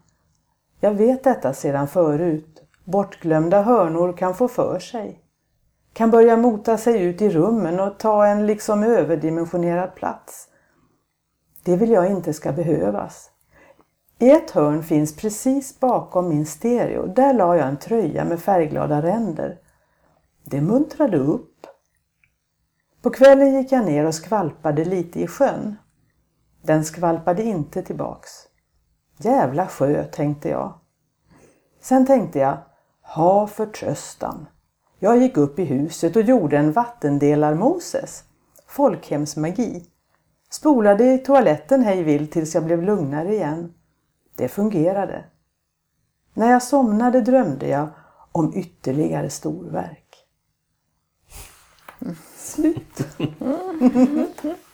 Jag 0.81 0.95
vet 0.95 1.25
detta 1.25 1.55
sedan 1.55 1.89
förut. 1.89 2.63
Bortglömda 2.85 3.63
hörnor 3.63 4.13
kan 4.13 4.35
få 4.35 4.49
för 4.49 4.79
sig. 4.79 5.21
Kan 5.93 6.11
börja 6.11 6.37
mota 6.37 6.79
sig 6.79 7.03
ut 7.03 7.23
i 7.23 7.31
rummen 7.31 7.81
och 7.81 7.99
ta 7.99 8.27
en 8.27 8.47
liksom 8.47 8.83
överdimensionerad 8.83 9.95
plats. 9.95 10.49
Det 11.65 11.77
vill 11.77 11.91
jag 11.91 12.11
inte 12.11 12.33
ska 12.33 12.53
behövas. 12.53 13.31
I 14.19 14.31
ett 14.31 14.51
hörn 14.51 14.83
finns 14.83 15.17
precis 15.17 15.81
bakom 15.81 16.29
min 16.29 16.47
stereo. 16.47 17.07
Där 17.07 17.33
la 17.35 17.57
jag 17.57 17.69
en 17.69 17.77
tröja 17.77 18.25
med 18.25 18.41
färgglada 18.41 19.03
ränder. 19.03 19.59
Det 20.45 20.61
muntrade 20.61 21.19
upp. 21.19 21.67
På 23.03 23.11
kvällen 23.11 23.55
gick 23.55 23.73
jag 23.73 23.87
ner 23.87 24.07
och 24.07 24.15
skvalpade 24.15 24.85
lite 24.85 25.21
i 25.21 25.27
sjön. 25.27 25.77
Den 26.69 26.85
skvalpade 26.85 27.43
inte 27.43 27.83
tillbaks. 27.83 28.31
Jävla 29.19 29.67
sjö, 29.67 30.05
tänkte 30.05 30.49
jag. 30.49 30.75
Sen 31.81 32.07
tänkte 32.07 32.39
jag, 32.39 32.59
ha 33.03 33.47
förtröstan. 33.47 34.47
Jag 34.99 35.19
gick 35.19 35.37
upp 35.37 35.59
i 35.59 35.65
huset 35.65 36.17
och 36.17 36.23
gjorde 36.23 36.59
en 36.59 36.73
vattendelar-Moses. 36.73 38.25
Folkhemsmagi. 38.67 39.87
Spolade 40.51 41.13
i 41.13 41.19
toaletten 41.19 41.83
hejvilt 41.83 42.33
tills 42.33 42.55
jag 42.55 42.65
blev 42.65 42.83
lugnare 42.83 43.35
igen. 43.35 43.75
Det 44.37 44.49
fungerade. 44.49 45.25
När 46.35 46.51
jag 46.51 46.63
somnade 46.63 47.21
drömde 47.21 47.69
jag 47.69 47.89
om 48.33 48.57
ytterligare 48.57 49.31
storverk. 49.31 50.27
Slut. 52.37 53.07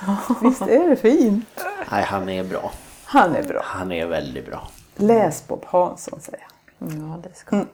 Visst 0.42 0.62
är 0.62 0.88
det 0.88 0.96
fint? 0.96 1.44
Nej, 1.90 2.04
han 2.04 2.28
är 2.28 2.44
bra. 2.44 2.72
Han 3.04 3.36
är 3.36 3.42
bra. 3.42 3.60
Han 3.64 3.92
är 3.92 4.06
väldigt 4.06 4.46
bra. 4.46 4.68
Läs 4.96 5.48
Bob 5.48 5.64
Hansson 5.66 6.20
säger 6.20 6.46
jag. 6.78 6.90
Ja, 6.92 7.20
det 7.22 7.36
ska 7.36 7.56
mm. 7.56 7.68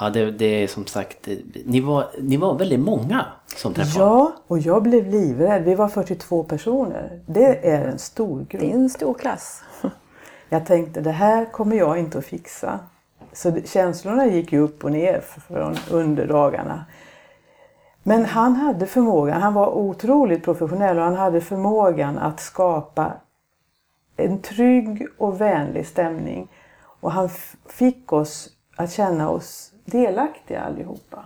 Ja, 0.00 0.10
det, 0.10 0.30
det 0.30 0.44
är 0.44 0.66
som 0.66 0.86
sagt, 0.86 1.28
ni 1.64 1.80
var, 1.80 2.06
ni 2.20 2.36
var 2.36 2.54
väldigt 2.54 2.80
många 2.80 3.26
som 3.56 3.74
träffade 3.74 4.04
Ja, 4.04 4.32
och 4.46 4.58
jag 4.58 4.82
blev 4.82 5.06
livrädd. 5.06 5.64
Vi 5.64 5.74
var 5.74 5.88
42 5.88 6.44
personer. 6.44 7.20
Det 7.26 7.68
är 7.68 7.88
en 7.88 7.98
stor 7.98 8.46
grupp. 8.48 8.62
Det 8.62 8.70
är 8.70 8.74
en 8.74 8.90
stor 8.90 9.14
klass. 9.14 9.62
Jag 10.48 10.66
tänkte, 10.66 11.00
det 11.00 11.10
här 11.10 11.52
kommer 11.52 11.76
jag 11.76 11.98
inte 11.98 12.18
att 12.18 12.24
fixa. 12.24 12.80
Så 13.32 13.56
känslorna 13.64 14.26
gick 14.26 14.52
ju 14.52 14.58
upp 14.58 14.84
och 14.84 14.92
ner 14.92 15.20
från 15.20 15.76
under 15.90 16.26
dagarna. 16.26 16.84
Men 18.08 18.24
han 18.24 18.56
hade 18.56 18.86
förmågan, 18.86 19.42
han 19.42 19.54
var 19.54 19.68
otroligt 19.68 20.44
professionell 20.44 20.98
och 20.98 21.04
han 21.04 21.16
hade 21.16 21.40
förmågan 21.40 22.18
att 22.18 22.40
skapa 22.40 23.12
en 24.16 24.42
trygg 24.42 25.06
och 25.18 25.40
vänlig 25.40 25.86
stämning. 25.86 26.48
Och 27.00 27.12
han 27.12 27.28
fick 27.66 28.12
oss 28.12 28.48
att 28.76 28.92
känna 28.92 29.30
oss 29.30 29.72
delaktiga 29.84 30.60
allihopa. 30.60 31.24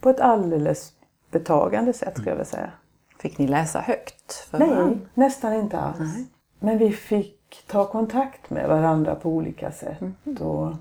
På 0.00 0.10
ett 0.10 0.20
alldeles 0.20 0.92
betagande 1.30 1.92
sätt 1.92 2.12
skulle 2.12 2.30
jag 2.30 2.36
vilja 2.36 2.44
säga. 2.44 2.70
Fick 3.18 3.38
ni 3.38 3.46
läsa 3.46 3.80
högt? 3.80 4.32
För 4.32 4.58
Nej, 4.58 4.68
varandra? 4.68 4.98
nästan 5.14 5.52
inte 5.52 5.78
alls. 5.78 5.98
Nej. 5.98 6.26
Men 6.58 6.78
vi 6.78 6.92
fick 6.92 7.64
ta 7.66 7.84
kontakt 7.84 8.50
med 8.50 8.68
varandra 8.68 9.14
på 9.14 9.30
olika 9.30 9.72
sätt. 9.72 10.00
Mm. 10.00 10.36
Och, 10.36 10.72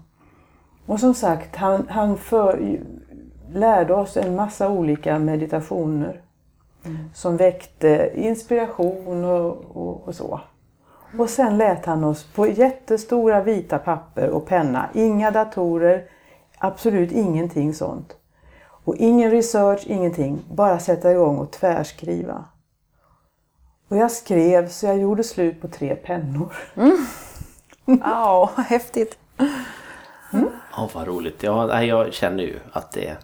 och 0.86 1.00
som 1.00 1.14
sagt, 1.14 1.56
han, 1.56 1.88
han 1.90 2.18
för, 2.18 2.80
lärde 3.54 3.94
oss 3.94 4.18
en 4.18 4.36
massa 4.36 4.70
olika 4.70 5.20
meditationer 5.20 6.22
mm. 6.86 7.10
som 7.14 7.38
väckte 7.38 8.12
inspiration 8.16 9.26
och, 9.26 9.66
och, 9.74 10.08
och, 10.08 10.16
så. 10.16 10.42
Och 11.18 11.30
sen 11.30 11.58
lät 11.58 11.86
han 11.86 12.04
oss 12.04 12.24
på 12.24 12.48
jättestora 12.48 13.42
vita 13.42 13.78
papper 13.78 14.30
och 14.30 14.46
penna, 14.46 14.90
inga 14.94 15.32
datorer, 15.32 16.04
absolut 16.58 17.12
ingenting 17.12 17.74
sånt. 17.74 18.16
Och 18.86 18.96
ingen 18.96 19.32
research, 19.32 19.84
ingenting. 19.86 20.40
Bara 20.50 20.80
sätta 20.80 21.12
igång 21.12 21.38
och 21.38 21.52
tvärskriva. 21.52 22.46
Och 23.88 23.98
jag 23.98 24.12
skrev 24.12 24.70
så 24.70 24.86
jag 24.86 24.98
gjorde 24.98 25.24
slut 25.24 25.62
på 25.62 25.68
tre 25.68 25.96
pennor. 25.96 26.56
Mm. 26.76 26.98
Ja, 28.02 28.52
häftigt. 28.58 29.18
Mm. 30.34 30.50
Ja, 30.78 30.90
vad 30.94 31.08
roligt. 31.08 31.44
Ja, 31.44 31.84
jag 31.84 32.14
känner 32.14 32.44
ju 32.44 32.60
att 32.72 32.92
det 32.92 33.08
är 33.08 33.18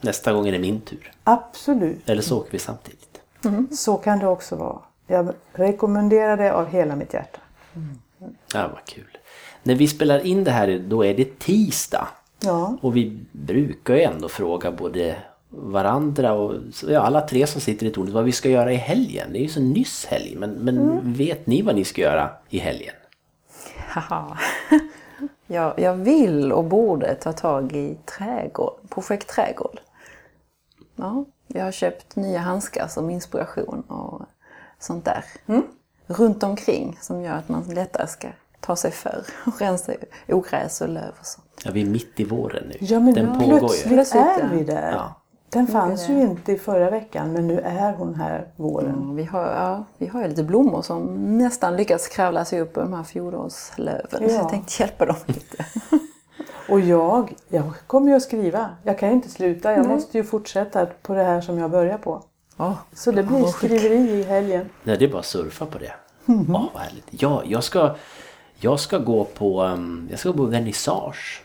nästa 0.00 0.32
gång 0.32 0.48
är 0.48 0.52
det 0.52 0.58
min 0.58 0.80
tur. 0.80 1.12
Absolut. 1.24 2.08
Eller 2.08 2.22
så 2.22 2.38
åker 2.38 2.52
vi 2.52 2.58
samtidigt. 2.58 3.20
Mm. 3.44 3.68
Så 3.72 3.96
kan 3.96 4.18
det 4.18 4.26
också 4.26 4.56
vara. 4.56 4.78
Jag 5.06 5.32
rekommenderar 5.52 6.36
det 6.36 6.52
av 6.52 6.66
hela 6.66 6.96
mitt 6.96 7.14
hjärta. 7.14 7.40
Mm. 7.76 7.98
Ja, 8.54 8.68
vad 8.74 8.84
kul. 8.84 9.18
När 9.62 9.74
vi 9.74 9.88
spelar 9.88 10.26
in 10.26 10.44
det 10.44 10.50
här 10.50 10.84
då 10.88 11.04
är 11.04 11.14
det 11.14 11.38
tisdag. 11.38 12.08
Ja. 12.40 12.76
Och 12.80 12.96
vi 12.96 13.20
brukar 13.32 13.94
ju 13.94 14.02
ändå 14.02 14.28
fråga 14.28 14.72
både 14.72 15.16
varandra 15.50 16.32
och 16.32 16.54
ja, 16.88 17.00
alla 17.00 17.20
tre 17.20 17.46
som 17.46 17.60
sitter 17.60 17.86
i 17.86 17.90
tornet 17.90 18.14
vad 18.14 18.24
vi 18.24 18.32
ska 18.32 18.48
göra 18.48 18.72
i 18.72 18.76
helgen. 18.76 19.32
Det 19.32 19.38
är 19.38 19.42
ju 19.42 19.48
så 19.48 19.60
nyss 19.60 20.06
helg 20.06 20.36
men, 20.36 20.50
men 20.50 20.78
mm. 20.78 21.12
vet 21.12 21.46
ni 21.46 21.62
vad 21.62 21.74
ni 21.74 21.84
ska 21.84 22.00
göra 22.00 22.30
i 22.48 22.58
helgen? 22.58 22.94
Haha. 23.88 24.38
Jag, 25.46 25.80
jag 25.80 25.94
vill 25.94 26.52
och 26.52 26.64
borde 26.64 27.14
ta 27.14 27.32
tag 27.32 27.72
i 27.72 27.98
trädgård, 28.04 28.74
projekt 28.88 29.28
trädgård. 29.28 29.80
Ja, 30.96 31.24
jag 31.46 31.64
har 31.64 31.72
köpt 31.72 32.16
nya 32.16 32.38
handskar 32.38 32.88
som 32.88 33.10
inspiration 33.10 33.80
och 33.80 34.22
sånt 34.78 35.04
där. 35.04 35.24
Mm. 35.46 35.62
Runt 36.06 36.42
omkring 36.42 36.98
som 37.00 37.22
gör 37.22 37.32
att 37.34 37.48
man 37.48 37.62
lättare 37.62 38.06
ska 38.06 38.28
ta 38.60 38.76
sig 38.76 38.90
för 38.90 39.24
och 39.46 39.60
rensa 39.60 39.92
ogräs 40.28 40.80
och 40.80 40.88
löv 40.88 41.12
och 41.20 41.26
sånt. 41.26 41.62
Ja, 41.64 41.70
vi 41.70 41.82
är 41.82 41.86
mitt 41.86 42.20
i 42.20 42.24
våren 42.24 42.64
nu. 42.68 42.76
Ja, 42.80 43.00
men 43.00 43.14
Den 43.14 43.38
pågår 43.38 43.58
plötsligt 43.58 43.86
ju. 43.86 43.88
Plötsligt 43.94 44.22
är 44.22 44.48
vi 44.52 44.64
där. 44.64 44.92
Ja. 44.92 45.14
Den 45.50 45.66
fanns 45.66 46.08
ju 46.08 46.20
inte 46.20 46.52
i 46.52 46.58
förra 46.58 46.90
veckan 46.90 47.32
men 47.32 47.46
nu 47.46 47.60
är 47.60 47.92
hon 47.92 48.14
här 48.14 48.46
våren. 48.56 48.94
Mm, 48.94 49.16
vi, 49.16 49.24
har, 49.24 49.42
ja, 49.42 49.84
vi 49.98 50.06
har 50.06 50.22
ju 50.22 50.28
lite 50.28 50.42
blommor 50.42 50.82
som 50.82 51.14
nästan 51.38 51.76
lyckats 51.76 52.08
kravla 52.08 52.44
sig 52.44 52.60
upp 52.60 52.76
ur 52.76 52.80
de 52.80 52.92
här 52.92 53.02
fjolårslöven. 53.02 54.22
Ja. 54.22 54.28
Så 54.28 54.34
jag 54.34 54.48
tänkte 54.48 54.82
hjälpa 54.82 55.06
dem 55.06 55.16
lite. 55.26 55.64
Och 56.68 56.80
jag, 56.80 57.34
jag 57.48 57.72
kommer 57.86 58.08
ju 58.08 58.16
att 58.16 58.22
skriva. 58.22 58.70
Jag 58.82 58.98
kan 58.98 59.08
ju 59.08 59.14
inte 59.14 59.28
sluta. 59.28 59.72
Jag 59.72 59.86
Nej. 59.86 59.88
måste 59.88 60.18
ju 60.18 60.24
fortsätta 60.24 60.86
på 60.86 61.14
det 61.14 61.22
här 61.22 61.40
som 61.40 61.58
jag 61.58 61.70
börjar 61.70 61.98
på. 61.98 62.22
Oh, 62.56 62.74
så 62.92 63.12
det 63.12 63.22
blir 63.22 63.44
skriveri 63.44 64.10
i 64.10 64.22
helgen. 64.22 64.68
Nej, 64.84 64.98
det 64.98 65.04
är 65.04 65.08
bara 65.08 65.18
att 65.18 65.26
surfa 65.26 65.66
på 65.66 65.78
det. 65.78 65.92
Mm 66.26 66.44
-hmm. 66.44 66.54
oh, 66.54 66.68
vad 66.74 66.82
härligt. 66.82 67.06
Ja, 67.10 67.42
jag 67.46 67.64
ska, 67.64 67.94
jag 68.56 68.80
ska 68.80 68.98
gå 68.98 69.24
på, 69.24 69.62
um, 69.62 70.08
jag 70.10 70.18
ska 70.18 70.30
gå 70.30 70.36
på 70.36 70.44
vernissage. 70.44 71.42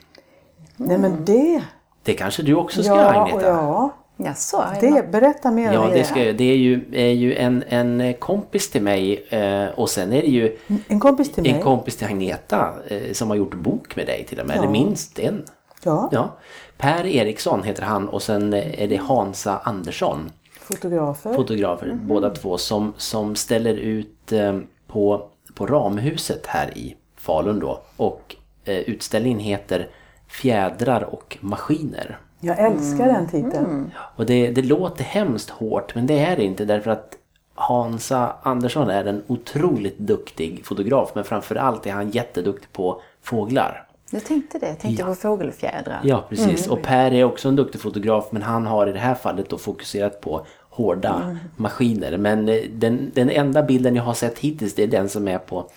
Nej 0.78 0.98
men 0.98 1.26
det 1.26 1.64
det 2.04 2.14
kanske 2.14 2.44
du 2.44 2.56
också 2.56 2.84
ska 2.84 2.96
ja, 2.96 3.22
Agneta? 3.22 3.48
Ja, 3.48 3.94
Jaså, 4.18 4.66
det, 4.82 5.12
berätta 5.12 5.52
mer 5.52 5.78
om 5.78 5.90
det. 5.90 5.98
Ja, 5.98 6.16
det, 6.16 6.32
det 6.32 6.44
är 6.44 6.58
ju, 6.58 6.86
är 6.94 7.12
ju 7.12 7.36
en, 7.36 7.64
en 7.68 8.14
kompis 8.14 8.72
till 8.72 8.82
mig 8.82 9.26
eh, 9.30 9.66
och 9.76 9.90
sen 9.90 10.14
är 10.14 10.22
det 10.22 10.28
ju 10.28 10.58
en 10.88 11.00
kompis 11.00 11.32
till, 11.32 11.48
en 11.48 11.62
kompis 11.62 11.98
till 11.98 12.08
Agneta 12.08 12.74
eh, 12.88 13.14
som 13.14 13.30
har 13.30 13.36
gjort 13.36 13.54
bok 13.54 13.96
med 13.96 14.06
dig 14.06 14.26
till 14.30 14.40
och 14.40 14.48
med, 14.48 14.58
ja. 14.58 14.62
eller 14.62 14.72
minst 14.72 15.20
en. 15.20 15.46
Ja. 15.84 16.10
ja. 16.12 16.38
Per 16.78 17.06
Eriksson 17.06 17.64
heter 17.64 17.84
han 17.84 18.10
och 18.10 18.22
sen 18.22 18.54
är 18.54 18.88
det 18.88 18.96
Hansa 18.96 19.58
Andersson. 19.64 20.32
Fotografer. 20.62 21.34
Fotografer, 21.34 21.86
mm. 21.86 22.08
båda 22.08 22.30
två 22.30 22.58
som, 22.58 22.94
som 22.98 23.36
ställer 23.36 23.74
ut 23.74 24.32
eh, 24.32 24.60
på, 24.88 25.30
på 25.54 25.66
Ramhuset 25.66 26.46
här 26.48 26.78
i 26.78 26.96
Falun 27.18 27.60
då. 27.60 27.82
Och 27.98 28.36
utställningen 28.66 29.40
heter 29.40 29.90
Fjädrar 30.28 31.02
och 31.02 31.38
maskiner. 31.42 32.18
Jag 32.40 32.60
älskar 32.60 33.04
mm. 33.04 33.14
den 33.14 33.28
titeln. 33.28 33.66
Mm. 33.66 33.92
Och 34.16 34.26
det, 34.26 34.52
det 34.52 34.62
låter 34.62 35.04
hemskt 35.04 35.50
hårt 35.50 35.96
men 35.96 36.08
det 36.08 36.20
är 36.20 36.36
det 36.36 36.44
inte 36.44 36.66
därför 36.66 36.92
att 36.92 37.18
Hansa 37.56 38.36
Andersson 38.44 38.90
är 38.90 39.06
en 39.06 39.24
otroligt 39.28 39.98
duktig 39.98 40.66
fotograf 40.66 41.12
men 41.16 41.24
framförallt 41.24 41.88
är 41.88 41.92
han 41.92 42.10
jätteduktig 42.10 42.72
på 42.72 43.02
fåglar. 43.22 43.88
Jag 44.12 44.26
tänkte 44.26 44.60
det, 44.60 44.68
jag 44.68 44.80
tänkte 44.80 45.02
ja. 45.02 45.08
på 45.08 45.16
fågelfjädrar. 45.16 46.02
Ja 46.04 46.26
precis 46.30 46.68
mm. 46.68 46.78
och 46.78 46.86
Per 46.86 47.14
är 47.14 47.24
också 47.24 47.50
en 47.50 47.56
duktig 47.56 47.82
fotograf 47.82 48.28
men 48.32 48.42
han 48.42 48.66
har 48.66 48.88
i 48.88 48.92
det 48.92 49.00
här 49.00 49.16
fallet 49.16 49.50
då 49.50 49.58
fokuserat 49.58 50.22
på 50.22 50.46
hårda 50.70 51.22
mm. 51.24 51.38
maskiner. 51.56 52.18
Men 52.18 52.50
eh, 52.50 52.62
den, 52.72 53.12
den 53.14 53.30
enda 53.30 53.64
bilden 53.64 53.96
jag 53.96 54.04
har 54.04 54.14
sett 54.14 54.40
hittills 54.40 54.76
det 54.76 54.84
är 54.84 54.88
den 54.88 55.10
som 55.10 55.28
är 55.28 55.38
på, 55.38 55.70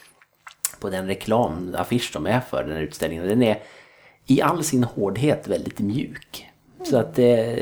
på 0.81 0.91
den 0.91 1.07
reklamaffisch 1.07 2.13
som 2.13 2.27
är 2.27 2.41
för 2.41 2.65
den 2.65 2.73
här 2.73 2.83
utställningen. 2.83 3.29
Den 3.29 3.43
är 3.43 3.59
i 4.27 4.43
all 4.43 4.65
sin 4.65 4.85
hårdhet 4.85 5.49
väldigt 5.49 5.79
mjuk. 5.79 6.47
Så 6.83 6.99
att 6.99 7.19
eh, 7.19 7.59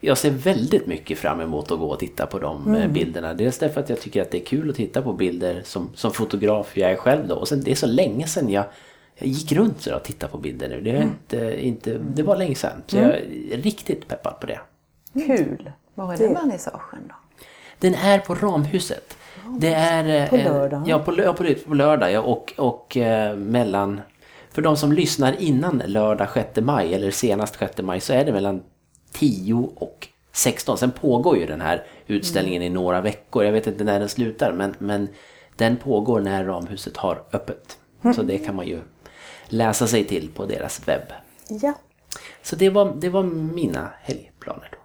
jag 0.00 0.18
ser 0.18 0.30
väldigt 0.30 0.86
mycket 0.86 1.18
fram 1.18 1.40
emot 1.40 1.70
att 1.70 1.78
gå 1.78 1.86
och 1.86 1.98
titta 1.98 2.26
på 2.26 2.38
de 2.38 2.74
eh, 2.74 2.80
mm. 2.80 2.92
bilderna. 2.92 3.34
Dels 3.34 3.58
därför 3.58 3.80
att 3.80 3.88
jag 3.88 4.00
tycker 4.00 4.22
att 4.22 4.30
det 4.30 4.40
är 4.40 4.44
kul 4.44 4.70
att 4.70 4.76
titta 4.76 5.02
på 5.02 5.12
bilder 5.12 5.62
som, 5.64 5.90
som 5.94 6.10
fotograf 6.10 6.76
jag 6.76 6.90
är 6.90 6.96
själv 6.96 7.28
då. 7.28 7.34
Och 7.34 7.48
sen 7.48 7.62
det 7.64 7.70
är 7.70 7.74
så 7.74 7.86
länge 7.86 8.26
sedan 8.26 8.50
jag, 8.50 8.64
jag 9.18 9.28
gick 9.28 9.52
runt 9.52 9.86
och 9.86 10.02
tittade 10.04 10.32
på 10.32 10.38
bilder 10.38 10.68
nu. 10.68 10.80
Det, 10.80 10.90
är 10.90 10.96
mm. 10.96 11.08
inte, 11.08 11.66
inte, 11.66 11.98
det 11.98 12.22
var 12.22 12.36
länge 12.36 12.54
sedan. 12.54 12.82
Så 12.86 12.96
mm. 12.96 13.10
jag 13.10 13.18
är 13.18 13.62
riktigt 13.62 14.08
peppad 14.08 14.40
på 14.40 14.46
det. 14.46 14.60
Kul! 15.26 15.70
Var 15.94 16.14
är 16.14 16.18
den 16.18 16.34
vernissagen 16.34 17.00
då? 17.08 17.14
Den 17.78 17.94
är 17.94 18.18
på 18.18 18.34
Ramhuset. 18.34 19.16
Det 19.58 19.74
är... 19.74 20.22
Eh, 20.22 20.28
på 20.28 20.36
lördag? 20.36 20.82
Ja, 20.86 20.98
på, 20.98 21.12
på, 21.12 21.54
på 21.66 21.74
lördag 21.74 22.12
ja, 22.12 22.20
och, 22.20 22.52
och 22.56 22.96
eh, 22.96 23.36
mellan 23.36 24.00
för 24.54 24.62
de 24.62 24.76
som 24.76 24.92
lyssnar 24.92 25.40
innan 25.40 25.82
lördag 25.86 26.28
6 26.34 26.60
maj 26.60 26.94
eller 26.94 27.10
senast 27.10 27.58
6 27.58 27.78
maj 27.82 28.00
så 28.00 28.12
är 28.12 28.24
det 28.24 28.32
mellan 28.32 28.62
10 29.12 29.54
och 29.76 30.08
16. 30.32 30.78
Sen 30.78 30.90
pågår 30.90 31.38
ju 31.38 31.46
den 31.46 31.60
här 31.60 31.86
utställningen 32.06 32.62
i 32.62 32.68
några 32.68 33.00
veckor. 33.00 33.44
Jag 33.44 33.52
vet 33.52 33.66
inte 33.66 33.84
när 33.84 34.00
den 34.00 34.08
slutar 34.08 34.52
men, 34.52 34.74
men 34.78 35.08
den 35.56 35.76
pågår 35.76 36.20
när 36.20 36.44
Ramhuset 36.44 36.96
har 36.96 37.22
öppet. 37.32 37.78
Så 38.16 38.22
det 38.22 38.38
kan 38.38 38.54
man 38.56 38.66
ju 38.66 38.80
läsa 39.48 39.86
sig 39.86 40.04
till 40.04 40.28
på 40.34 40.46
deras 40.46 40.88
webb. 40.88 41.12
Ja. 41.48 41.74
Så 42.42 42.56
det 42.56 42.70
var, 42.70 42.94
det 42.96 43.08
var 43.08 43.22
mina 43.22 43.90
helgplaner. 44.02 44.68
Då. 44.72 44.78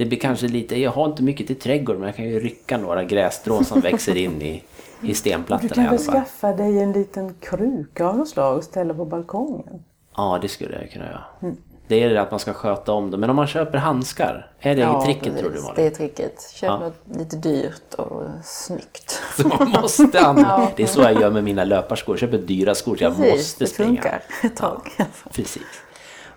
Det 0.00 0.06
blir 0.06 0.18
kanske 0.18 0.48
lite, 0.48 0.80
jag 0.80 0.90
har 0.90 1.06
inte 1.06 1.22
mycket 1.22 1.46
till 1.46 1.58
trädgård 1.58 1.96
men 1.96 2.06
jag 2.06 2.16
kan 2.16 2.24
ju 2.24 2.40
rycka 2.40 2.78
några 2.78 3.04
grässtrån 3.04 3.64
som 3.64 3.80
växer 3.90 4.16
in 4.16 4.42
i 4.42 4.62
i 5.02 5.14
stenplattorna 5.14 5.68
Du 5.68 5.74
kan 5.74 5.90
väl 5.90 5.98
skaffa 5.98 6.52
dig 6.52 6.78
en 6.78 6.92
liten 6.92 7.34
kruka 7.34 8.06
av 8.06 8.18
något 8.18 8.28
slag 8.28 8.56
och 8.56 8.64
ställa 8.64 8.94
på 8.94 9.04
balkongen? 9.04 9.84
Ja, 10.16 10.38
det 10.42 10.48
skulle 10.48 10.80
jag 10.80 10.90
kunna 10.90 11.04
göra. 11.04 11.24
Mm. 11.42 11.56
Det 11.88 12.02
är 12.02 12.08
det 12.08 12.20
att 12.20 12.30
man 12.30 12.40
ska 12.40 12.52
sköta 12.52 12.92
om 12.92 13.10
dem. 13.10 13.20
Men 13.20 13.30
om 13.30 13.36
man 13.36 13.46
köper 13.46 13.78
handskar, 13.78 14.52
är 14.58 14.76
det 14.76 14.80
ja, 14.80 15.04
tricket 15.04 15.22
precis. 15.22 15.40
tror 15.40 15.50
du 15.50 15.60
Malin? 15.60 15.74
det 15.76 15.86
är 15.86 15.90
tricket. 15.90 16.50
Köp 16.54 16.68
ja. 16.68 16.78
något 16.78 17.18
lite 17.18 17.36
dyrt 17.36 17.94
och 17.94 18.22
snyggt. 18.44 19.10
Så 19.36 19.48
man 19.48 19.70
måste 19.70 20.20
använda. 20.20 20.50
ja. 20.60 20.72
Det 20.76 20.82
är 20.82 20.86
så 20.86 21.00
jag 21.00 21.20
gör 21.20 21.30
med 21.30 21.44
mina 21.44 21.64
löparskor. 21.64 22.14
Jag 22.14 22.20
köper 22.20 22.38
dyra 22.38 22.74
skor 22.74 22.96
så 22.96 23.04
jag 23.04 23.16
precis, 23.16 23.32
måste 23.32 23.66
springa. 23.66 23.90
det 23.90 23.96
funkar 23.96 24.22
ett 24.42 24.56
tag. 24.56 24.80
Ja, 24.98 25.04
precis. 25.32 25.62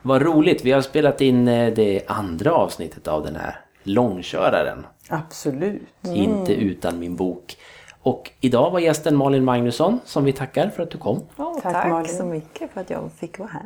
Vad 0.06 0.22
roligt, 0.22 0.66
vi 0.66 0.72
har 0.72 0.82
spelat 0.82 1.22
in 1.22 1.47
eh, 1.47 1.74
det 1.74 2.01
andra 2.08 2.51
avsnittet 2.54 3.08
av 3.08 3.24
den 3.24 3.36
här 3.36 3.60
långköraren. 3.84 4.86
Absolut. 5.10 5.82
Mm. 6.06 6.16
Inte 6.18 6.54
utan 6.54 6.99
min 6.99 7.16
bok. 7.16 7.58
Och 8.01 8.32
idag 8.39 8.72
var 8.72 8.80
gästen 8.80 9.16
Malin 9.16 9.43
Magnusson 9.43 9.99
som 10.06 10.24
vi 10.24 10.34
tackar 10.34 10.70
för 10.70 10.84
att 10.84 10.91
du 10.91 10.97
kom. 10.97 11.18
Oh, 11.38 11.60
Tack, 11.62 11.74
tack 11.74 11.89
Malin. 11.89 12.16
så 12.18 12.26
mycket 12.26 12.72
för 12.74 12.82
att 12.82 12.89
jag 12.89 13.12
fick 13.20 13.39
vara 13.39 13.49
här. 13.49 13.66